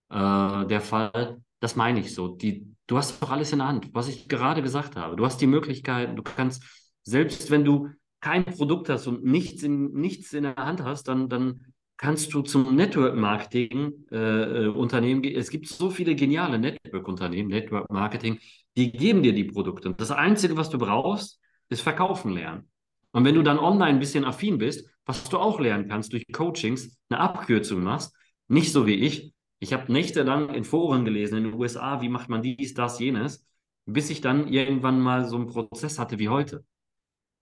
äh, 0.10 0.65
der 0.65 0.81
Fall. 0.81 1.41
Das 1.60 1.75
meine 1.75 1.99
ich 1.99 2.15
so. 2.15 2.29
Die, 2.29 2.75
du 2.88 2.97
hast 2.97 3.21
doch 3.21 3.30
alles 3.30 3.52
in 3.52 3.60
der 3.60 3.67
Hand, 3.67 3.93
was 3.93 4.08
ich 4.08 4.28
gerade 4.28 4.62
gesagt 4.62 4.95
habe. 4.95 5.15
Du 5.15 5.26
hast 5.26 5.39
die 5.39 5.47
Möglichkeiten, 5.47 6.15
du 6.15 6.23
kannst, 6.23 6.63
selbst 7.04 7.52
wenn 7.52 7.63
du 7.63 7.89
kein 8.21 8.45
Produkt 8.45 8.89
hast 8.89 9.08
und 9.08 9.23
nichts 9.23 9.63
in, 9.63 9.93
nichts 9.93 10.34
in 10.34 10.43
der 10.43 10.56
Hand 10.56 10.84
hast, 10.84 11.08
dann, 11.08 11.30
dann 11.30 11.62
kannst 11.97 12.34
du 12.34 12.41
zum 12.41 12.76
Network-Marketing-Unternehmen 12.76 15.23
äh, 15.23 15.30
gehen. 15.30 15.39
Es 15.39 15.50
gibt 15.50 15.67
so 15.67 15.89
viele 15.89 16.15
geniale 16.15 16.60
Network-Unternehmen, 16.60 17.50
Network-Marketing, 17.50 18.39
die 18.76 18.91
geben 18.91 19.23
dir 19.23 19.34
die 19.34 19.45
Produkte. 19.45 19.93
Das 19.93 20.12
Einzige, 20.12 20.58
was 20.58 20.69
du 20.69 20.78
brauchst, 20.78 21.39
ist 21.69 21.82
verkaufen 21.82 22.34
lernen. 22.34 22.69
Und 23.12 23.26
wenn 23.26 23.36
du 23.36 23.41
dann 23.41 23.60
online 23.60 23.91
ein 23.91 24.00
bisschen 24.00 24.26
affin 24.26 24.58
bist, 24.58 24.89
was 25.06 25.28
du 25.30 25.38
auch 25.38 25.60
lernen 25.60 25.88
kannst 25.88 26.13
durch 26.13 26.26
Coachings, 26.32 26.97
eine 27.10 27.19
Abkürzung 27.19 27.82
machst, 27.82 28.15
nicht 28.47 28.71
so 28.71 28.86
wie 28.86 28.93
ich, 28.93 29.34
ich 29.60 29.74
habe 29.74 29.91
nächtelang 29.91 30.54
in 30.54 30.63
Foren 30.63 31.06
gelesen 31.06 31.38
in 31.38 31.43
den 31.46 31.54
USA, 31.54 32.02
wie 32.02 32.10
macht 32.10 32.30
man 32.30 32.41
dies, 32.41 32.74
das, 32.74 33.00
jenes, 33.00 33.46
bis 33.86 34.10
ich 34.10 34.22
dann 34.22 34.48
irgendwann 34.48 35.00
mal 35.00 35.28
so 35.28 35.38
einen 35.38 35.48
Prozess 35.48 35.98
hatte 36.00 36.20
wie 36.20 36.30
heute. 36.30 36.65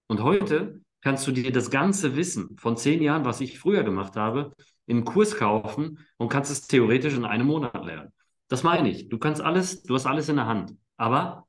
Und 0.07 0.23
heute 0.23 0.81
kannst 1.01 1.27
du 1.27 1.31
dir 1.31 1.51
das 1.51 1.69
ganze 1.69 2.15
Wissen 2.15 2.57
von 2.57 2.77
zehn 2.77 3.01
Jahren, 3.01 3.25
was 3.25 3.41
ich 3.41 3.59
früher 3.59 3.83
gemacht 3.83 4.15
habe, 4.15 4.53
in 4.85 4.97
einen 4.97 5.05
Kurs 5.05 5.37
kaufen 5.37 5.99
und 6.17 6.29
kannst 6.29 6.51
es 6.51 6.67
theoretisch 6.67 7.15
in 7.15 7.25
einem 7.25 7.47
Monat 7.47 7.85
lernen. 7.85 8.13
Das 8.47 8.63
meine 8.63 8.89
ich. 8.89 9.09
Du 9.09 9.17
kannst 9.17 9.41
alles, 9.41 9.83
du 9.83 9.95
hast 9.95 10.05
alles 10.05 10.29
in 10.29 10.35
der 10.35 10.45
Hand. 10.45 10.75
Aber 10.97 11.47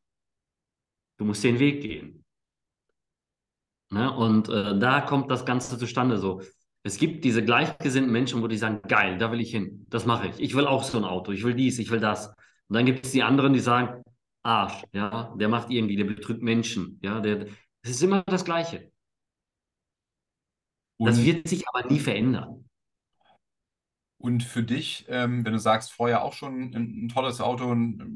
du 1.18 1.24
musst 1.24 1.44
den 1.44 1.58
Weg 1.58 1.82
gehen. 1.82 2.24
Ne? 3.90 4.12
Und 4.12 4.48
äh, 4.48 4.78
da 4.78 5.00
kommt 5.02 5.30
das 5.30 5.44
Ganze 5.44 5.78
zustande 5.78 6.18
so. 6.18 6.42
Es 6.86 6.98
gibt 6.98 7.24
diese 7.24 7.44
gleichgesinnten 7.44 8.12
Menschen, 8.12 8.42
wo 8.42 8.46
die 8.46 8.56
sagen, 8.56 8.80
geil, 8.86 9.18
da 9.18 9.32
will 9.32 9.40
ich 9.40 9.50
hin, 9.50 9.84
das 9.88 10.06
mache 10.06 10.28
ich. 10.28 10.38
Ich 10.38 10.54
will 10.54 10.68
auch 10.68 10.84
so 10.84 10.98
ein 10.98 11.04
Auto, 11.04 11.32
ich 11.32 11.42
will 11.42 11.54
dies, 11.54 11.80
ich 11.80 11.90
will 11.90 11.98
das. 11.98 12.28
Und 12.28 12.76
dann 12.76 12.86
gibt 12.86 13.04
es 13.04 13.10
die 13.10 13.24
anderen, 13.24 13.52
die 13.52 13.58
sagen, 13.58 14.04
Arsch, 14.44 14.84
ja, 14.92 15.34
der 15.36 15.48
macht 15.48 15.70
irgendwie, 15.70 15.96
der 15.96 16.04
betrügt 16.04 16.42
Menschen, 16.42 17.00
ja, 17.02 17.18
der, 17.20 17.48
es 17.82 17.90
ist 17.90 18.02
immer 18.02 18.22
das 18.22 18.44
Gleiche. 18.44 18.92
Und, 20.98 21.08
das 21.08 21.24
wird 21.24 21.48
sich 21.48 21.68
aber 21.68 21.90
nie 21.90 21.98
verändern. 21.98 22.68
Und 24.18 24.44
für 24.44 24.62
dich, 24.62 25.06
ähm, 25.08 25.44
wenn 25.44 25.54
du 25.54 25.58
sagst, 25.58 25.92
vorher 25.92 26.22
auch 26.22 26.34
schon 26.34 26.72
ein, 26.72 27.06
ein 27.06 27.08
tolles 27.08 27.40
Auto 27.40 27.74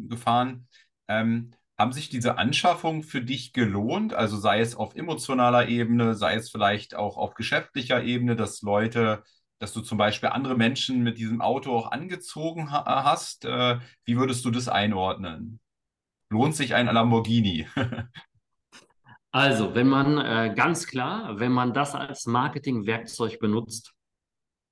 gefahren, 0.08 0.68
ähm, 1.08 1.50
haben 1.80 1.92
sich 1.92 2.10
diese 2.10 2.36
Anschaffungen 2.36 3.02
für 3.02 3.22
dich 3.22 3.54
gelohnt? 3.54 4.12
Also 4.12 4.36
sei 4.36 4.60
es 4.60 4.76
auf 4.76 4.94
emotionaler 4.96 5.68
Ebene, 5.68 6.14
sei 6.14 6.34
es 6.34 6.50
vielleicht 6.50 6.94
auch 6.94 7.16
auf 7.16 7.32
geschäftlicher 7.32 8.02
Ebene, 8.04 8.36
dass 8.36 8.60
Leute, 8.60 9.22
dass 9.58 9.72
du 9.72 9.80
zum 9.80 9.96
Beispiel 9.96 10.28
andere 10.28 10.56
Menschen 10.56 11.02
mit 11.02 11.16
diesem 11.16 11.40
Auto 11.40 11.74
auch 11.74 11.90
angezogen 11.90 12.70
ha 12.70 13.04
hast. 13.04 13.46
Äh, 13.46 13.78
wie 14.04 14.18
würdest 14.18 14.44
du 14.44 14.50
das 14.50 14.68
einordnen? 14.68 15.58
Lohnt 16.28 16.54
sich 16.54 16.74
ein 16.74 16.84
Lamborghini? 16.84 17.66
also, 19.30 19.74
wenn 19.74 19.88
man 19.88 20.18
äh, 20.18 20.54
ganz 20.54 20.86
klar, 20.86 21.40
wenn 21.40 21.52
man 21.52 21.72
das 21.72 21.94
als 21.94 22.26
Marketingwerkzeug 22.26 23.38
benutzt, 23.40 23.94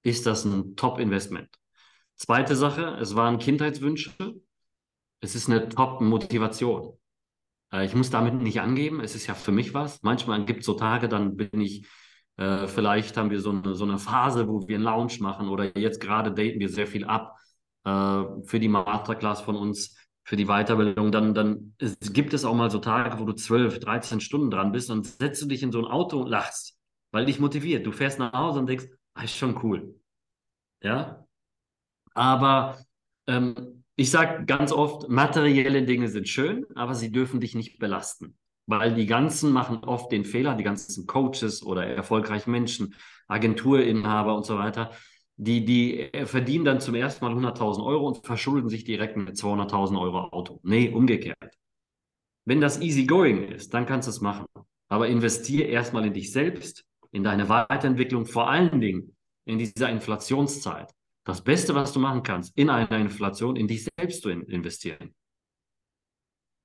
ist 0.03 0.27
das 0.27 0.45
ein 0.45 0.77
Top-Investment. 0.77 1.49
Zweite 2.17 2.55
Sache, 2.55 2.99
es 3.01 3.17
waren 3.17 3.39
Kindheitswünsche 3.39 4.13
es 5.21 5.35
ist 5.35 5.49
eine 5.49 5.69
Top-Motivation. 5.69 6.99
Äh, 7.73 7.87
ich 7.87 7.95
muss 7.95 8.11
damit 8.11 8.35
nicht 8.35 8.61
angeben, 8.61 9.01
es 9.01 9.15
ist 9.15 9.27
ja 9.27 9.35
für 9.35 9.53
mich 9.53 9.75
was. 9.75 10.03
Manchmal 10.03 10.45
gibt 10.45 10.61
es 10.61 10.67
so 10.67 10.75
Tage, 10.75 11.09
dann 11.09 11.37
bin 11.37 11.61
ich, 11.61 11.87
äh, 12.37 12.67
vielleicht 12.67 13.17
haben 13.17 13.31
wir 13.31 13.41
so 13.41 13.51
eine, 13.51 13.75
so 13.75 13.85
eine 13.85 13.99
Phase, 13.99 14.49
wo 14.49 14.67
wir 14.69 14.77
einen 14.77 14.85
Lounge 14.85 15.17
machen 15.21 15.49
oder 15.49 15.77
jetzt 15.77 16.01
gerade 16.01 16.33
daten 16.33 16.61
wir 16.61 16.69
sehr 16.69 16.87
viel 16.87 17.05
ab 17.05 17.37
äh, 17.85 18.25
für 18.45 18.61
die 18.61 18.69
Masterclass 18.69 19.41
von 19.41 19.57
uns, 19.57 19.97
für 20.25 20.37
die 20.37 20.47
Weiterbildung. 20.47 21.13
Dann, 21.13 21.35
dann 21.35 21.75
es, 21.79 22.13
gibt 22.13 22.35
es 22.35 22.45
auch 22.45 22.55
mal 22.55 22.71
so 22.71 22.79
Tage, 22.79 23.19
wo 23.19 23.25
du 23.25 23.33
12, 23.33 23.81
13 23.81 24.21
Stunden 24.21 24.51
dran 24.51 24.73
bist 24.73 24.91
und 24.91 25.07
setzt 25.07 25.43
du 25.43 25.47
dich 25.47 25.63
in 25.63 25.73
so 25.73 25.81
ein 25.81 25.87
Auto 25.91 26.21
und 26.21 26.29
lachst, 26.29 26.79
weil 27.13 27.27
dich 27.27 27.41
motiviert. 27.41 27.87
Du 27.87 27.93
fährst 27.93 28.19
nach 28.19 28.33
Hause 28.33 28.61
und 28.61 28.67
denkst, 28.69 28.87
ah, 29.15 29.25
ist 29.25 29.37
schon 29.37 29.59
cool. 29.65 29.95
Ja, 30.83 31.27
aber 32.15 32.79
ähm, 33.27 33.85
ich 33.99 34.13
sage 34.13 34.45
ganz 34.45 34.71
oft, 34.71 35.09
materielle 35.09 35.83
Dinge 35.83 36.09
sind 36.09 36.29
schön, 36.29 36.65
aber 36.77 36.95
sie 36.95 37.11
dürfen 37.11 37.41
dich 37.41 37.57
nicht 37.57 37.81
belasten. 37.81 38.39
Weil 38.67 38.95
die 38.95 39.07
ganzen 39.07 39.51
machen 39.51 39.79
oft 39.79 40.13
den 40.13 40.25
Fehler, 40.25 40.55
die 40.55 40.63
ganzen 40.63 41.09
Coaches 41.09 41.65
oder 41.65 41.85
erfolgreichen 41.85 42.53
Menschen, 42.53 42.95
Agenturinhaber 43.27 44.37
und 44.37 44.47
so 44.47 44.57
weiter, 44.57 44.93
die, 45.35 45.65
die 45.65 46.11
verdienen 46.27 46.65
dann 46.65 46.81
zum 46.81 46.95
ersten 46.95 47.25
Mal 47.25 47.35
100.000 47.35 47.85
Euro 47.85 48.07
und 48.07 48.25
verschulden 48.25 48.69
sich 48.69 48.85
direkt 48.85 49.17
mit 49.17 49.35
200.000 49.35 50.01
Euro 50.01 50.29
Auto. 50.29 50.61
Nee, 50.63 50.91
umgekehrt. 50.91 51.59
Wenn 52.45 52.61
das 52.61 52.81
easy 52.81 53.05
going 53.05 53.49
ist, 53.49 53.75
dann 53.75 53.85
kannst 53.85 54.07
du 54.07 54.11
es 54.11 54.21
machen. 54.21 54.47
Aber 54.89 55.09
investiere 55.09 55.67
erstmal 55.67 56.07
in 56.07 56.15
dich 56.15 56.31
selbst, 56.31 56.85
in 57.11 57.25
deine 57.25 57.49
Weiterentwicklung, 57.49 58.27
vor 58.27 58.49
allen 58.49 58.81
Dingen 58.81 59.17
in 59.45 59.59
dieser 59.59 59.91
Inflationszeit 59.91 60.95
das 61.29 61.45
Beste, 61.45 61.75
was 61.75 61.93
du 61.93 62.01
machen 62.01 62.23
kannst, 62.23 62.57
in 62.57 62.71
einer 62.71 62.99
Inflation, 62.99 63.55
in 63.57 63.69
dich 63.69 63.85
selbst 63.85 64.23
zu 64.23 64.31
investieren. 64.31 65.15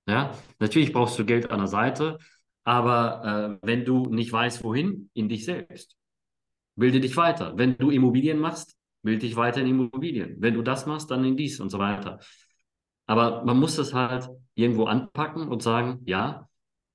Ja, 0.07 0.37
natürlich 0.59 0.93
brauchst 0.93 1.19
du 1.19 1.25
Geld 1.25 1.51
an 1.51 1.59
der 1.59 1.67
Seite, 1.67 2.17
aber 2.63 3.59
äh, 3.61 3.67
wenn 3.67 3.83
du 3.83 4.05
nicht 4.05 4.31
weißt, 4.31 4.63
wohin, 4.63 5.09
in 5.13 5.27
dich 5.27 5.43
selbst. 5.43 5.97
Bilde 6.75 7.01
dich 7.01 7.17
weiter. 7.17 7.57
Wenn 7.57 7.77
du 7.77 7.89
Immobilien 7.89 8.39
machst, 8.39 8.77
bilde 9.01 9.19
dich 9.19 9.35
weiter 9.35 9.59
in 9.59 9.67
Immobilien. 9.67 10.37
Wenn 10.39 10.53
du 10.53 10.61
das 10.61 10.85
machst, 10.85 11.11
dann 11.11 11.25
in 11.25 11.35
dies 11.35 11.59
und 11.59 11.69
so 11.69 11.77
weiter. 11.79 12.19
Aber 13.05 13.43
man 13.43 13.59
muss 13.59 13.75
das 13.75 13.93
halt 13.93 14.29
irgendwo 14.55 14.85
anpacken 14.85 15.49
und 15.49 15.61
sagen, 15.61 16.03
ja, 16.05 16.47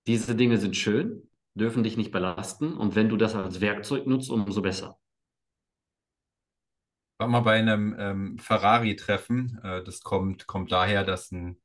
diese 0.06 0.34
Dinge 0.34 0.56
sind 0.56 0.74
schön, 0.74 1.28
dürfen 1.52 1.82
dich 1.82 1.98
nicht 1.98 2.12
belasten 2.12 2.72
und 2.72 2.94
wenn 2.94 3.10
du 3.10 3.18
das 3.18 3.34
als 3.34 3.60
Werkzeug 3.60 4.06
nutzt, 4.06 4.30
umso 4.30 4.62
besser 4.62 4.98
war 7.18 7.28
mal 7.28 7.40
bei 7.40 7.58
einem 7.58 7.96
ähm, 7.98 8.38
Ferrari-Treffen. 8.38 9.60
Äh, 9.62 9.84
das 9.84 10.02
kommt, 10.02 10.46
kommt 10.46 10.72
daher, 10.72 11.04
dass 11.04 11.30
ein, 11.32 11.60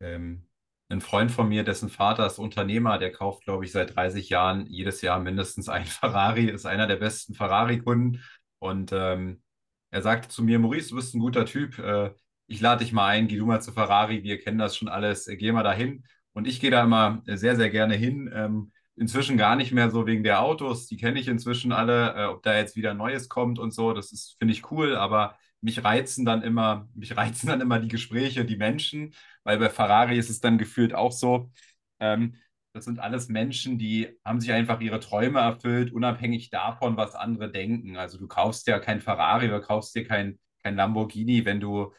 ähm, 0.00 0.48
ein 0.88 1.00
Freund 1.00 1.30
von 1.30 1.48
mir, 1.48 1.64
dessen 1.64 1.90
Vater 1.90 2.26
ist 2.26 2.38
Unternehmer, 2.38 2.98
der 2.98 3.12
kauft, 3.12 3.44
glaube 3.44 3.64
ich, 3.64 3.72
seit 3.72 3.96
30 3.96 4.30
Jahren 4.30 4.66
jedes 4.66 5.02
Jahr 5.02 5.20
mindestens 5.20 5.68
ein 5.68 5.86
Ferrari, 5.86 6.46
ist 6.46 6.66
einer 6.66 6.86
der 6.86 6.96
besten 6.96 7.34
Ferrari-Kunden. 7.34 8.22
Und 8.58 8.92
ähm, 8.92 9.42
er 9.90 10.02
sagte 10.02 10.28
zu 10.28 10.42
mir, 10.42 10.58
Maurice, 10.58 10.90
du 10.90 10.96
bist 10.96 11.14
ein 11.14 11.20
guter 11.20 11.46
Typ. 11.46 11.78
Äh, 11.78 12.12
ich 12.46 12.60
lade 12.60 12.84
dich 12.84 12.92
mal 12.92 13.06
ein, 13.08 13.28
geh 13.28 13.36
du 13.38 13.46
mal 13.46 13.60
zu 13.62 13.72
Ferrari, 13.72 14.22
wir 14.24 14.38
kennen 14.40 14.58
das 14.58 14.76
schon 14.76 14.88
alles, 14.88 15.26
äh, 15.28 15.36
geh 15.36 15.52
mal 15.52 15.62
dahin. 15.62 16.04
Und 16.32 16.46
ich 16.48 16.60
gehe 16.60 16.70
da 16.70 16.84
immer 16.84 17.22
sehr, 17.26 17.56
sehr 17.56 17.70
gerne 17.70 17.94
hin. 17.96 18.30
Ähm, 18.34 18.72
inzwischen 18.96 19.36
gar 19.36 19.56
nicht 19.56 19.72
mehr 19.72 19.90
so 19.90 20.06
wegen 20.06 20.24
der 20.24 20.42
Autos. 20.42 20.86
Die 20.86 20.96
kenne 20.96 21.20
ich 21.20 21.28
inzwischen 21.28 21.72
alle. 21.72 22.14
Äh, 22.14 22.24
ob 22.26 22.42
da 22.42 22.56
jetzt 22.56 22.76
wieder 22.76 22.94
Neues 22.94 23.28
kommt 23.28 23.58
und 23.58 23.72
so, 23.72 23.92
das 23.92 24.12
ist, 24.12 24.36
finde 24.38 24.52
ich 24.54 24.70
cool, 24.70 24.96
aber 24.96 25.36
mich 25.60 25.82
reizen 25.84 26.24
dann 26.24 26.42
immer, 26.42 26.88
mich 26.94 27.16
reizen 27.16 27.48
dann 27.48 27.60
immer 27.60 27.78
die 27.80 27.88
Gespräche, 27.88 28.44
die 28.44 28.56
Menschen, 28.56 29.14
weil 29.44 29.58
bei 29.58 29.70
Ferrari 29.70 30.18
ist 30.18 30.30
es 30.30 30.40
dann 30.40 30.58
gefühlt 30.58 30.94
auch 30.94 31.12
so. 31.12 31.50
Ähm, 32.00 32.36
das 32.72 32.84
sind 32.84 33.00
alles 33.00 33.28
Menschen, 33.28 33.78
die 33.78 34.08
haben 34.24 34.40
sich 34.40 34.52
einfach 34.52 34.80
ihre 34.80 35.00
Träume 35.00 35.40
erfüllt, 35.40 35.92
unabhängig 35.92 36.50
davon, 36.50 36.96
was 36.96 37.14
andere 37.16 37.50
denken. 37.50 37.96
Also 37.96 38.16
du 38.18 38.28
kaufst 38.28 38.66
ja 38.68 38.78
kein 38.78 39.00
Ferrari 39.00 39.46
oder 39.48 39.60
kaufst 39.60 39.94
dir 39.96 40.06
kein, 40.06 40.38
kein 40.62 40.76
Lamborghini, 40.76 41.44
wenn 41.44 41.58
du 41.60 41.92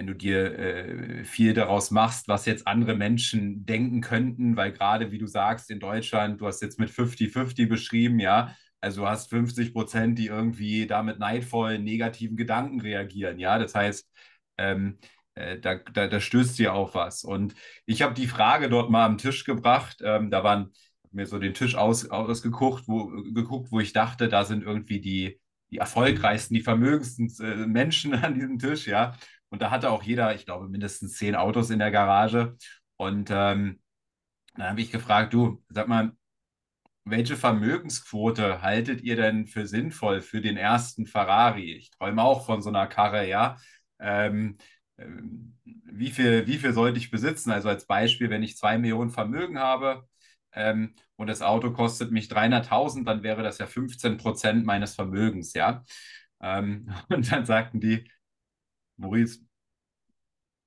wenn 0.00 0.06
du 0.06 0.14
dir 0.14 0.58
äh, 0.58 1.24
viel 1.24 1.52
daraus 1.52 1.90
machst, 1.90 2.26
was 2.26 2.46
jetzt 2.46 2.66
andere 2.66 2.94
Menschen 2.96 3.66
denken 3.66 4.00
könnten, 4.00 4.56
weil 4.56 4.72
gerade, 4.72 5.12
wie 5.12 5.18
du 5.18 5.26
sagst, 5.26 5.70
in 5.70 5.78
Deutschland, 5.78 6.40
du 6.40 6.46
hast 6.46 6.62
jetzt 6.62 6.78
mit 6.78 6.88
50-50 6.88 7.68
beschrieben, 7.68 8.18
ja, 8.18 8.56
also 8.80 9.02
du 9.02 9.08
hast 9.08 9.28
50 9.28 9.74
Prozent, 9.74 10.18
die 10.18 10.28
irgendwie 10.28 10.86
da 10.86 11.02
mit 11.02 11.18
neidvollen, 11.18 11.84
negativen 11.84 12.38
Gedanken 12.38 12.80
reagieren, 12.80 13.38
ja, 13.38 13.58
das 13.58 13.74
heißt, 13.74 14.08
ähm, 14.56 14.96
äh, 15.34 15.58
da, 15.58 15.74
da, 15.74 16.06
da 16.06 16.18
stößt 16.18 16.58
dir 16.58 16.72
auf 16.72 16.94
was. 16.94 17.22
Und 17.22 17.54
ich 17.84 18.00
habe 18.00 18.14
die 18.14 18.26
Frage 18.26 18.70
dort 18.70 18.88
mal 18.90 19.04
am 19.04 19.18
Tisch 19.18 19.44
gebracht, 19.44 19.98
ähm, 20.02 20.30
da 20.30 20.42
waren 20.42 20.72
mir 21.12 21.26
so 21.26 21.38
den 21.38 21.52
Tisch 21.52 21.74
aus, 21.74 22.08
ausgeguckt, 22.08 22.84
wo, 22.88 23.08
geguckt, 23.34 23.70
wo 23.70 23.80
ich 23.80 23.92
dachte, 23.92 24.28
da 24.28 24.46
sind 24.46 24.62
irgendwie 24.62 25.02
die, 25.02 25.38
die 25.70 25.76
erfolgreichsten, 25.76 26.54
die 26.54 26.62
vermögendsten 26.62 27.30
äh, 27.44 27.66
Menschen 27.66 28.14
an 28.24 28.32
diesem 28.34 28.58
Tisch, 28.58 28.86
ja. 28.86 29.14
Und 29.50 29.62
da 29.62 29.70
hatte 29.70 29.90
auch 29.90 30.02
jeder, 30.02 30.34
ich 30.34 30.46
glaube, 30.46 30.68
mindestens 30.68 31.14
zehn 31.14 31.34
Autos 31.36 31.70
in 31.70 31.78
der 31.78 31.90
Garage. 31.90 32.56
Und 32.96 33.30
ähm, 33.30 33.80
dann 34.54 34.70
habe 34.70 34.80
ich 34.80 34.92
gefragt, 34.92 35.32
du, 35.34 35.62
sag 35.68 35.88
mal, 35.88 36.12
welche 37.04 37.36
Vermögensquote 37.36 38.62
haltet 38.62 39.02
ihr 39.02 39.16
denn 39.16 39.46
für 39.46 39.66
sinnvoll 39.66 40.20
für 40.22 40.40
den 40.40 40.56
ersten 40.56 41.06
Ferrari? 41.06 41.72
Ich 41.74 41.90
träume 41.90 42.22
auch 42.22 42.46
von 42.46 42.62
so 42.62 42.68
einer 42.68 42.86
Karre, 42.86 43.28
ja. 43.28 43.56
Ähm, 43.98 44.58
ähm, 44.98 45.58
wie 45.64 46.10
viel, 46.10 46.46
wie 46.46 46.58
viel 46.58 46.72
sollte 46.72 46.98
ich 46.98 47.10
besitzen? 47.10 47.50
Also 47.50 47.68
als 47.68 47.86
Beispiel, 47.86 48.30
wenn 48.30 48.42
ich 48.42 48.56
zwei 48.56 48.78
Millionen 48.78 49.10
Vermögen 49.10 49.58
habe 49.58 50.04
ähm, 50.52 50.94
und 51.16 51.26
das 51.26 51.42
Auto 51.42 51.72
kostet 51.72 52.12
mich 52.12 52.28
300.000, 52.28 53.06
dann 53.06 53.22
wäre 53.22 53.42
das 53.42 53.58
ja 53.58 53.66
15 53.66 54.16
Prozent 54.18 54.64
meines 54.66 54.94
Vermögens, 54.94 55.54
ja. 55.54 55.84
Ähm, 56.42 56.92
und 57.08 57.30
dann 57.32 57.46
sagten 57.46 57.80
die, 57.80 58.08
Maurice, 59.00 59.40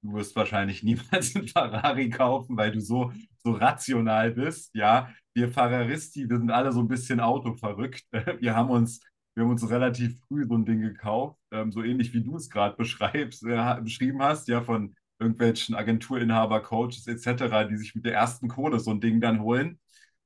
du 0.02 0.14
wirst 0.14 0.36
wahrscheinlich 0.36 0.84
niemals 0.84 1.36
einen 1.36 1.48
Ferrari 1.48 2.10
kaufen, 2.10 2.58
weil 2.58 2.72
du 2.72 2.82
so, 2.82 3.12
so 3.44 3.52
rational 3.52 4.32
bist. 4.32 4.72
Ja, 4.76 5.10
wir 5.34 5.50
Ferraristi, 5.52 6.30
wir 6.30 6.38
sind 6.38 6.52
alle 6.52 6.72
so 6.72 6.80
ein 6.82 6.88
bisschen 6.88 7.20
autoverrückt. 7.20 8.04
Wir 8.40 8.56
haben 8.56 8.70
uns, 8.70 9.00
wir 9.36 9.44
haben 9.44 9.52
uns 9.52 9.68
relativ 9.68 10.20
früh 10.28 10.46
so 10.46 10.54
ein 10.56 10.66
Ding 10.66 10.82
gekauft, 10.82 11.40
ähm, 11.52 11.72
so 11.72 11.82
ähnlich 11.82 12.14
wie 12.14 12.22
du 12.24 12.36
es 12.36 12.50
gerade 12.52 12.76
beschreibst, 12.76 13.44
äh, 13.46 13.82
beschrieben 13.82 14.22
hast, 14.22 14.48
ja, 14.48 14.62
von 14.62 14.96
irgendwelchen 15.20 15.74
Agenturinhaber, 15.76 16.62
Coaches 16.62 17.08
etc., 17.08 17.66
die 17.68 17.78
sich 17.78 17.96
mit 17.96 18.06
der 18.06 18.14
ersten 18.14 18.48
Kohle 18.48 18.80
so 18.80 18.92
ein 18.92 19.02
Ding 19.02 19.22
dann 19.22 19.42
holen. 19.42 19.80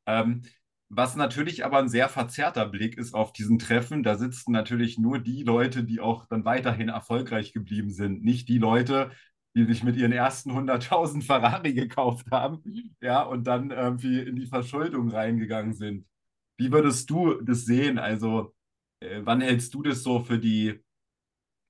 Ähm, 0.06 0.42
was 0.90 1.16
natürlich 1.16 1.66
aber 1.66 1.80
ein 1.80 1.90
sehr 1.90 2.10
verzerrter 2.10 2.66
Blick 2.68 2.98
ist 2.98 3.14
auf 3.14 3.34
diesen 3.34 3.60
Treffen. 3.60 4.04
Da 4.04 4.16
sitzen 4.16 4.52
natürlich 4.52 4.98
nur 4.98 5.20
die 5.20 5.44
Leute, 5.44 5.84
die 5.84 6.00
auch 6.00 6.26
dann 6.28 6.46
weiterhin 6.46 6.90
erfolgreich 6.90 7.54
geblieben 7.54 7.92
sind. 7.92 8.24
Nicht 8.24 8.48
die 8.50 8.58
Leute, 8.58 9.12
die 9.56 9.66
sich 9.66 9.84
mit 9.84 9.98
ihren 9.98 10.12
ersten 10.12 10.52
100.000 10.52 11.24
Ferrari 11.26 11.74
gekauft 11.74 12.28
haben, 12.32 12.62
ja, 13.02 13.24
und 13.24 13.46
dann 13.46 13.72
irgendwie 13.72 14.20
in 14.22 14.36
die 14.36 14.46
Verschuldung 14.46 15.10
reingegangen 15.10 15.74
sind. 15.74 16.06
Wie 16.58 16.72
würdest 16.72 17.10
du 17.10 17.36
das 17.42 17.66
sehen? 17.66 18.00
Also, 18.00 18.56
äh, 19.02 19.22
wann 19.24 19.42
hältst 19.42 19.74
du 19.74 19.84
das 19.84 20.04
so 20.04 20.20
für 20.24 20.40
die, 20.40 20.80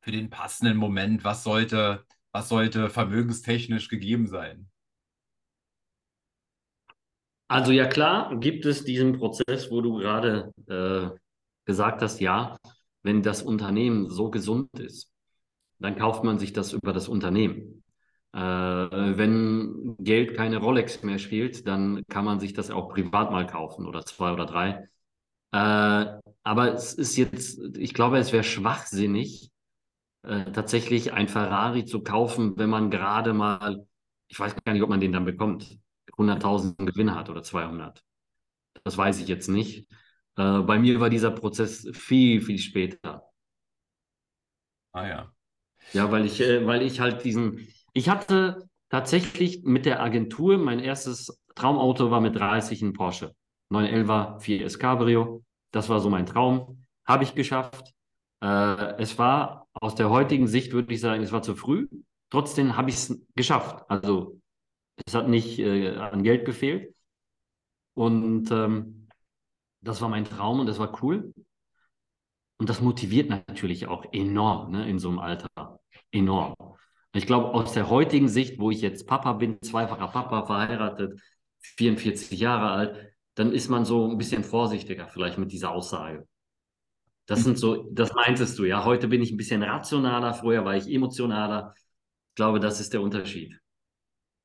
für 0.02 0.12
den 0.12 0.30
passenden 0.30 0.78
Moment? 0.78 1.24
Was 1.24 1.44
sollte, 1.44 2.06
was 2.32 2.50
sollte 2.50 2.90
vermögenstechnisch 2.90 3.90
gegeben 3.90 4.28
sein? 4.28 4.70
Also 7.48 7.72
ja 7.72 7.86
klar, 7.88 8.38
gibt 8.40 8.66
es 8.66 8.84
diesen 8.84 9.18
Prozess, 9.18 9.72
wo 9.72 9.82
du 9.82 9.96
gerade 9.98 10.52
äh, 10.68 11.18
gesagt 11.66 12.02
hast, 12.02 12.20
ja, 12.20 12.58
wenn 13.04 13.24
das 13.24 13.42
Unternehmen 13.42 14.10
so 14.10 14.30
gesund 14.30 14.70
ist, 14.80 15.12
dann 15.80 15.98
kauft 15.98 16.24
man 16.24 16.40
sich 16.40 16.54
das 16.54 16.74
über 16.74 16.92
das 16.94 17.08
Unternehmen. 17.08 17.84
Äh, 18.34 18.40
wenn 18.40 19.96
Geld 20.00 20.36
keine 20.36 20.58
Rolex 20.58 21.04
mehr 21.04 21.20
spielt, 21.20 21.68
dann 21.68 22.04
kann 22.10 22.26
man 22.26 22.40
sich 22.40 22.54
das 22.54 22.70
auch 22.72 22.90
privat 22.90 23.32
mal 23.32 23.48
kaufen 23.48 23.86
oder 23.86 24.04
zwei 24.06 24.34
oder 24.34 24.46
drei. 24.46 24.90
Äh, 25.52 26.20
aber 26.44 26.74
es 26.74 26.94
ist 26.94 27.16
jetzt, 27.18 27.60
ich 27.78 27.94
glaube, 27.94 28.18
es 28.18 28.34
wäre 28.34 28.44
schwachsinnig, 28.44 29.52
äh, 30.24 30.52
tatsächlich 30.52 31.14
ein 31.14 31.30
Ferrari 31.30 31.86
zu 31.86 32.04
kaufen, 32.04 32.58
wenn 32.58 32.70
man 32.70 32.92
gerade 32.92 33.34
mal, 33.34 33.88
ich 34.28 34.40
weiß 34.40 34.56
gar 34.66 34.74
nicht, 34.74 34.84
ob 34.84 34.90
man 34.90 35.00
den 35.02 35.14
dann 35.14 35.26
bekommt 35.26 35.80
100.000 36.18 36.86
Gewinne 36.86 37.16
hat 37.16 37.30
oder 37.30 37.44
200. 37.44 38.04
Das 38.84 38.98
weiß 38.98 39.20
ich 39.20 39.28
jetzt 39.28 39.48
nicht. 39.48 39.88
Äh, 40.38 40.60
bei 40.60 40.80
mir 40.80 41.00
war 41.00 41.10
dieser 41.10 41.32
Prozess 41.32 41.88
viel, 41.94 42.42
viel 42.42 42.58
später. 42.60 43.24
Ah 44.92 45.08
ja. 45.08 45.32
Ja, 45.94 46.12
weil 46.12 46.26
ich, 46.26 46.42
äh, 46.42 46.66
weil 46.66 46.82
ich 46.82 47.00
halt 47.00 47.24
diesen, 47.24 47.68
ich 47.94 48.10
hatte 48.10 48.68
tatsächlich 48.90 49.64
mit 49.64 49.86
der 49.86 50.02
Agentur, 50.02 50.58
mein 50.58 50.80
erstes 50.80 51.42
Traumauto 51.56 52.12
war 52.12 52.22
mit 52.22 52.36
30 52.36 52.82
ein 52.82 52.94
Porsche. 52.94 53.34
911 53.70 54.44
4S 54.44 54.80
Cabrio. 54.80 55.44
Das 55.72 55.90
war 55.90 56.00
so 56.00 56.10
mein 56.10 56.26
Traum. 56.26 56.86
Habe 57.06 57.24
ich 57.24 57.36
geschafft. 57.36 57.94
Äh, 58.42 58.96
es 59.02 59.18
war 59.18 59.68
aus 59.74 59.96
der 59.96 60.10
heutigen 60.10 60.48
Sicht, 60.48 60.74
würde 60.74 60.94
ich 60.94 61.02
sagen, 61.02 61.24
es 61.24 61.32
war 61.32 61.42
zu 61.42 61.56
früh. 61.56 61.88
trotzdem 62.30 62.76
habe 62.78 62.90
ich 62.90 62.96
es 62.98 63.22
geschafft. 63.36 63.86
Also 63.90 64.40
es 65.06 65.14
hat 65.14 65.28
nicht 65.28 65.60
äh, 65.60 65.96
an 65.96 66.24
Geld 66.24 66.46
gefehlt. 66.46 66.94
Und 67.94 68.52
ähm, 68.52 69.08
das 69.82 70.02
war 70.02 70.10
mein 70.10 70.26
Traum 70.26 70.60
und 70.60 70.68
das 70.68 70.80
war 70.80 71.02
cool. 71.04 71.34
Und 72.58 72.70
das 72.70 72.82
motiviert 72.82 73.30
natürlich 73.30 73.88
auch 73.88 74.06
enorm 74.12 74.72
ne, 74.72 74.90
in 74.90 75.00
so 75.00 75.10
einem 75.10 75.20
Alter. 75.20 75.50
Enorm. 76.12 76.56
Ich 77.14 77.26
glaube, 77.26 77.54
aus 77.54 77.74
der 77.74 77.90
heutigen 77.90 78.28
Sicht, 78.28 78.60
wo 78.60 78.72
ich 78.72 78.82
jetzt 78.82 79.08
Papa 79.08 79.34
bin, 79.34 79.62
zweifacher 79.62 80.08
Papa, 80.08 80.46
verheiratet, 80.46 81.20
44 81.60 82.40
Jahre 82.40 82.70
alt, 82.72 83.14
dann 83.36 83.52
ist 83.52 83.70
man 83.70 83.86
so 83.86 84.10
ein 84.10 84.18
bisschen 84.18 84.44
vorsichtiger 84.44 85.08
vielleicht 85.08 85.38
mit 85.38 85.52
dieser 85.52 85.72
Aussage. 85.72 86.28
Das 87.26 87.44
sind 87.44 87.58
so, 87.58 87.90
das 87.92 88.14
meintest 88.14 88.58
du, 88.58 88.66
ja. 88.66 88.86
Heute 88.86 89.08
bin 89.08 89.22
ich 89.22 89.32
ein 89.32 89.38
bisschen 89.38 89.62
rationaler, 89.64 90.34
früher 90.34 90.64
war 90.64 90.76
ich 90.76 90.88
emotionaler. 90.88 91.74
Ich 91.76 92.36
glaube, 92.36 92.60
das 92.60 92.80
ist 92.80 92.94
der 92.94 93.02
Unterschied. 93.02 93.60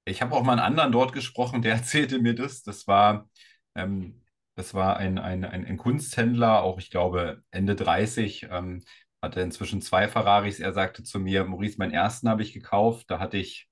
Ich 0.05 0.21
habe 0.23 0.35
auch 0.35 0.43
mal 0.43 0.53
einen 0.53 0.61
anderen 0.61 0.93
dort 0.93 1.13
gesprochen, 1.13 1.63
der 1.63 1.73
erzählte 1.77 2.19
mir 2.21 2.35
das. 2.35 2.63
Das 2.63 2.87
war, 2.87 3.29
ähm, 3.75 4.23
das 4.55 4.75
war 4.75 4.97
ein, 4.97 5.19
ein, 5.19 5.45
ein, 5.45 5.65
ein, 5.67 5.77
Kunsthändler, 5.77 6.63
auch 6.63 6.79
ich 6.79 6.91
glaube 6.91 7.43
Ende 7.51 7.75
30, 7.77 8.49
ähm, 8.51 8.83
hatte 9.23 9.41
inzwischen 9.41 9.81
zwei 9.81 10.09
Ferraris. 10.09 10.61
Er 10.61 10.73
sagte 10.73 11.03
zu 11.05 11.19
mir, 11.21 11.45
Maurice, 11.45 11.79
meinen 11.79 11.93
ersten 11.93 12.29
habe 12.29 12.43
ich 12.43 12.53
gekauft. 12.53 13.11
Da 13.11 13.19
hatte 13.21 13.39
ich, 13.39 13.69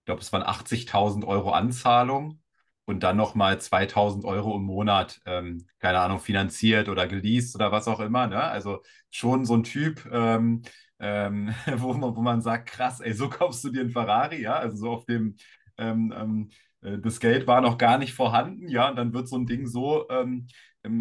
ich 0.00 0.04
glaube, 0.06 0.22
es 0.22 0.32
waren 0.32 0.42
80.000 0.42 1.24
Euro 1.26 1.52
Anzahlung 1.52 2.42
und 2.84 3.02
dann 3.02 3.16
nochmal 3.16 3.60
2000 3.60 4.24
Euro 4.24 4.56
im 4.56 4.64
Monat, 4.64 5.20
ähm, 5.26 5.66
keine 5.78 6.00
Ahnung, 6.00 6.20
finanziert 6.20 6.88
oder 6.88 7.06
geleast 7.06 7.54
oder 7.54 7.72
was 7.72 7.88
auch 7.88 8.00
immer. 8.00 8.26
Ne? 8.26 8.42
Also 8.42 8.82
schon 9.10 9.44
so 9.44 9.54
ein 9.56 9.64
Typ, 9.64 10.08
ähm, 10.12 10.62
ähm, 11.00 11.54
wo, 11.78 11.92
man, 11.94 12.16
wo 12.16 12.22
man 12.22 12.42
sagt, 12.42 12.68
krass, 12.70 13.00
ey, 13.00 13.12
so 13.14 13.28
kaufst 13.28 13.64
du 13.64 13.70
dir 13.70 13.80
einen 13.82 13.90
Ferrari, 13.90 14.42
ja, 14.42 14.54
also 14.56 14.76
so 14.76 14.90
auf 14.90 15.04
dem, 15.06 15.36
ähm, 15.78 16.12
ähm, 16.16 16.50
äh, 16.82 16.98
das 16.98 17.20
Geld 17.20 17.46
war 17.46 17.60
noch 17.60 17.78
gar 17.78 17.98
nicht 17.98 18.14
vorhanden, 18.14 18.68
ja, 18.68 18.88
und 18.90 18.96
dann 18.96 19.12
wird 19.12 19.28
so 19.28 19.36
ein 19.36 19.46
Ding 19.46 19.66
so, 19.66 20.08
ähm, 20.10 20.46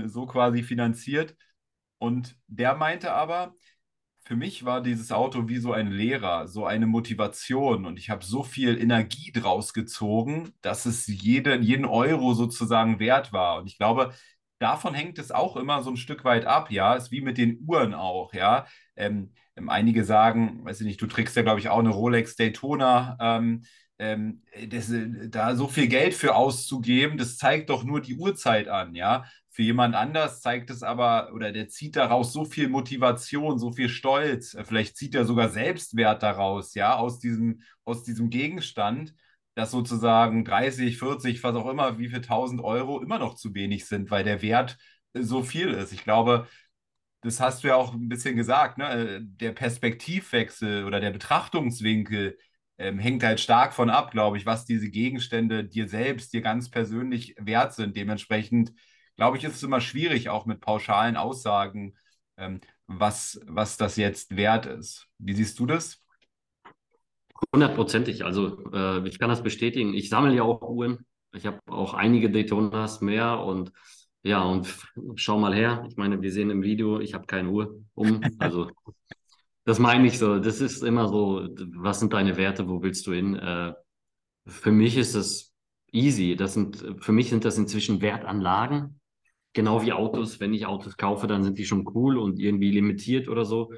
so 0.07 0.25
quasi 0.25 0.63
finanziert. 0.63 1.35
Und 1.99 2.37
der 2.47 2.75
meinte 2.75 3.13
aber, 3.13 3.53
für 4.25 4.35
mich 4.35 4.63
war 4.65 4.81
dieses 4.81 5.11
Auto 5.11 5.47
wie 5.47 5.57
so 5.57 5.73
ein 5.73 5.87
Lehrer, 5.91 6.47
so 6.47 6.65
eine 6.65 6.85
Motivation 6.85 7.85
und 7.85 7.97
ich 7.97 8.09
habe 8.11 8.23
so 8.23 8.43
viel 8.43 8.79
Energie 8.79 9.31
draus 9.31 9.73
gezogen, 9.73 10.53
dass 10.61 10.85
es 10.85 11.07
jede, 11.07 11.57
jeden 11.59 11.85
Euro 11.85 12.33
sozusagen 12.35 12.99
wert 12.99 13.33
war. 13.33 13.59
Und 13.59 13.67
ich 13.67 13.77
glaube, 13.77 14.13
davon 14.59 14.93
hängt 14.93 15.17
es 15.19 15.31
auch 15.31 15.57
immer 15.57 15.81
so 15.83 15.89
ein 15.91 15.97
Stück 15.97 16.23
weit 16.25 16.45
ab, 16.45 16.69
ja, 16.71 16.93
ist 16.95 17.11
wie 17.11 17.21
mit 17.21 17.37
den 17.39 17.59
Uhren 17.67 17.93
auch, 17.95 18.33
ja. 18.33 18.67
Ähm, 18.99 19.31
ähm 19.55 19.69
einige 19.69 20.03
sagen, 20.05 20.63
weiß 20.63 20.81
ich 20.81 20.87
nicht, 20.87 21.01
du 21.01 21.07
trägst 21.07 21.35
ja, 21.35 21.41
glaube 21.41 21.59
ich, 21.59 21.69
auch 21.69 21.79
eine 21.79 21.89
Rolex 21.89 22.35
Daytona. 22.35 23.17
Ähm, 23.19 23.63
ähm, 23.99 24.41
das, 24.69 24.91
da 25.29 25.55
so 25.55 25.67
viel 25.67 25.87
Geld 25.87 26.13
für 26.13 26.35
auszugeben, 26.35 27.17
das 27.17 27.37
zeigt 27.37 27.69
doch 27.69 27.83
nur 27.83 28.01
die 28.01 28.15
Uhrzeit 28.15 28.67
an, 28.69 28.95
ja. 28.95 29.25
Für 29.49 29.63
jemand 29.63 29.93
anders 29.95 30.41
zeigt 30.41 30.69
es 30.69 30.83
aber, 30.83 31.33
oder 31.33 31.51
der 31.51 31.67
zieht 31.67 31.97
daraus 31.97 32.31
so 32.31 32.45
viel 32.45 32.69
Motivation, 32.69 33.59
so 33.59 33.73
viel 33.73 33.89
Stolz, 33.89 34.55
vielleicht 34.63 34.95
zieht 34.95 35.15
er 35.15 35.25
sogar 35.25 35.49
Selbstwert 35.49 36.23
daraus, 36.23 36.75
ja, 36.75 36.95
aus 36.95 37.19
diesem, 37.19 37.61
aus 37.83 38.03
diesem 38.03 38.29
Gegenstand, 38.29 39.13
dass 39.55 39.71
sozusagen 39.71 40.45
30, 40.45 40.97
40, 40.97 41.43
was 41.43 41.55
auch 41.55 41.67
immer, 41.69 41.99
wie 41.99 42.07
viel 42.07 42.21
1000 42.21 42.61
Euro 42.61 43.01
immer 43.01 43.19
noch 43.19 43.35
zu 43.35 43.53
wenig 43.53 43.85
sind, 43.85 44.11
weil 44.11 44.23
der 44.23 44.41
Wert 44.41 44.77
so 45.13 45.43
viel 45.43 45.69
ist. 45.71 45.91
Ich 45.91 46.03
glaube, 46.05 46.47
das 47.21 47.39
hast 47.39 47.63
du 47.63 47.69
ja 47.69 47.75
auch 47.75 47.93
ein 47.93 48.09
bisschen 48.09 48.35
gesagt, 48.35 48.77
ne? 48.77 49.19
der 49.21 49.51
Perspektivwechsel 49.51 50.85
oder 50.85 50.99
der 50.99 51.11
Betrachtungswinkel 51.11 52.37
ähm, 52.77 52.97
hängt 52.99 53.23
halt 53.23 53.39
stark 53.39 53.73
von 53.73 53.89
ab, 53.89 54.11
glaube 54.11 54.37
ich, 54.37 54.45
was 54.45 54.65
diese 54.65 54.89
Gegenstände 54.89 55.65
dir 55.65 55.87
selbst, 55.89 56.33
dir 56.33 56.41
ganz 56.41 56.69
persönlich 56.69 57.35
wert 57.37 57.73
sind. 57.73 57.97
Dementsprechend 57.97 58.71
glaube 59.19 59.37
ich, 59.37 59.43
ist 59.43 59.55
es 59.55 59.63
immer 59.63 59.81
schwierig, 59.81 60.29
auch 60.29 60.45
mit 60.45 60.61
pauschalen 60.61 61.17
Aussagen, 61.17 61.93
ähm, 62.37 62.61
was, 62.87 63.39
was 63.45 63.75
das 63.75 63.97
jetzt 63.97 64.37
wert 64.37 64.65
ist. 64.65 65.07
Wie 65.17 65.33
siehst 65.33 65.59
du 65.59 65.65
das? 65.65 66.01
Hundertprozentig. 67.53 68.23
Also 68.23 68.71
äh, 68.71 69.05
ich 69.07 69.19
kann 69.19 69.29
das 69.29 69.43
bestätigen. 69.43 69.93
Ich 69.93 70.07
sammle 70.07 70.33
ja 70.33 70.43
auch 70.43 70.61
Uhren. 70.61 71.05
Ich 71.33 71.45
habe 71.45 71.59
auch 71.67 71.93
einige 71.93 72.31
Daytonas 72.31 73.01
mehr 73.01 73.39
und 73.39 73.73
ja, 74.23 74.43
und 74.43 74.67
schau 75.15 75.39
mal 75.39 75.53
her. 75.53 75.85
Ich 75.87 75.97
meine, 75.97 76.21
wir 76.21 76.31
sehen 76.31 76.49
im 76.49 76.61
Video, 76.61 76.99
ich 76.99 77.13
habe 77.13 77.25
keine 77.25 77.49
Uhr 77.49 77.81
um. 77.93 78.21
Also 78.39 78.69
das 79.65 79.79
meine 79.79 80.07
ich 80.07 80.19
so. 80.19 80.39
Das 80.39 80.61
ist 80.61 80.83
immer 80.83 81.07
so, 81.07 81.47
was 81.75 81.99
sind 81.99 82.13
deine 82.13 82.37
Werte, 82.37 82.67
wo 82.67 82.81
willst 82.81 83.07
du 83.07 83.13
hin? 83.13 83.35
Äh, 83.35 83.73
für 84.47 84.71
mich 84.71 84.97
ist 84.97 85.15
es 85.15 85.53
easy. 85.91 86.35
Das 86.35 86.53
sind, 86.53 86.83
für 86.99 87.11
mich 87.11 87.29
sind 87.29 87.45
das 87.45 87.57
inzwischen 87.57 88.01
Wertanlagen 88.01 88.99
genau 89.53 89.81
wie 89.83 89.93
Autos, 89.93 90.39
wenn 90.39 90.53
ich 90.53 90.65
Autos 90.65 90.97
kaufe, 90.97 91.27
dann 91.27 91.43
sind 91.43 91.57
die 91.57 91.65
schon 91.65 91.87
cool 91.93 92.17
und 92.17 92.39
irgendwie 92.39 92.71
limitiert 92.71 93.27
oder 93.27 93.45
so. 93.45 93.71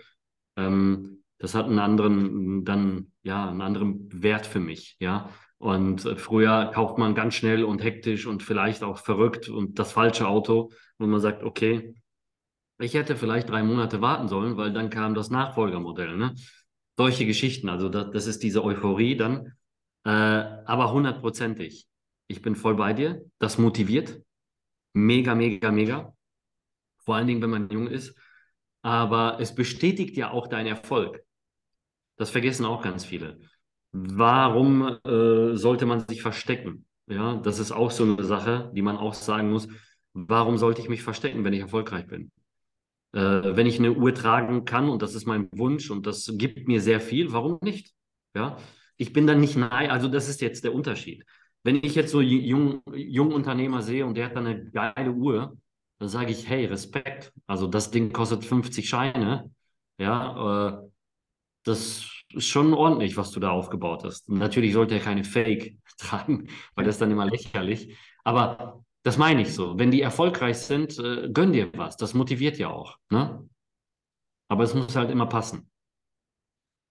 Ähm, 0.55 1.23
das 1.37 1.55
hat 1.55 1.65
einen 1.65 1.79
anderen, 1.79 2.65
dann, 2.65 3.11
ja, 3.23 3.49
einen 3.49 3.61
anderen 3.61 4.09
Wert 4.21 4.45
für 4.45 4.59
mich, 4.59 4.97
ja. 4.99 5.29
Und 5.61 6.05
äh, 6.05 6.15
früher 6.15 6.71
kauft 6.73 6.97
man 6.97 7.13
ganz 7.13 7.35
schnell 7.35 7.63
und 7.63 7.83
hektisch 7.83 8.25
und 8.25 8.41
vielleicht 8.41 8.81
auch 8.81 8.97
verrückt 8.97 9.47
und 9.47 9.77
das 9.77 9.91
falsche 9.91 10.27
Auto, 10.27 10.71
wo 10.97 11.05
man 11.05 11.21
sagt, 11.21 11.43
okay, 11.43 11.93
ich 12.79 12.95
hätte 12.95 13.15
vielleicht 13.15 13.47
drei 13.47 13.61
Monate 13.61 14.01
warten 14.01 14.27
sollen, 14.27 14.57
weil 14.57 14.73
dann 14.73 14.89
kam 14.89 15.13
das 15.13 15.29
Nachfolgermodell, 15.29 16.17
ne? 16.17 16.33
Solche 16.97 17.27
Geschichten, 17.27 17.69
also 17.69 17.89
das, 17.89 18.09
das 18.09 18.25
ist 18.25 18.41
diese 18.41 18.63
Euphorie 18.63 19.15
dann, 19.15 19.53
äh, 20.03 20.09
aber 20.09 20.91
hundertprozentig. 20.93 21.87
Ich 22.25 22.41
bin 22.41 22.55
voll 22.55 22.73
bei 22.73 22.93
dir. 22.93 23.23
Das 23.37 23.59
motiviert, 23.59 24.19
mega, 24.93 25.35
mega, 25.35 25.69
mega. 25.71 26.15
Vor 27.05 27.17
allen 27.17 27.27
Dingen, 27.27 27.41
wenn 27.43 27.51
man 27.51 27.69
jung 27.69 27.85
ist. 27.85 28.17
Aber 28.81 29.37
es 29.39 29.53
bestätigt 29.53 30.17
ja 30.17 30.31
auch 30.31 30.47
deinen 30.47 30.67
Erfolg. 30.67 31.23
Das 32.17 32.31
vergessen 32.31 32.65
auch 32.65 32.81
ganz 32.81 33.05
viele. 33.05 33.39
Warum 33.91 34.97
äh, 35.03 35.55
sollte 35.55 35.85
man 35.85 36.07
sich 36.07 36.21
verstecken? 36.21 36.85
Ja, 37.07 37.35
das 37.37 37.59
ist 37.59 37.71
auch 37.71 37.91
so 37.91 38.03
eine 38.03 38.23
Sache, 38.23 38.71
die 38.73 38.81
man 38.81 38.97
auch 38.97 39.13
sagen 39.13 39.51
muss. 39.51 39.67
Warum 40.13 40.57
sollte 40.57 40.81
ich 40.81 40.89
mich 40.89 41.03
verstecken, 41.03 41.43
wenn 41.43 41.53
ich 41.53 41.59
erfolgreich 41.61 42.07
bin? 42.07 42.31
Äh, 43.13 43.19
wenn 43.55 43.67
ich 43.67 43.79
eine 43.79 43.93
Uhr 43.93 44.13
tragen 44.13 44.65
kann 44.65 44.89
und 44.89 45.01
das 45.01 45.15
ist 45.15 45.25
mein 45.27 45.49
Wunsch 45.53 45.89
und 45.91 46.07
das 46.07 46.31
gibt 46.35 46.67
mir 46.67 46.81
sehr 46.81 47.01
viel, 47.01 47.33
warum 47.33 47.59
nicht? 47.61 47.93
Ja, 48.35 48.57
ich 48.97 49.11
bin 49.13 49.27
dann 49.27 49.41
nicht 49.41 49.57
nein, 49.57 49.89
also 49.89 50.07
das 50.07 50.29
ist 50.29 50.41
jetzt 50.41 50.63
der 50.63 50.73
Unterschied. 50.73 51.25
Wenn 51.63 51.75
ich 51.83 51.95
jetzt 51.95 52.11
so 52.11 52.21
jung, 52.21 52.81
jungen 52.93 53.33
Unternehmer 53.33 53.81
sehe 53.81 54.05
und 54.05 54.15
der 54.15 54.25
hat 54.27 54.35
dann 54.35 54.47
eine 54.47 54.71
geile 54.71 55.11
Uhr, 55.11 55.57
dann 55.99 56.09
sage 56.09 56.31
ich, 56.31 56.47
hey, 56.47 56.65
Respekt. 56.65 57.33
Also 57.45 57.67
das 57.67 57.91
Ding 57.91 58.13
kostet 58.13 58.45
50 58.45 58.89
Scheine. 58.89 59.51
Ja, 59.99 60.69
äh, 60.85 60.89
das 61.63 62.07
ist 62.35 62.47
schon 62.47 62.73
ordentlich, 62.73 63.17
was 63.17 63.31
du 63.31 63.39
da 63.39 63.51
aufgebaut 63.51 64.03
hast. 64.03 64.29
Und 64.29 64.37
natürlich 64.37 64.73
sollte 64.73 64.95
er 64.95 65.01
keine 65.01 65.23
Fake 65.23 65.77
tragen, 65.97 66.47
weil 66.75 66.85
das 66.85 66.95
ist 66.95 67.01
dann 67.01 67.11
immer 67.11 67.25
lächerlich. 67.25 67.97
Aber 68.23 68.83
das 69.03 69.17
meine 69.17 69.41
ich 69.41 69.53
so. 69.53 69.77
Wenn 69.77 69.91
die 69.91 70.01
erfolgreich 70.01 70.57
sind, 70.57 70.97
äh, 70.99 71.29
gönn 71.31 71.53
dir 71.53 71.71
was. 71.73 71.97
Das 71.97 72.13
motiviert 72.13 72.57
ja 72.57 72.69
auch. 72.69 72.97
Ne? 73.09 73.47
Aber 74.47 74.63
es 74.63 74.73
muss 74.73 74.95
halt 74.95 75.09
immer 75.09 75.27
passen. 75.27 75.69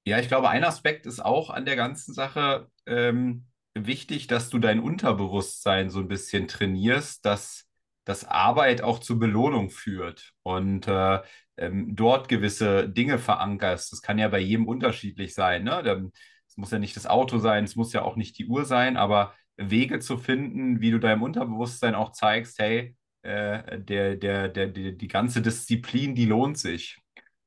Ja, 0.06 0.18
ich 0.18 0.28
glaube, 0.28 0.48
ein 0.48 0.64
Aspekt 0.64 1.06
ist 1.06 1.20
auch 1.20 1.50
an 1.50 1.66
der 1.66 1.76
ganzen 1.76 2.14
Sache, 2.14 2.68
ähm, 2.86 3.46
wichtig, 3.74 4.26
dass 4.26 4.48
du 4.48 4.58
dein 4.58 4.80
Unterbewusstsein 4.80 5.90
so 5.90 6.00
ein 6.00 6.08
bisschen 6.08 6.48
trainierst, 6.48 7.24
dass, 7.24 7.66
dass 8.04 8.24
Arbeit 8.24 8.82
auch 8.82 8.98
zur 8.98 9.18
Belohnung 9.18 9.70
führt 9.70 10.32
und 10.42 10.88
äh, 10.88 11.20
ähm, 11.60 11.94
dort 11.94 12.28
gewisse 12.28 12.88
Dinge 12.88 13.18
verankerst. 13.18 13.92
Das 13.92 14.02
kann 14.02 14.18
ja 14.18 14.28
bei 14.28 14.40
jedem 14.40 14.66
unterschiedlich 14.66 15.34
sein. 15.34 15.64
Ne? 15.64 16.10
Es 16.48 16.56
muss 16.56 16.70
ja 16.70 16.78
nicht 16.78 16.96
das 16.96 17.06
Auto 17.06 17.38
sein, 17.38 17.64
es 17.64 17.76
muss 17.76 17.92
ja 17.92 18.02
auch 18.02 18.16
nicht 18.16 18.38
die 18.38 18.46
Uhr 18.46 18.64
sein, 18.64 18.96
aber 18.96 19.34
Wege 19.56 20.00
zu 20.00 20.16
finden, 20.18 20.80
wie 20.80 20.90
du 20.90 20.98
deinem 20.98 21.22
Unterbewusstsein 21.22 21.94
auch 21.94 22.12
zeigst, 22.12 22.58
hey, 22.58 22.96
äh, 23.22 23.78
der, 23.80 24.16
der, 24.16 24.48
der, 24.48 24.68
der, 24.68 24.92
die 24.92 25.08
ganze 25.08 25.42
Disziplin, 25.42 26.14
die 26.14 26.26
lohnt 26.26 26.58
sich. 26.58 26.98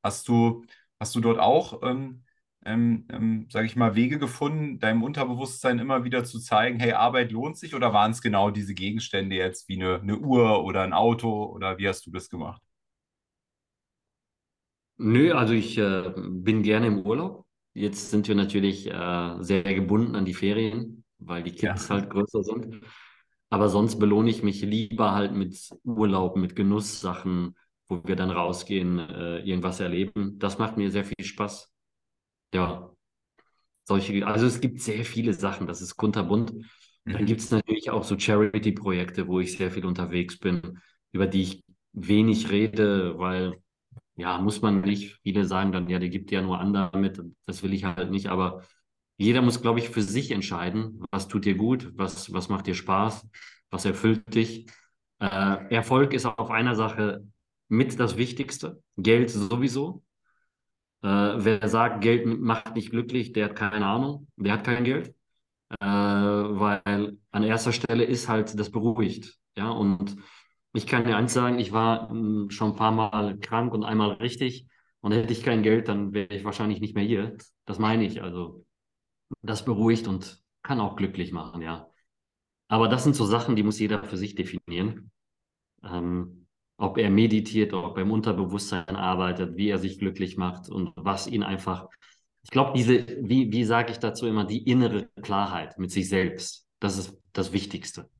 Hast 0.02 0.28
du, 0.28 0.64
hast 1.00 1.14
du 1.14 1.20
dort 1.20 1.38
auch 1.40 1.82
ähm, 1.82 2.24
ähm, 2.64 3.06
ähm, 3.10 3.46
sage 3.50 3.66
ich 3.66 3.76
mal, 3.76 3.94
Wege 3.94 4.18
gefunden, 4.18 4.78
deinem 4.78 5.02
Unterbewusstsein 5.02 5.78
immer 5.78 6.04
wieder 6.04 6.24
zu 6.24 6.38
zeigen, 6.40 6.80
hey, 6.80 6.92
Arbeit 6.92 7.30
lohnt 7.32 7.58
sich 7.58 7.74
oder 7.74 7.92
waren 7.92 8.12
es 8.12 8.22
genau 8.22 8.50
diese 8.50 8.74
Gegenstände 8.74 9.36
jetzt 9.36 9.68
wie 9.68 9.76
eine, 9.76 10.00
eine 10.00 10.18
Uhr 10.18 10.64
oder 10.64 10.82
ein 10.82 10.92
Auto 10.94 11.44
oder 11.44 11.78
wie 11.78 11.88
hast 11.88 12.06
du 12.06 12.10
das 12.10 12.28
gemacht? 12.30 12.62
Nö, 14.96 15.32
also 15.32 15.54
ich 15.54 15.76
äh, 15.78 16.12
bin 16.16 16.62
gerne 16.62 16.86
im 16.86 17.00
Urlaub. 17.00 17.46
Jetzt 17.72 18.10
sind 18.10 18.28
wir 18.28 18.34
natürlich 18.34 18.88
äh, 18.88 19.36
sehr 19.40 19.62
gebunden 19.62 20.14
an 20.14 20.24
die 20.24 20.34
Ferien, 20.34 21.04
weil 21.18 21.42
die 21.42 21.50
Kids 21.50 21.88
ja. 21.88 21.96
halt 21.96 22.10
größer 22.10 22.44
sind. 22.44 22.80
Aber 23.50 23.68
sonst 23.68 23.98
belohne 23.98 24.30
ich 24.30 24.42
mich 24.42 24.62
lieber 24.62 25.12
halt 25.12 25.32
mit 25.32 25.56
Urlaub, 25.82 26.36
mit 26.36 26.54
Genusssachen, 26.54 27.56
wo 27.88 28.00
wir 28.04 28.16
dann 28.16 28.30
rausgehen, 28.30 28.98
äh, 28.98 29.38
irgendwas 29.40 29.80
erleben. 29.80 30.38
Das 30.38 30.58
macht 30.58 30.76
mir 30.76 30.90
sehr 30.90 31.04
viel 31.04 31.24
Spaß. 31.24 31.70
Ja. 32.54 32.90
solche, 33.82 34.24
also 34.26 34.46
es 34.46 34.60
gibt 34.60 34.80
sehr 34.80 35.04
viele 35.04 35.34
Sachen, 35.34 35.66
das 35.66 35.82
ist 35.82 35.96
kunterbunt. 35.96 36.52
Dann 37.04 37.22
mhm. 37.22 37.26
gibt 37.26 37.40
es 37.40 37.50
natürlich 37.50 37.90
auch 37.90 38.04
so 38.04 38.18
Charity-Projekte, 38.18 39.26
wo 39.26 39.40
ich 39.40 39.56
sehr 39.56 39.72
viel 39.72 39.84
unterwegs 39.84 40.38
bin, 40.38 40.78
über 41.12 41.26
die 41.26 41.42
ich 41.42 41.64
wenig 41.92 42.50
rede, 42.50 43.18
weil 43.18 43.56
ja, 44.16 44.38
muss 44.38 44.60
man 44.62 44.80
nicht. 44.82 45.18
Viele 45.22 45.44
sagen 45.44 45.72
dann, 45.72 45.88
ja, 45.88 45.98
der 45.98 46.08
gibt 46.08 46.30
ja 46.30 46.42
nur 46.42 46.60
an 46.60 46.72
damit. 46.72 47.20
Das 47.46 47.62
will 47.62 47.72
ich 47.72 47.84
halt 47.84 48.10
nicht. 48.10 48.28
Aber 48.28 48.62
jeder 49.16 49.42
muss, 49.42 49.62
glaube 49.62 49.78
ich, 49.80 49.90
für 49.90 50.02
sich 50.02 50.30
entscheiden, 50.30 51.02
was 51.10 51.28
tut 51.28 51.44
dir 51.44 51.54
gut, 51.56 51.92
was, 51.96 52.32
was 52.32 52.48
macht 52.48 52.66
dir 52.66 52.74
Spaß, 52.74 53.28
was 53.70 53.84
erfüllt 53.84 54.34
dich. 54.34 54.66
Äh, 55.20 55.74
Erfolg 55.74 56.12
ist 56.12 56.26
auf 56.26 56.50
einer 56.50 56.74
Sache 56.76 57.26
mit 57.68 57.98
das 57.98 58.16
Wichtigste. 58.16 58.82
Geld 58.96 59.30
sowieso. 59.30 60.04
Äh, 61.02 61.08
wer 61.08 61.68
sagt, 61.68 62.00
Geld 62.02 62.26
macht 62.26 62.74
nicht 62.76 62.90
glücklich, 62.90 63.32
der 63.32 63.46
hat 63.46 63.56
keine 63.56 63.86
Ahnung, 63.86 64.28
der 64.36 64.54
hat 64.54 64.64
kein 64.64 64.84
Geld. 64.84 65.14
Äh, 65.80 65.86
weil 65.86 67.18
an 67.30 67.42
erster 67.42 67.72
Stelle 67.72 68.04
ist 68.04 68.28
halt 68.28 68.58
das 68.58 68.70
beruhigt. 68.70 69.38
Ja, 69.56 69.70
und 69.70 70.16
ich 70.74 70.88
kann 70.88 71.04
dir 71.04 71.16
eins 71.16 71.32
sagen, 71.32 71.58
ich 71.60 71.72
war 71.72 72.10
hm, 72.10 72.50
schon 72.50 72.72
ein 72.72 72.76
paar 72.76 72.92
Mal 72.92 73.38
krank 73.38 73.72
und 73.72 73.84
einmal 73.84 74.12
richtig. 74.14 74.66
Und 75.00 75.12
hätte 75.12 75.32
ich 75.32 75.42
kein 75.42 75.62
Geld, 75.62 75.88
dann 75.88 76.12
wäre 76.12 76.34
ich 76.34 76.44
wahrscheinlich 76.44 76.80
nicht 76.80 76.94
mehr 76.94 77.04
hier. 77.04 77.36
Das 77.64 77.78
meine 77.78 78.04
ich. 78.04 78.22
Also, 78.22 78.64
das 79.42 79.64
beruhigt 79.64 80.08
und 80.08 80.42
kann 80.62 80.80
auch 80.80 80.96
glücklich 80.96 81.32
machen, 81.32 81.62
ja. 81.62 81.88
Aber 82.68 82.88
das 82.88 83.04
sind 83.04 83.14
so 83.14 83.24
Sachen, 83.24 83.54
die 83.54 83.62
muss 83.62 83.78
jeder 83.78 84.02
für 84.02 84.16
sich 84.16 84.34
definieren. 84.34 85.10
Ähm, 85.84 86.46
ob 86.76 86.98
er 86.98 87.10
meditiert, 87.10 87.72
ob 87.72 87.96
er 87.96 88.02
im 88.02 88.10
Unterbewusstsein 88.10 88.96
arbeitet, 88.96 89.56
wie 89.56 89.68
er 89.68 89.78
sich 89.78 89.98
glücklich 89.98 90.36
macht 90.36 90.68
und 90.68 90.92
was 90.96 91.28
ihn 91.28 91.44
einfach. 91.44 91.88
Ich 92.42 92.50
glaube, 92.50 92.72
diese, 92.76 93.06
wie, 93.20 93.52
wie 93.52 93.64
sage 93.64 93.92
ich 93.92 93.98
dazu 93.98 94.26
immer, 94.26 94.44
die 94.44 94.68
innere 94.68 95.08
Klarheit 95.22 95.78
mit 95.78 95.92
sich 95.92 96.08
selbst, 96.08 96.66
das 96.80 96.98
ist 96.98 97.16
das 97.32 97.52
Wichtigste 97.52 98.10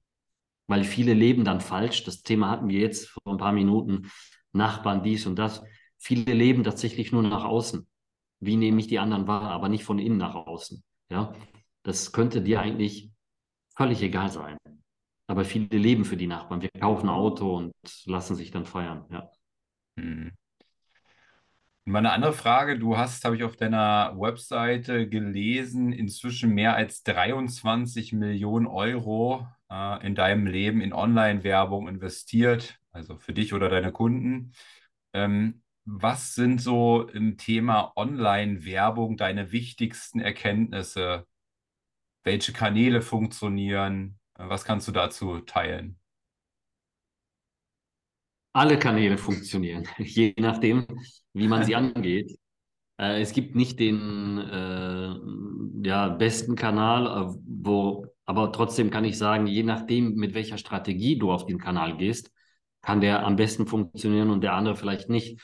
weil 0.66 0.84
viele 0.84 1.14
leben 1.14 1.44
dann 1.44 1.60
falsch. 1.60 2.04
Das 2.04 2.22
Thema 2.22 2.50
hatten 2.50 2.68
wir 2.68 2.80
jetzt 2.80 3.08
vor 3.08 3.32
ein 3.32 3.38
paar 3.38 3.52
Minuten. 3.52 4.10
Nachbarn, 4.52 5.02
dies 5.02 5.26
und 5.26 5.36
das. 5.36 5.62
Viele 5.98 6.32
leben 6.32 6.64
tatsächlich 6.64 7.12
nur 7.12 7.22
nach 7.22 7.44
außen. 7.44 7.86
Wie 8.40 8.56
nehme 8.56 8.80
ich 8.80 8.86
die 8.86 8.98
anderen 8.98 9.26
wahr, 9.26 9.50
aber 9.50 9.68
nicht 9.68 9.84
von 9.84 9.98
innen 9.98 10.18
nach 10.18 10.34
außen. 10.34 10.82
Ja, 11.10 11.34
das 11.82 12.12
könnte 12.12 12.42
dir 12.42 12.60
eigentlich 12.60 13.10
völlig 13.76 14.02
egal 14.02 14.30
sein. 14.30 14.58
Aber 15.26 15.44
viele 15.44 15.78
leben 15.78 16.04
für 16.04 16.16
die 16.16 16.26
Nachbarn. 16.26 16.60
Wir 16.60 16.70
kaufen 16.78 17.08
ein 17.08 17.14
Auto 17.14 17.56
und 17.56 17.72
lassen 18.04 18.36
sich 18.36 18.50
dann 18.50 18.66
feiern. 18.66 19.06
Ja. 19.10 19.30
Hm. 19.98 20.32
Mal 21.86 21.98
eine 21.98 22.12
andere 22.12 22.32
Frage. 22.32 22.78
Du 22.78 22.96
hast, 22.96 23.24
habe 23.24 23.36
ich 23.36 23.44
auf 23.44 23.56
deiner 23.56 24.14
Webseite 24.18 25.08
gelesen, 25.08 25.92
inzwischen 25.92 26.54
mehr 26.54 26.74
als 26.76 27.02
23 27.02 28.12
Millionen 28.14 28.66
Euro 28.66 29.46
äh, 29.74 30.06
in 30.06 30.14
deinem 30.14 30.46
Leben 30.46 30.80
in 30.80 30.92
Online-Werbung 30.92 31.88
investiert, 31.88 32.78
also 32.92 33.18
für 33.18 33.32
dich 33.34 33.52
oder 33.52 33.68
deine 33.68 33.90
Kunden. 33.92 34.52
Ähm, 35.12 35.62
was 35.84 36.34
sind 36.34 36.60
so 36.60 37.08
im 37.08 37.36
Thema 37.36 37.92
Online-Werbung 37.96 39.16
deine 39.16 39.52
wichtigsten 39.52 40.20
Erkenntnisse? 40.20 41.26
Welche 42.22 42.52
Kanäle 42.52 43.02
funktionieren? 43.02 44.18
Was 44.34 44.64
kannst 44.64 44.88
du 44.88 44.92
dazu 44.92 45.40
teilen? 45.40 45.98
Alle 48.52 48.78
Kanäle 48.78 49.18
funktionieren, 49.18 49.86
je 49.98 50.34
nachdem, 50.38 50.86
wie 51.32 51.48
man 51.48 51.64
sie 51.64 51.74
angeht. 51.76 52.38
Äh, 52.98 53.20
es 53.20 53.32
gibt 53.32 53.56
nicht 53.56 53.80
den 53.80 54.38
äh, 54.38 55.86
ja, 55.86 56.08
besten 56.08 56.54
Kanal, 56.54 57.06
äh, 57.06 57.34
wo 57.44 58.13
aber 58.26 58.52
trotzdem 58.52 58.90
kann 58.90 59.04
ich 59.04 59.18
sagen, 59.18 59.46
je 59.46 59.62
nachdem, 59.62 60.14
mit 60.14 60.34
welcher 60.34 60.58
Strategie 60.58 61.18
du 61.18 61.30
auf 61.30 61.46
den 61.46 61.58
Kanal 61.58 61.96
gehst, 61.96 62.30
kann 62.82 63.00
der 63.00 63.24
am 63.24 63.36
besten 63.36 63.66
funktionieren 63.66 64.30
und 64.30 64.42
der 64.42 64.54
andere 64.54 64.76
vielleicht 64.76 65.08
nicht. 65.08 65.40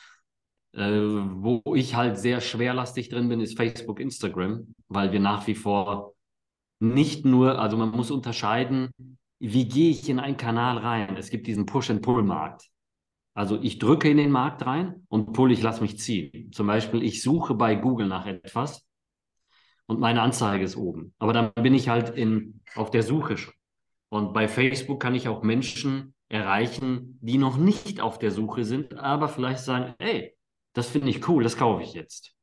Äh, 0.72 1.00
wo 1.00 1.62
ich 1.74 1.96
halt 1.96 2.16
sehr 2.16 2.40
schwerlastig 2.40 3.08
drin 3.08 3.28
bin, 3.28 3.40
ist 3.40 3.56
Facebook, 3.56 3.98
Instagram, 3.98 4.74
weil 4.88 5.10
wir 5.10 5.20
nach 5.20 5.46
wie 5.46 5.56
vor 5.56 6.14
nicht 6.78 7.24
nur, 7.24 7.58
also 7.58 7.76
man 7.76 7.90
muss 7.90 8.10
unterscheiden, 8.10 8.90
wie 9.40 9.66
gehe 9.66 9.90
ich 9.90 10.08
in 10.08 10.20
einen 10.20 10.36
Kanal 10.36 10.78
rein? 10.78 11.16
Es 11.16 11.30
gibt 11.30 11.46
diesen 11.46 11.66
Push-and-Pull-Markt. 11.66 12.68
Also 13.34 13.58
ich 13.60 13.78
drücke 13.78 14.10
in 14.10 14.16
den 14.16 14.30
Markt 14.30 14.64
rein 14.66 15.06
und 15.08 15.32
pull, 15.32 15.52
ich 15.52 15.62
lasse 15.62 15.80
mich 15.82 15.98
ziehen. 15.98 16.52
Zum 16.52 16.66
Beispiel, 16.66 17.02
ich 17.02 17.22
suche 17.22 17.54
bei 17.54 17.74
Google 17.74 18.06
nach 18.06 18.26
etwas 18.26 18.86
und 19.90 19.98
meine 19.98 20.22
Anzeige 20.22 20.62
ist 20.62 20.76
oben. 20.76 21.12
Aber 21.18 21.32
dann 21.32 21.52
bin 21.54 21.74
ich 21.74 21.88
halt 21.88 22.10
in, 22.10 22.60
auf 22.76 22.92
der 22.92 23.02
Suche 23.02 23.36
schon. 23.36 23.52
Und 24.08 24.32
bei 24.32 24.46
Facebook 24.46 25.00
kann 25.02 25.16
ich 25.16 25.26
auch 25.26 25.42
Menschen 25.42 26.14
erreichen, 26.28 27.18
die 27.20 27.38
noch 27.38 27.56
nicht 27.56 28.00
auf 28.00 28.20
der 28.20 28.30
Suche 28.30 28.64
sind, 28.64 28.96
aber 28.96 29.28
vielleicht 29.28 29.64
sagen, 29.64 29.94
hey, 29.98 30.36
das 30.74 30.88
finde 30.88 31.08
ich 31.08 31.28
cool, 31.28 31.42
das 31.42 31.56
kaufe 31.56 31.82
ich 31.82 31.92
jetzt. 31.92 32.36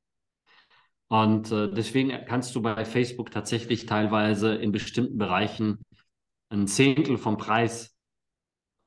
Und 1.07 1.49
äh, 1.53 1.71
deswegen 1.71 2.11
kannst 2.25 2.53
du 2.53 2.61
bei 2.61 2.83
Facebook 2.83 3.31
tatsächlich 3.31 3.85
teilweise 3.85 4.53
in 4.55 4.73
bestimmten 4.73 5.17
Bereichen 5.17 5.79
ein 6.49 6.67
Zehntel 6.67 7.17
vom 7.17 7.37
Preis 7.37 7.97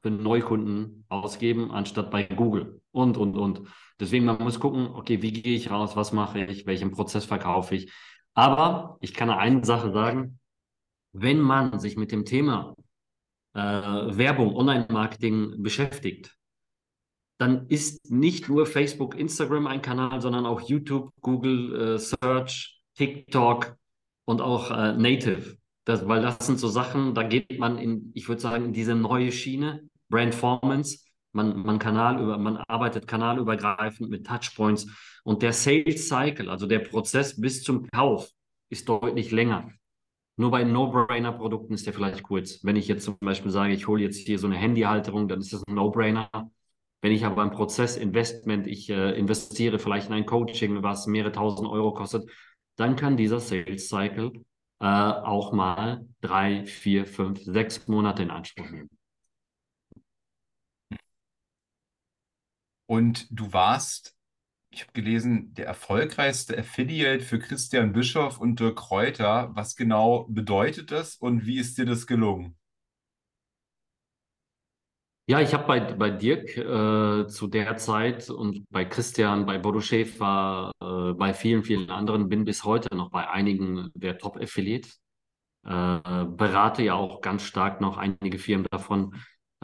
für 0.02 0.11
Neukunden 0.11 1.06
ausgeben, 1.08 1.70
anstatt 1.70 2.11
bei 2.11 2.24
Google 2.24 2.82
und, 2.92 3.16
und, 3.16 3.36
und. 3.36 3.62
Deswegen, 3.98 4.26
man 4.26 4.42
muss 4.42 4.61
gucken, 4.61 4.88
okay, 4.88 5.22
wie 5.22 5.32
gehe 5.32 5.56
ich 5.56 5.70
raus, 5.70 5.96
was 5.96 6.12
mache 6.12 6.44
ich, 6.44 6.66
welchen 6.66 6.90
Prozess 6.90 7.24
verkaufe 7.24 7.74
ich. 7.74 7.92
Aber 8.35 8.99
ich 9.01 9.14
kann 9.14 9.31
eine 9.31 9.64
Sache 9.64 9.93
sagen, 9.93 10.39
wenn 11.12 11.41
man 11.41 11.78
sich 11.81 11.97
mit 11.97 12.12
dem 12.12 12.24
Thema 12.24 12.74
äh, 13.55 13.61
Werbung, 13.61 14.55
Online-Marketing 14.55 15.62
beschäftigt, 15.62 16.37
dann 17.39 17.66
ist 17.68 18.11
nicht 18.11 18.49
nur 18.49 18.66
Facebook, 18.66 19.18
Instagram 19.18 19.66
ein 19.66 19.83
Kanal, 19.83 20.20
sondern 20.20 20.45
auch 20.45 20.61
YouTube, 20.61 21.11
Google, 21.22 21.95
äh, 21.95 21.99
Search, 21.99 22.81
TikTok 22.95 23.76
und 24.26 24.41
auch 24.43 24.70
äh, 24.70 24.93
Native. 24.93 25.57
Das, 25.85 26.07
weil 26.07 26.20
das 26.20 26.47
sind 26.47 26.59
so 26.59 26.68
Sachen, 26.68 27.14
da 27.14 27.22
geht 27.22 27.59
man 27.59 27.78
in, 27.78 28.12
ich 28.14 28.28
würde 28.28 28.43
sagen, 28.43 28.66
in 28.66 28.72
diese 28.72 28.95
neue 28.95 29.33
Schiene, 29.33 29.89
Brandformance. 30.11 31.05
Man, 31.33 31.62
man, 31.62 31.78
Kanal 31.78 32.20
über, 32.20 32.39
man 32.39 32.57
arbeitet 32.57 33.07
kanalübergreifend 33.07 34.11
mit 34.11 34.26
Touchpoints 34.26 34.89
und 35.24 35.43
der 35.43 35.53
Sales 35.53 36.09
Cycle, 36.09 36.49
also 36.51 36.66
der 36.66 36.81
Prozess 36.81 37.41
bis 37.41 37.62
zum 37.62 37.89
Kauf, 37.91 38.28
ist 38.68 38.89
deutlich 38.89 39.31
länger. 39.31 39.70
Nur 40.37 40.51
bei 40.51 40.64
No-Brainer-Produkten 40.64 41.74
ist 41.74 41.87
der 41.87 41.93
vielleicht 41.93 42.22
kurz. 42.22 42.64
Wenn 42.64 42.76
ich 42.76 42.89
jetzt 42.89 43.05
zum 43.05 43.18
Beispiel 43.20 43.51
sage, 43.51 43.74
ich 43.74 43.87
hole 43.87 44.03
jetzt 44.03 44.26
hier 44.26 44.39
so 44.39 44.47
eine 44.47 44.57
Handyhalterung, 44.57 45.28
dann 45.28 45.41
ist 45.41 45.53
das 45.53 45.62
ein 45.66 45.74
No-Brainer. 45.74 46.31
Wenn 47.03 47.12
ich 47.12 47.24
aber 47.24 47.43
im 47.43 47.51
Prozess 47.51 47.97
Investment, 47.97 48.66
ich 48.66 48.91
äh, 48.91 49.18
investiere 49.18 49.78
vielleicht 49.78 50.09
in 50.09 50.14
ein 50.14 50.26
Coaching, 50.26 50.83
was 50.83 51.07
mehrere 51.07 51.33
tausend 51.33 51.68
Euro 51.68 51.93
kostet, 51.93 52.31
dann 52.76 52.97
kann 52.97 53.16
dieser 53.16 53.41
Sales 53.41 53.89
Cycle 53.89 54.33
äh, 54.81 54.87
auch 54.87 55.53
mal 55.53 56.07
drei, 56.20 56.64
vier, 56.66 57.07
fünf, 57.07 57.41
sechs 57.43 57.87
Monate 57.89 58.22
in 58.22 58.31
Anspruch 58.31 58.70
nehmen. 58.70 58.91
Und 62.91 63.28
du 63.30 63.53
warst 63.53 64.16
ich 64.72 64.82
habe 64.82 64.93
gelesen, 64.93 65.53
der 65.55 65.66
erfolgreichste 65.66 66.57
Affiliate 66.57 67.24
für 67.24 67.41
Christian 67.41 67.93
Bischoff 67.93 68.38
und 68.38 68.61
Dirk 68.61 68.76
Kräuter. 68.76 69.51
Was 69.55 69.74
genau 69.74 70.26
bedeutet 70.28 70.93
das 70.93 71.16
und 71.16 71.45
wie 71.45 71.59
ist 71.59 71.76
dir 71.76 71.86
das 71.86 72.07
gelungen? 72.07 72.57
Ja, 75.28 75.41
ich 75.41 75.55
habe 75.55 75.66
bei, 75.66 75.80
bei 75.80 76.11
Dirk 76.11 76.57
äh, 76.57 77.26
zu 77.26 77.47
der 77.49 77.76
Zeit 77.76 78.30
und 78.30 78.64
bei 78.70 78.84
Christian, 78.84 79.47
bei 79.47 79.59
Bodo 79.59 79.80
Schäfer, 79.80 80.72
äh, 80.80 81.12
bei 81.14 81.34
vielen, 81.34 81.64
vielen 81.64 81.91
anderen, 81.91 82.28
bin 82.28 82.45
bis 82.45 82.64
heute 82.64 82.95
noch 82.97 83.11
bei 83.11 83.28
einigen 83.28 83.91
der 83.95 84.18
Top-Affiliates. 84.18 85.01
Äh, 85.64 86.24
berate 86.26 86.82
ja 86.82 86.95
auch 86.95 87.20
ganz 87.20 87.43
stark 87.43 87.80
noch 87.80 87.97
einige 87.97 88.38
Firmen 88.38 88.66
davon 88.70 89.14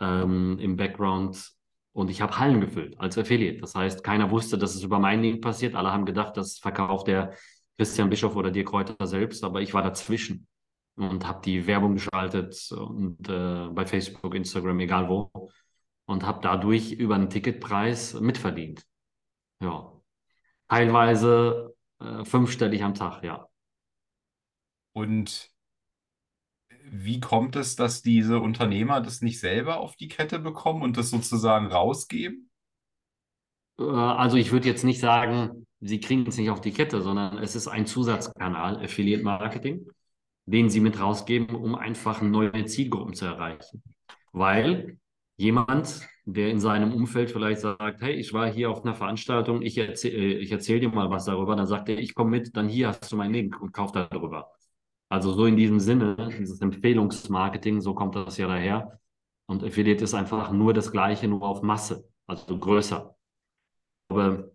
ähm, 0.00 0.58
im 0.58 0.76
Background 0.76 1.55
und 1.96 2.10
ich 2.10 2.20
habe 2.20 2.38
Hallen 2.38 2.60
gefüllt 2.60 3.00
als 3.00 3.16
Affiliate. 3.16 3.58
Das 3.58 3.74
heißt, 3.74 4.04
keiner 4.04 4.30
wusste, 4.30 4.58
dass 4.58 4.74
es 4.74 4.82
über 4.82 4.98
mein 4.98 5.22
Link 5.22 5.40
passiert. 5.40 5.74
Alle 5.74 5.92
haben 5.92 6.04
gedacht, 6.04 6.36
das 6.36 6.58
verkauft 6.58 7.06
der 7.06 7.34
Christian 7.78 8.10
Bischof 8.10 8.36
oder 8.36 8.50
dir 8.50 8.66
Kräuter 8.66 9.06
selbst, 9.06 9.42
aber 9.42 9.62
ich 9.62 9.72
war 9.72 9.82
dazwischen 9.82 10.46
und 10.96 11.26
habe 11.26 11.40
die 11.42 11.66
Werbung 11.66 11.94
geschaltet 11.94 12.70
und 12.70 13.26
äh, 13.30 13.68
bei 13.70 13.86
Facebook, 13.86 14.34
Instagram, 14.34 14.78
egal 14.80 15.08
wo 15.08 15.30
und 16.04 16.26
habe 16.26 16.40
dadurch 16.42 16.92
über 16.92 17.14
einen 17.14 17.30
Ticketpreis 17.30 18.12
mitverdient. 18.20 18.84
Ja, 19.62 19.90
teilweise 20.68 21.74
äh, 22.00 22.26
fünfstellig 22.26 22.82
am 22.82 22.92
Tag, 22.92 23.22
ja. 23.24 23.46
Und 24.92 25.50
wie 26.90 27.20
kommt 27.20 27.56
es, 27.56 27.76
dass 27.76 28.02
diese 28.02 28.40
Unternehmer 28.40 29.00
das 29.00 29.20
nicht 29.20 29.40
selber 29.40 29.80
auf 29.80 29.96
die 29.96 30.08
Kette 30.08 30.38
bekommen 30.38 30.82
und 30.82 30.96
das 30.96 31.10
sozusagen 31.10 31.66
rausgeben? 31.66 32.50
Äh, 33.78 33.84
also 33.84 34.36
ich 34.36 34.52
würde 34.52 34.68
jetzt 34.68 34.84
nicht 34.84 35.00
sagen, 35.00 35.66
sie 35.80 36.00
kriegen 36.00 36.26
es 36.26 36.38
nicht 36.38 36.50
auf 36.50 36.60
die 36.60 36.72
Kette, 36.72 37.02
sondern 37.02 37.38
es 37.38 37.56
ist 37.56 37.68
ein 37.68 37.86
Zusatzkanal, 37.86 38.82
Affiliate 38.82 39.22
Marketing, 39.22 39.86
den 40.46 40.70
sie 40.70 40.80
mit 40.80 41.00
rausgeben, 41.00 41.56
um 41.56 41.74
einfach 41.74 42.22
neue 42.22 42.64
Zielgruppen 42.66 43.14
zu 43.14 43.26
erreichen. 43.26 43.82
Weil 44.32 44.98
jemand, 45.36 46.06
der 46.24 46.50
in 46.50 46.60
seinem 46.60 46.92
Umfeld 46.94 47.30
vielleicht 47.30 47.60
sagt, 47.60 48.00
hey, 48.00 48.14
ich 48.14 48.32
war 48.32 48.50
hier 48.50 48.70
auf 48.70 48.84
einer 48.84 48.94
Veranstaltung, 48.94 49.62
ich, 49.62 49.76
erzähl, 49.78 50.14
äh, 50.14 50.38
ich 50.38 50.52
erzähle 50.52 50.80
dir 50.80 50.88
mal 50.88 51.10
was 51.10 51.24
darüber, 51.24 51.56
dann 51.56 51.66
sagt 51.66 51.88
er, 51.88 51.98
ich 51.98 52.14
komme 52.14 52.30
mit, 52.30 52.56
dann 52.56 52.68
hier 52.68 52.88
hast 52.88 53.10
du 53.10 53.16
meinen 53.16 53.34
Link 53.34 53.60
und 53.60 53.72
kauf 53.72 53.92
darüber. 53.92 54.55
Also 55.08 55.32
so 55.32 55.46
in 55.46 55.56
diesem 55.56 55.80
Sinne, 55.80 56.16
dieses 56.38 56.60
Empfehlungsmarketing, 56.60 57.80
so 57.80 57.94
kommt 57.94 58.16
das 58.16 58.38
ja 58.38 58.48
daher. 58.48 59.00
Und 59.46 59.62
Affiliate 59.62 60.02
ist 60.04 60.14
einfach 60.14 60.50
nur 60.50 60.74
das 60.74 60.90
Gleiche, 60.90 61.28
nur 61.28 61.42
auf 61.42 61.62
Masse, 61.62 62.08
also 62.26 62.58
größer. 62.58 63.16
Aber 64.08 64.50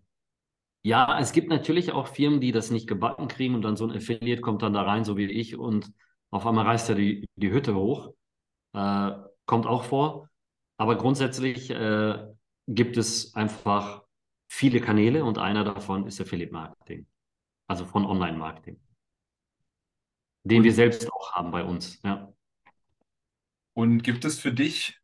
ja, 0.82 1.18
es 1.20 1.32
gibt 1.32 1.48
natürlich 1.48 1.92
auch 1.92 2.08
Firmen, 2.08 2.40
die 2.40 2.52
das 2.52 2.70
nicht 2.70 2.88
gebacken 2.88 3.28
kriegen 3.28 3.54
und 3.54 3.62
dann 3.62 3.76
so 3.76 3.86
ein 3.86 3.96
Affiliate 3.96 4.40
kommt 4.42 4.62
dann 4.62 4.72
da 4.74 4.82
rein, 4.82 5.04
so 5.04 5.16
wie 5.16 5.30
ich, 5.30 5.56
und 5.56 5.92
auf 6.30 6.46
einmal 6.46 6.66
reißt 6.66 6.90
er 6.90 6.96
die, 6.96 7.28
die 7.36 7.52
Hütte 7.52 7.74
hoch. 7.74 8.14
Äh, 8.74 9.12
kommt 9.46 9.66
auch 9.66 9.84
vor. 9.84 10.28
Aber 10.76 10.96
grundsätzlich 10.96 11.70
äh, 11.70 12.18
gibt 12.66 12.96
es 12.96 13.34
einfach 13.34 14.02
viele 14.48 14.80
Kanäle 14.80 15.24
und 15.24 15.38
einer 15.38 15.64
davon 15.64 16.06
ist 16.06 16.20
Affiliate 16.20 16.52
Marketing. 16.52 17.06
Also 17.68 17.84
von 17.84 18.04
Online-Marketing. 18.04 18.80
Den 20.44 20.64
wir 20.64 20.72
selbst 20.72 21.10
auch 21.12 21.32
haben 21.32 21.50
bei 21.50 21.62
uns, 21.62 22.00
ja. 22.02 22.32
Und 23.74 24.02
gibt 24.02 24.24
es 24.24 24.38
für 24.38 24.52
dich 24.52 24.98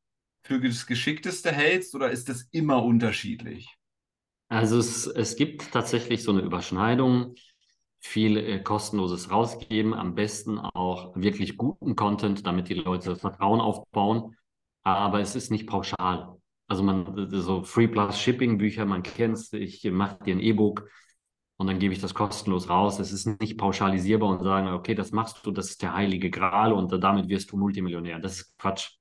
für 0.42 0.60
das 0.60 0.86
Geschickteste 0.86 1.52
hältst 1.52 1.94
oder 1.94 2.10
ist 2.10 2.28
das 2.28 2.42
immer 2.50 2.82
unterschiedlich? 2.82 3.68
Also 4.48 4.78
es, 4.78 5.06
es 5.06 5.36
gibt 5.36 5.72
tatsächlich 5.72 6.22
so 6.22 6.32
eine 6.32 6.42
Überschneidung. 6.42 7.34
Viel 8.00 8.36
äh, 8.36 8.60
kostenloses 8.60 9.30
rausgeben, 9.30 9.94
am 9.94 10.16
besten 10.16 10.58
auch 10.58 11.14
wirklich 11.14 11.56
guten 11.56 11.94
Content, 11.94 12.44
damit 12.44 12.68
die 12.68 12.74
Leute 12.74 13.14
Vertrauen 13.14 13.60
aufbauen. 13.60 14.36
Aber 14.82 15.20
es 15.20 15.36
ist 15.36 15.52
nicht 15.52 15.68
pauschal. 15.68 16.36
Also 16.66 16.82
man, 16.82 17.28
so 17.30 17.62
Free 17.62 17.86
Plus 17.86 18.18
Shipping 18.18 18.58
Bücher, 18.58 18.84
man 18.84 19.04
kennt 19.04 19.36
es, 19.36 19.52
ich 19.52 19.84
mache 19.84 20.18
dir 20.24 20.34
ein 20.34 20.40
E-Book 20.40 20.88
und 21.62 21.68
dann 21.68 21.78
gebe 21.78 21.94
ich 21.94 22.00
das 22.00 22.12
kostenlos 22.12 22.68
raus. 22.68 22.98
Es 22.98 23.12
ist 23.12 23.40
nicht 23.40 23.56
pauschalisierbar 23.56 24.28
und 24.28 24.42
sagen, 24.42 24.66
okay, 24.70 24.96
das 24.96 25.12
machst 25.12 25.46
du, 25.46 25.52
das 25.52 25.70
ist 25.70 25.80
der 25.80 25.94
heilige 25.94 26.28
Gral 26.28 26.72
und 26.72 26.90
damit 27.00 27.28
wirst 27.28 27.52
du 27.52 27.56
Multimillionär. 27.56 28.18
Das 28.18 28.32
ist 28.40 28.58
Quatsch. 28.58 28.96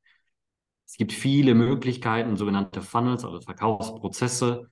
Es 0.86 0.96
gibt 0.96 1.12
viele 1.12 1.56
Möglichkeiten, 1.56 2.36
sogenannte 2.38 2.84
Funnels, 2.84 3.26
also 3.26 3.42
Verkaufsprozesse, 3.42 4.70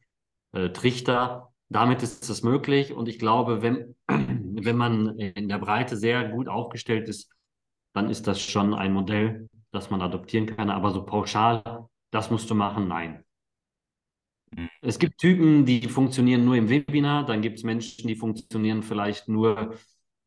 äh, 0.51 0.69
Trichter. 0.69 1.51
Damit 1.69 2.03
ist 2.03 2.29
es 2.29 2.43
möglich. 2.43 2.93
Und 2.93 3.07
ich 3.07 3.17
glaube, 3.17 3.63
wenn, 3.63 3.95
wenn 4.07 4.77
man 4.77 5.17
in 5.17 5.49
der 5.49 5.57
Breite 5.57 5.97
sehr 5.97 6.29
gut 6.29 6.47
aufgestellt 6.47 7.09
ist, 7.09 7.31
dann 7.93 8.11
ist 8.11 8.27
das 8.27 8.39
schon 8.39 8.75
ein 8.75 8.93
Modell, 8.93 9.49
das 9.71 9.89
man 9.89 10.03
adoptieren 10.03 10.45
kann. 10.45 10.69
Aber 10.69 10.91
so 10.91 11.03
pauschal, 11.03 11.63
das 12.11 12.29
musst 12.29 12.51
du 12.51 12.53
machen, 12.53 12.87
nein. 12.87 13.23
Es 14.81 14.99
gibt 14.99 15.19
Typen, 15.19 15.65
die 15.65 15.87
funktionieren 15.87 16.45
nur 16.45 16.55
im 16.55 16.69
Webinar, 16.69 17.25
dann 17.25 17.41
gibt 17.41 17.57
es 17.57 17.63
Menschen, 17.63 18.07
die 18.07 18.15
funktionieren 18.15 18.83
vielleicht 18.83 19.27
nur 19.27 19.75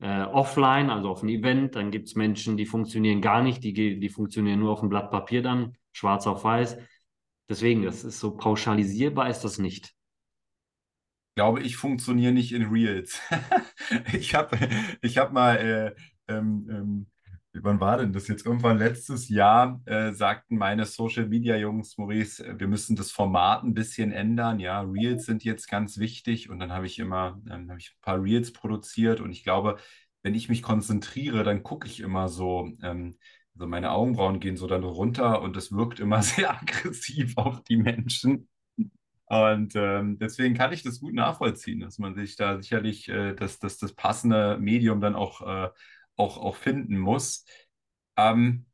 äh, 0.00 0.22
offline, 0.24 0.90
also 0.90 1.08
auf 1.08 1.22
einem 1.22 1.30
Event. 1.30 1.76
Dann 1.76 1.90
gibt 1.90 2.08
es 2.08 2.14
Menschen, 2.14 2.56
die 2.56 2.66
funktionieren 2.66 3.20
gar 3.20 3.42
nicht, 3.42 3.64
die, 3.64 3.72
die 3.72 4.08
funktionieren 4.08 4.58
nur 4.58 4.72
auf 4.72 4.80
dem 4.80 4.88
Blatt 4.88 5.10
Papier 5.10 5.42
dann, 5.42 5.76
schwarz 5.92 6.26
auf 6.26 6.44
weiß. 6.44 6.76
Deswegen, 7.48 7.82
das 7.82 8.04
ist 8.04 8.20
so 8.20 8.36
pauschalisierbar, 8.36 9.28
ist 9.28 9.42
das 9.42 9.58
nicht. 9.58 9.94
Ich 11.30 11.36
glaube, 11.36 11.62
ich 11.62 11.76
funktioniere 11.76 12.32
nicht 12.32 12.52
in 12.52 12.64
Reels. 12.64 13.20
ich 14.12 14.34
habe 14.34 14.58
ich 15.00 15.18
hab 15.18 15.32
mal, 15.32 15.56
äh, 15.56 15.94
ähm, 16.32 16.68
ähm, 16.70 17.06
wann 17.54 17.80
war 17.80 17.98
denn 17.98 18.12
das 18.12 18.28
jetzt? 18.28 18.46
Irgendwann 18.46 18.78
letztes 18.78 19.28
Jahr 19.28 19.80
äh, 19.86 20.12
sagten 20.12 20.56
meine 20.56 20.84
Social 20.86 21.26
Media 21.28 21.56
Jungs, 21.56 21.98
Maurice, 21.98 22.58
wir 22.58 22.68
müssen 22.68 22.96
das 22.96 23.10
Format 23.10 23.62
ein 23.64 23.74
bisschen 23.74 24.12
ändern. 24.12 24.58
Ja, 24.58 24.80
Reels 24.80 25.26
sind 25.26 25.44
jetzt 25.44 25.68
ganz 25.68 25.98
wichtig. 25.98 26.50
Und 26.50 26.60
dann 26.60 26.72
habe 26.72 26.86
ich 26.86 26.98
immer 26.98 27.40
ähm, 27.50 27.70
hab 27.70 27.78
ich 27.78 27.90
ein 27.90 28.00
paar 28.02 28.22
Reels 28.22 28.52
produziert. 28.52 29.20
Und 29.20 29.32
ich 29.32 29.44
glaube, 29.44 29.78
wenn 30.22 30.34
ich 30.34 30.48
mich 30.48 30.62
konzentriere, 30.62 31.44
dann 31.44 31.62
gucke 31.62 31.86
ich 31.86 32.00
immer 32.00 32.28
so. 32.28 32.70
Ähm, 32.82 33.16
also 33.54 33.66
meine 33.66 33.90
Augenbrauen 33.92 34.40
gehen 34.40 34.56
so 34.56 34.66
dann 34.66 34.82
runter 34.84 35.42
und 35.42 35.56
es 35.56 35.72
wirkt 35.72 36.00
immer 36.00 36.22
sehr 36.22 36.50
aggressiv 36.60 37.36
auf 37.36 37.62
die 37.64 37.76
Menschen. 37.76 38.48
Und 39.26 39.74
ähm, 39.76 40.18
deswegen 40.18 40.54
kann 40.54 40.72
ich 40.72 40.82
das 40.82 41.00
gut 41.00 41.14
nachvollziehen, 41.14 41.80
dass 41.80 41.98
man 41.98 42.14
sich 42.14 42.36
da 42.36 42.60
sicherlich 42.60 43.08
äh, 43.08 43.34
das, 43.34 43.58
das, 43.58 43.78
das 43.78 43.94
passende 43.94 44.58
Medium 44.58 45.00
dann 45.00 45.14
auch, 45.14 45.40
äh, 45.40 45.70
auch, 46.16 46.38
auch 46.38 46.56
finden 46.56 46.98
muss. 46.98 47.44
Ähm, 48.16 48.66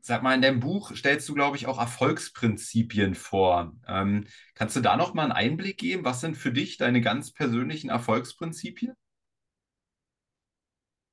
sag 0.00 0.22
mal, 0.22 0.34
in 0.34 0.42
deinem 0.42 0.60
Buch 0.60 0.94
stellst 0.96 1.28
du, 1.28 1.34
glaube 1.34 1.56
ich, 1.56 1.66
auch 1.66 1.78
Erfolgsprinzipien 1.78 3.14
vor. 3.14 3.72
Ähm, 3.86 4.26
kannst 4.54 4.76
du 4.76 4.80
da 4.80 4.96
noch 4.96 5.14
mal 5.14 5.22
einen 5.22 5.32
Einblick 5.32 5.78
geben? 5.78 6.04
Was 6.04 6.20
sind 6.20 6.36
für 6.36 6.52
dich 6.52 6.76
deine 6.76 7.00
ganz 7.00 7.32
persönlichen 7.32 7.88
Erfolgsprinzipien? 7.88 8.94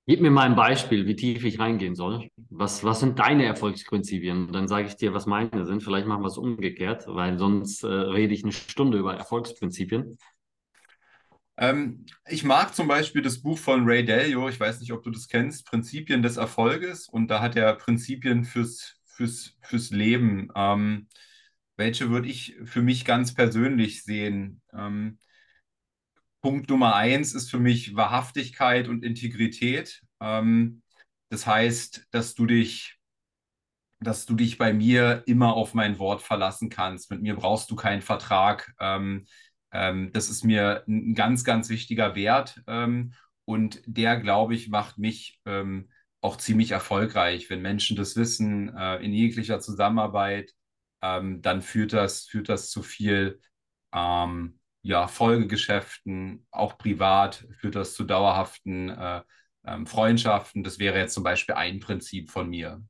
Gib 0.07 0.21
mir 0.21 0.31
mal 0.31 0.47
ein 0.47 0.55
Beispiel, 0.55 1.05
wie 1.05 1.15
tief 1.15 1.45
ich 1.45 1.59
reingehen 1.59 1.93
soll. 1.93 2.31
Was, 2.49 2.83
was 2.83 2.99
sind 2.99 3.19
deine 3.19 3.45
Erfolgsprinzipien? 3.45 4.51
Dann 4.51 4.67
sage 4.67 4.87
ich 4.87 4.95
dir, 4.95 5.13
was 5.13 5.27
meine 5.27 5.67
sind. 5.67 5.83
Vielleicht 5.83 6.07
machen 6.07 6.23
wir 6.23 6.29
es 6.29 6.37
umgekehrt, 6.39 7.03
weil 7.05 7.37
sonst 7.37 7.83
äh, 7.83 7.87
rede 7.87 8.33
ich 8.33 8.43
eine 8.43 8.51
Stunde 8.51 8.97
über 8.97 9.15
Erfolgsprinzipien. 9.15 10.17
Ähm, 11.59 12.05
ich 12.25 12.45
mag 12.45 12.73
zum 12.73 12.87
Beispiel 12.87 13.21
das 13.21 13.41
Buch 13.41 13.57
von 13.57 13.85
Ray 13.85 14.05
Dalio, 14.05 14.47
ich 14.47 14.59
weiß 14.59 14.79
nicht, 14.79 14.93
ob 14.93 15.03
du 15.03 15.11
das 15.11 15.27
kennst, 15.27 15.65
Prinzipien 15.65 16.23
des 16.23 16.37
Erfolges. 16.37 17.09
Und 17.09 17.27
da 17.27 17.41
hat 17.41 17.57
er 17.57 17.75
Prinzipien 17.75 18.45
fürs, 18.45 18.95
fürs, 19.05 19.57
fürs 19.61 19.89
Leben. 19.91 20.49
Ähm, 20.55 21.07
welche 21.75 22.09
würde 22.09 22.29
ich 22.29 22.55
für 22.63 22.81
mich 22.81 23.03
ganz 23.03 23.33
persönlich 23.33 24.03
sehen? 24.03 24.61
Ähm, 24.73 25.19
Punkt 26.41 26.69
Nummer 26.69 26.95
eins 26.95 27.33
ist 27.33 27.51
für 27.51 27.59
mich 27.59 27.95
Wahrhaftigkeit 27.95 28.87
und 28.87 29.03
Integrität. 29.03 30.01
Ähm, 30.21 30.81
das 31.29 31.45
heißt, 31.45 32.07
dass 32.11 32.35
du 32.35 32.45
dich, 32.45 32.97
dass 33.99 34.25
du 34.25 34.35
dich 34.35 34.57
bei 34.57 34.71
mir 34.71 35.23
immer 35.25 35.55
auf 35.55 35.73
mein 35.73 35.99
Wort 35.99 36.21
verlassen 36.21 36.69
kannst. 36.69 37.11
Mit 37.11 37.21
mir 37.21 37.35
brauchst 37.35 37.69
du 37.69 37.75
keinen 37.75 38.01
Vertrag. 38.01 38.73
Ähm, 38.79 39.25
ähm, 39.71 40.11
das 40.13 40.29
ist 40.29 40.43
mir 40.43 40.83
ein 40.87 41.13
ganz, 41.15 41.43
ganz 41.43 41.69
wichtiger 41.69 42.15
Wert. 42.15 42.61
Ähm, 42.67 43.13
und 43.45 43.81
der, 43.85 44.17
glaube 44.17 44.55
ich, 44.55 44.69
macht 44.69 44.97
mich 44.97 45.39
ähm, 45.45 45.89
auch 46.21 46.37
ziemlich 46.37 46.71
erfolgreich. 46.71 47.49
Wenn 47.49 47.61
Menschen 47.61 47.97
das 47.97 48.15
wissen, 48.15 48.75
äh, 48.75 48.97
in 48.97 49.13
jeglicher 49.13 49.59
Zusammenarbeit, 49.59 50.53
ähm, 51.01 51.41
dann 51.41 51.61
führt 51.61 51.93
das, 51.93 52.25
führt 52.25 52.49
das 52.49 52.69
zu 52.69 52.83
viel 52.83 53.39
ähm, 53.93 54.59
ja, 54.81 55.07
Folgegeschäften, 55.07 56.45
auch 56.51 56.77
privat 56.77 57.47
führt 57.59 57.75
das 57.75 57.93
zu 57.93 58.03
dauerhaften 58.03 58.89
äh, 58.89 59.21
ähm, 59.65 59.85
Freundschaften. 59.87 60.63
Das 60.63 60.79
wäre 60.79 60.97
jetzt 60.97 61.13
zum 61.13 61.23
Beispiel 61.23 61.55
ein 61.55 61.79
Prinzip 61.79 62.29
von 62.29 62.49
mir. 62.49 62.83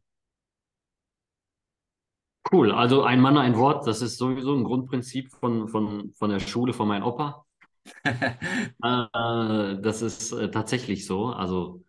Cool, 2.51 2.71
also 2.71 3.03
ein 3.03 3.19
Mann, 3.21 3.37
ein 3.37 3.57
Wort, 3.57 3.85
das 3.85 4.01
ist 4.01 4.17
sowieso 4.17 4.55
ein 4.55 4.63
Grundprinzip 4.63 5.29
von, 5.31 5.67
von, 5.67 6.11
von 6.13 6.29
der 6.31 6.39
Schule 6.39 6.73
von 6.73 6.87
meinem 6.87 7.03
Opa. 7.03 7.45
äh, 8.05 9.81
das 9.81 10.01
ist 10.01 10.31
äh, 10.33 10.49
tatsächlich 10.51 11.05
so. 11.05 11.27
Also 11.27 11.83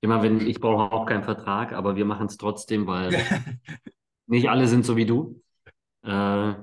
immer 0.00 0.22
wenn, 0.22 0.40
ich 0.46 0.60
brauche 0.60 0.92
auch 0.92 1.06
keinen 1.06 1.24
Vertrag, 1.24 1.72
aber 1.72 1.96
wir 1.96 2.04
machen 2.06 2.26
es 2.26 2.36
trotzdem, 2.38 2.86
weil 2.86 3.12
nicht 4.26 4.48
alle 4.50 4.68
sind 4.68 4.86
so 4.86 4.96
wie 4.96 5.06
du. 5.06 5.42
Äh, 6.04 6.54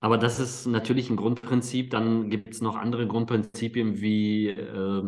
aber 0.00 0.18
das 0.18 0.40
ist 0.40 0.66
natürlich 0.66 1.10
ein 1.10 1.16
Grundprinzip. 1.16 1.90
Dann 1.90 2.30
gibt 2.30 2.50
es 2.50 2.60
noch 2.62 2.76
andere 2.76 3.06
Grundprinzipien 3.08 4.00
wie, 4.00 4.48
äh, 4.50 5.04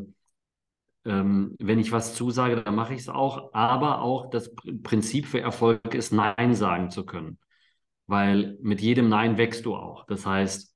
ähm, 1.05 1.57
wenn 1.59 1.79
ich 1.79 1.93
was 1.93 2.15
zusage, 2.15 2.63
dann 2.63 2.75
mache 2.75 2.95
ich 2.95 3.01
es 3.01 3.09
auch. 3.09 3.53
Aber 3.55 4.03
auch 4.03 4.31
das 4.31 4.55
Prinzip 4.83 5.27
für 5.27 5.41
Erfolg 5.41 5.95
ist, 5.95 6.13
Nein 6.13 6.55
sagen 6.55 6.91
zu 6.91 7.05
können. 7.07 7.39
Weil 8.11 8.59
mit 8.61 8.83
jedem 8.83 9.09
Nein 9.09 9.39
wächst 9.39 9.65
du 9.65 9.75
auch. 9.75 10.05
Das 10.07 10.27
heißt, 10.27 10.75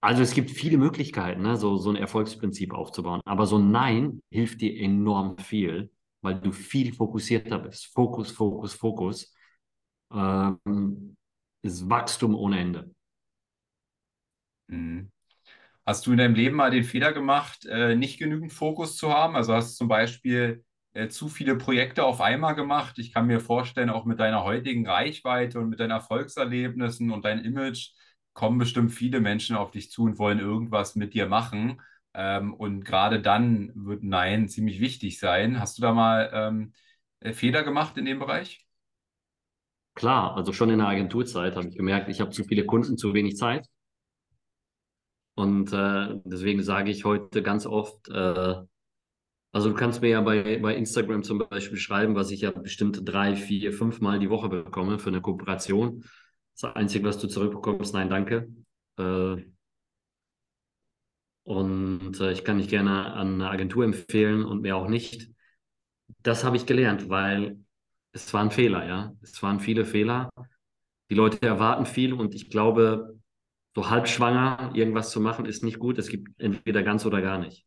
Also 0.00 0.22
es 0.22 0.34
gibt 0.34 0.50
viele 0.50 0.76
Möglichkeiten, 0.76 1.42
ne, 1.42 1.56
so, 1.56 1.76
so 1.78 1.88
ein 1.90 1.96
Erfolgsprinzip 1.96 2.74
aufzubauen. 2.74 3.20
Aber 3.24 3.46
so 3.46 3.56
ein 3.58 3.70
Nein 3.70 4.22
hilft 4.30 4.60
dir 4.60 4.78
enorm 4.78 5.38
viel, 5.38 5.90
weil 6.20 6.40
du 6.40 6.52
viel 6.52 6.92
fokussierter 6.92 7.58
bist. 7.58 7.86
Fokus, 7.86 8.30
Fokus, 8.30 8.74
Fokus. 8.74 9.34
Ähm, 10.12 11.16
ist 11.62 11.88
Wachstum 11.88 12.34
ohne 12.34 12.60
Ende. 12.60 12.90
Mhm. 14.66 15.10
Hast 15.86 16.06
du 16.06 16.12
in 16.12 16.18
deinem 16.18 16.34
Leben 16.36 16.56
mal 16.56 16.70
den 16.70 16.84
Fehler 16.84 17.12
gemacht, 17.12 17.66
äh, 17.66 17.96
nicht 17.96 18.18
genügend 18.18 18.52
Fokus 18.52 18.96
zu 18.96 19.12
haben? 19.12 19.36
Also 19.36 19.54
hast 19.54 19.74
du 19.74 19.78
zum 19.78 19.88
Beispiel 19.88 20.63
äh, 20.94 21.08
zu 21.08 21.28
viele 21.28 21.56
Projekte 21.56 22.04
auf 22.04 22.20
einmal 22.20 22.54
gemacht? 22.54 22.98
Ich 22.98 23.12
kann 23.12 23.26
mir 23.26 23.40
vorstellen, 23.40 23.90
auch 23.90 24.04
mit 24.06 24.20
deiner 24.20 24.44
heutigen 24.44 24.86
Reichweite 24.86 25.60
und 25.60 25.68
mit 25.68 25.80
deinen 25.80 25.90
Erfolgserlebnissen 25.90 27.10
und 27.10 27.24
deinem 27.24 27.44
Image 27.44 27.90
kommen 28.32 28.58
bestimmt 28.58 28.92
viele 28.92 29.20
Menschen 29.20 29.56
auf 29.56 29.70
dich 29.70 29.90
zu 29.90 30.04
und 30.04 30.18
wollen 30.18 30.40
irgendwas 30.40 30.96
mit 30.96 31.14
dir 31.14 31.26
machen. 31.26 31.80
Ähm, 32.14 32.54
und 32.54 32.84
gerade 32.84 33.20
dann 33.20 33.72
wird 33.74 34.02
Nein 34.04 34.48
ziemlich 34.48 34.80
wichtig 34.80 35.18
sein. 35.18 35.60
Hast 35.60 35.78
du 35.78 35.82
da 35.82 35.92
mal 35.92 36.30
ähm, 36.32 36.72
äh, 37.20 37.32
Fehler 37.32 37.62
gemacht 37.64 37.96
in 37.96 38.04
dem 38.04 38.18
Bereich? 38.18 38.66
Klar, 39.94 40.36
also 40.36 40.52
schon 40.52 40.70
in 40.70 40.78
der 40.78 40.88
Agenturzeit 40.88 41.54
habe 41.56 41.68
ich 41.68 41.76
gemerkt, 41.76 42.08
ich 42.08 42.20
habe 42.20 42.30
zu 42.30 42.44
viele 42.44 42.66
Kunden, 42.66 42.96
zu 42.96 43.14
wenig 43.14 43.36
Zeit. 43.36 43.68
Und 45.34 45.72
äh, 45.72 46.20
deswegen 46.24 46.62
sage 46.62 46.90
ich 46.90 47.04
heute 47.04 47.42
ganz 47.42 47.66
oft, 47.66 48.08
äh, 48.08 48.56
also 49.54 49.68
du 49.68 49.76
kannst 49.76 50.02
mir 50.02 50.08
ja 50.08 50.20
bei, 50.20 50.58
bei 50.58 50.74
Instagram 50.74 51.22
zum 51.22 51.38
Beispiel 51.38 51.78
schreiben, 51.78 52.16
was 52.16 52.32
ich 52.32 52.40
ja 52.40 52.50
bestimmt 52.50 53.00
drei, 53.04 53.36
vier, 53.36 53.72
fünf 53.72 54.00
Mal 54.00 54.18
die 54.18 54.28
Woche 54.28 54.48
bekomme 54.48 54.98
für 54.98 55.10
eine 55.10 55.20
Kooperation. 55.20 56.04
Das 56.60 56.74
Einzige, 56.74 57.06
was 57.06 57.18
du 57.18 57.28
zurückbekommst, 57.28 57.94
nein, 57.94 58.10
danke. 58.10 58.48
Äh, 58.98 59.36
und 61.44 62.20
äh, 62.20 62.32
ich 62.32 62.44
kann 62.44 62.58
dich 62.58 62.68
gerne 62.68 63.12
an 63.12 63.34
eine 63.34 63.48
Agentur 63.48 63.84
empfehlen 63.84 64.44
und 64.44 64.62
mehr 64.62 64.76
auch 64.76 64.88
nicht. 64.88 65.28
Das 66.24 66.42
habe 66.42 66.56
ich 66.56 66.66
gelernt, 66.66 67.08
weil 67.08 67.60
es 68.10 68.34
war 68.34 68.42
ein 68.42 68.50
Fehler, 68.50 68.84
ja. 68.86 69.12
Es 69.22 69.40
waren 69.40 69.60
viele 69.60 69.84
Fehler. 69.84 70.30
Die 71.10 71.14
Leute 71.14 71.40
erwarten 71.46 71.86
viel 71.86 72.12
und 72.12 72.34
ich 72.34 72.50
glaube, 72.50 73.20
so 73.76 73.88
halbschwanger 73.88 74.72
irgendwas 74.74 75.10
zu 75.10 75.20
machen, 75.20 75.46
ist 75.46 75.62
nicht 75.62 75.78
gut. 75.78 75.98
Es 75.98 76.08
gibt 76.08 76.40
entweder 76.40 76.82
ganz 76.82 77.06
oder 77.06 77.22
gar 77.22 77.38
nicht. 77.38 77.64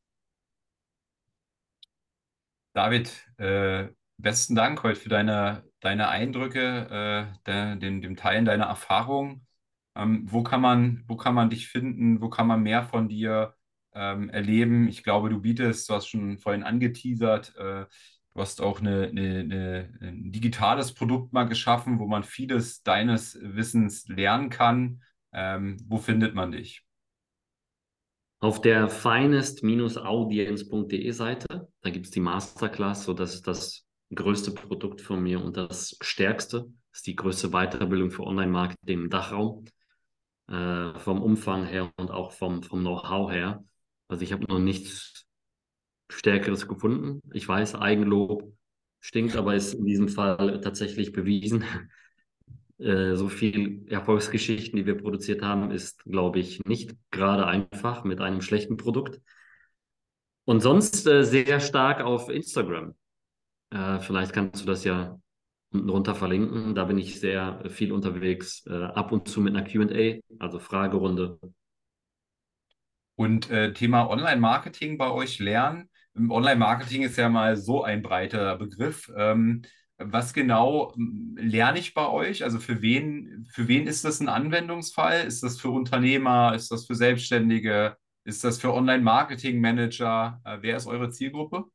David, 2.78 3.10
äh, 3.40 3.88
besten 4.18 4.54
Dank 4.54 4.84
heute 4.84 5.00
für 5.00 5.10
deine, 5.10 5.64
deine 5.80 6.10
Eindrücke, 6.10 7.32
äh, 7.34 7.40
de, 7.48 7.76
dem, 7.80 8.02
dem 8.04 8.16
Teilen 8.16 8.46
deiner 8.46 8.66
Erfahrungen. 8.66 9.48
Ähm, 9.96 10.32
wo 10.32 10.44
kann 10.44 10.62
man, 10.62 11.04
wo 11.08 11.16
kann 11.18 11.34
man 11.34 11.50
dich 11.50 11.70
finden? 11.70 12.22
Wo 12.22 12.30
kann 12.30 12.46
man 12.46 12.62
mehr 12.62 12.84
von 12.84 13.10
dir 13.10 13.56
ähm, 13.96 14.30
erleben? 14.30 14.88
Ich 14.90 15.04
glaube, 15.04 15.30
du 15.30 15.42
bietest, 15.42 15.90
du 15.90 15.96
hast 15.96 16.08
schon 16.08 16.38
vorhin 16.38 16.62
angeteasert, 16.62 17.56
äh, 17.58 17.86
du 18.36 18.42
hast 18.42 18.62
auch 18.62 18.80
eine, 18.80 19.08
eine, 19.08 19.40
eine, 19.40 19.98
ein 20.00 20.32
digitales 20.32 20.94
Produkt 20.94 21.34
mal 21.34 21.46
geschaffen, 21.46 21.98
wo 21.98 22.06
man 22.06 22.24
vieles 22.24 22.84
deines 22.84 23.40
Wissens 23.42 24.08
lernen 24.08 24.52
kann. 24.52 25.02
Ähm, 25.34 25.78
wo 25.88 25.98
findet 25.98 26.36
man 26.36 26.52
dich? 26.52 26.87
Auf 28.40 28.62
der 28.62 28.90
finest-audience.de 28.90 31.12
Seite, 31.12 31.68
da 31.82 31.90
gibt 31.90 32.06
es 32.06 32.12
die 32.12 32.20
Masterclass, 32.20 33.06
so 33.06 33.14
das 33.14 33.34
ist 33.34 33.48
das 33.48 33.84
größte 34.14 34.52
Produkt 34.52 35.02
von 35.02 35.22
mir 35.22 35.44
und 35.44 35.58
das 35.58 35.98
stärkste. 36.02 36.68
Das 36.92 37.00
ist 37.00 37.08
die 37.08 37.16
größte 37.16 37.50
Weiterbildung 37.50 38.12
für 38.12 38.24
Online-Marketing 38.24 39.04
im 39.04 39.10
Dachraum. 39.10 39.66
Äh, 40.50 40.98
vom 41.00 41.22
Umfang 41.22 41.66
her 41.66 41.92
und 41.98 42.10
auch 42.10 42.32
vom, 42.32 42.64
vom 42.64 42.80
Know-how 42.80 43.32
her. 43.32 43.66
Also 44.08 44.24
ich 44.24 44.32
habe 44.32 44.46
noch 44.46 44.60
nichts 44.60 45.26
Stärkeres 46.10 46.70
gefunden. 46.70 47.22
Ich 47.34 47.48
weiß, 47.48 47.76
Eigenlob 47.76 48.54
stinkt, 49.02 49.36
aber 49.36 49.56
ist 49.56 49.74
in 49.74 49.86
diesem 49.86 50.08
Fall 50.08 50.62
tatsächlich 50.62 51.12
bewiesen. 51.12 51.66
Äh, 52.80 53.16
so 53.16 53.28
viel 53.28 53.86
Erfolgsgeschichten, 53.90 54.78
die 54.78 54.86
wir 54.86 54.98
produziert 54.98 55.42
haben, 55.42 55.72
ist, 55.72 56.04
glaube 56.04 56.40
ich, 56.40 56.64
nicht 56.66 56.96
gerade 57.12 57.48
einfach 57.48 58.04
mit 58.04 58.22
einem 58.22 58.42
schlechten 58.42 58.78
Produkt. 58.78 59.20
Und 60.46 60.62
sonst 60.62 61.08
äh, 61.08 61.24
sehr 61.24 61.60
stark 61.60 62.02
auf 62.02 62.30
Instagram. 62.30 62.96
Äh, 63.72 64.00
vielleicht 64.00 64.34
kannst 64.34 64.62
du 64.62 64.66
das 64.66 64.84
ja 64.84 65.20
unten 65.72 65.90
runter 65.90 66.16
verlinken. 66.16 66.76
Da 66.76 66.86
bin 66.86 66.98
ich 66.98 67.20
sehr 67.20 67.64
viel 67.70 67.92
unterwegs, 67.92 68.66
äh, 68.68 68.84
ab 68.84 69.12
und 69.12 69.28
zu 69.28 69.42
mit 69.42 69.56
einer 69.56 69.68
QA, 69.68 70.20
also 70.40 70.60
Fragerunde. 70.60 71.40
Und 73.16 73.50
äh, 73.50 73.74
Thema 73.74 74.08
Online-Marketing 74.10 74.98
bei 74.98 75.10
euch 75.10 75.40
lernen. 75.40 75.90
Online-Marketing 76.16 77.02
ist 77.02 77.18
ja 77.18 77.30
mal 77.30 77.58
so 77.58 77.84
ein 77.84 78.02
breiter 78.02 78.58
Begriff. 78.58 79.12
Ähm, 79.16 79.64
was 79.98 80.34
genau 80.34 80.94
hm, 80.96 81.38
lerne 81.40 81.80
ich 81.80 81.94
bei 81.94 82.08
euch? 82.08 82.44
Also 82.44 82.60
für 82.60 82.82
wen, 82.82 83.48
für 83.52 83.68
wen 83.68 83.88
ist 83.88 84.06
das 84.06 84.20
ein 84.20 84.30
Anwendungsfall? 84.30 85.26
Ist 85.26 85.44
das 85.44 85.60
für 85.60 85.70
Unternehmer? 85.70 86.54
Ist 86.56 86.72
das 86.72 86.86
für 86.86 86.96
Selbstständige? 86.96 87.98
Ist 88.24 88.44
das 88.44 88.60
für 88.60 88.74
Online-Marketing-Manager? 88.74 90.42
Äh, 90.44 90.58
wer 90.62 90.78
ist 90.78 90.88
eure 90.88 91.10
Zielgruppe? 91.10 91.66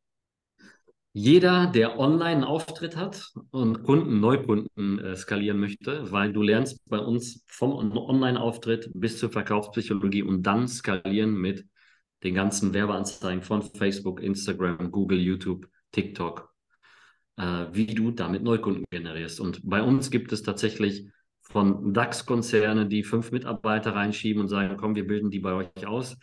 Jeder, 1.14 1.66
der 1.66 1.99
online 1.99 2.25
einen 2.25 2.45
Auftritt 2.45 2.97
hat 2.97 3.33
und 3.51 3.83
Kunden, 3.83 4.20
Neukunden 4.20 4.99
äh, 4.99 5.14
skalieren 5.14 5.61
möchte, 5.61 6.11
weil 6.11 6.33
du 6.33 6.41
lernst 6.41 6.81
bei 6.89 6.99
uns 6.99 7.45
vom 7.49 7.73
Online-Auftritt 7.75 8.91
bis 8.95 9.18
zur 9.18 9.31
Verkaufspsychologie 9.31 10.23
und 10.23 10.43
dann 10.45 10.68
skalieren 10.68 11.35
mit 11.35 11.66
den 12.23 12.35
ganzen 12.35 12.73
Werbeanzeigen 12.73 13.43
von 13.43 13.61
Facebook, 13.62 14.23
Instagram, 14.23 14.91
Google, 14.91 15.20
YouTube, 15.20 15.66
TikTok 15.91 16.52
äh, 17.37 17.66
wie 17.72 17.87
du 17.87 18.11
damit 18.11 18.43
Neukunden 18.43 18.85
generierst. 18.91 19.41
Und 19.41 19.61
bei 19.62 19.83
uns 19.83 20.11
gibt 20.11 20.33
es 20.33 20.43
tatsächlich 20.43 21.09
von 21.41 21.93
DAX-Konzerne, 21.93 22.87
die 22.87 23.05
fünf 23.05 23.30
Mitarbeiter 23.30 23.95
reinschieben 23.95 24.43
und 24.43 24.49
sagen, 24.49 24.76
komm, 24.76 24.95
wir 24.95 25.07
bilden 25.07 25.30
die 25.30 25.41
bei 25.41 25.53
euch 25.53 25.87
aus, 25.87 26.16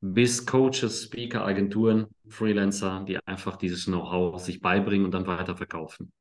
bis 0.00 0.46
Coaches, 0.46 1.04
Speaker, 1.04 1.44
Agenturen, 1.44 2.06
Freelancer, 2.28 3.04
die 3.06 3.18
einfach 3.26 3.56
dieses 3.56 3.86
Know-how 3.86 4.40
sich 4.40 4.60
beibringen 4.60 5.04
und 5.04 5.12
dann 5.12 5.26
weiter 5.26 5.56
verkaufen. 5.56 6.12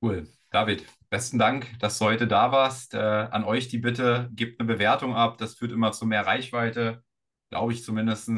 Cool. 0.00 0.28
David, 0.50 0.86
besten 1.10 1.38
Dank, 1.38 1.78
dass 1.80 1.98
du 1.98 2.04
heute 2.04 2.26
da 2.26 2.52
warst. 2.52 2.94
Äh, 2.94 2.98
an 2.98 3.44
euch 3.44 3.68
die 3.68 3.78
Bitte, 3.78 4.30
gebt 4.32 4.60
eine 4.60 4.72
Bewertung 4.72 5.14
ab. 5.14 5.38
Das 5.38 5.56
führt 5.56 5.72
immer 5.72 5.92
zu 5.92 6.06
mehr 6.06 6.26
Reichweite, 6.26 7.02
glaube 7.50 7.72
ich 7.72 7.84
zumindest. 7.84 8.30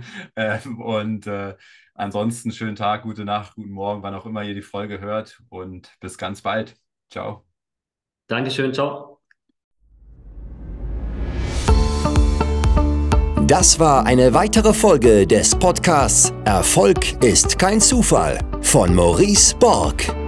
ähm, 0.36 0.80
und 0.80 1.26
äh, 1.26 1.54
Ansonsten 1.98 2.52
schönen 2.52 2.76
Tag, 2.76 3.02
gute 3.02 3.24
Nacht, 3.24 3.56
guten 3.56 3.72
Morgen, 3.72 4.04
wann 4.04 4.14
auch 4.14 4.24
immer 4.24 4.44
ihr 4.44 4.54
die 4.54 4.62
Folge 4.62 5.00
hört 5.00 5.42
und 5.48 5.90
bis 5.98 6.16
ganz 6.16 6.40
bald. 6.40 6.76
Ciao. 7.10 7.44
Dankeschön, 8.28 8.72
ciao. 8.72 9.20
Das 13.48 13.80
war 13.80 14.06
eine 14.06 14.32
weitere 14.32 14.72
Folge 14.72 15.26
des 15.26 15.56
Podcasts 15.56 16.32
Erfolg 16.44 17.20
ist 17.24 17.58
kein 17.58 17.80
Zufall 17.80 18.38
von 18.60 18.94
Maurice 18.94 19.56
Borg. 19.56 20.27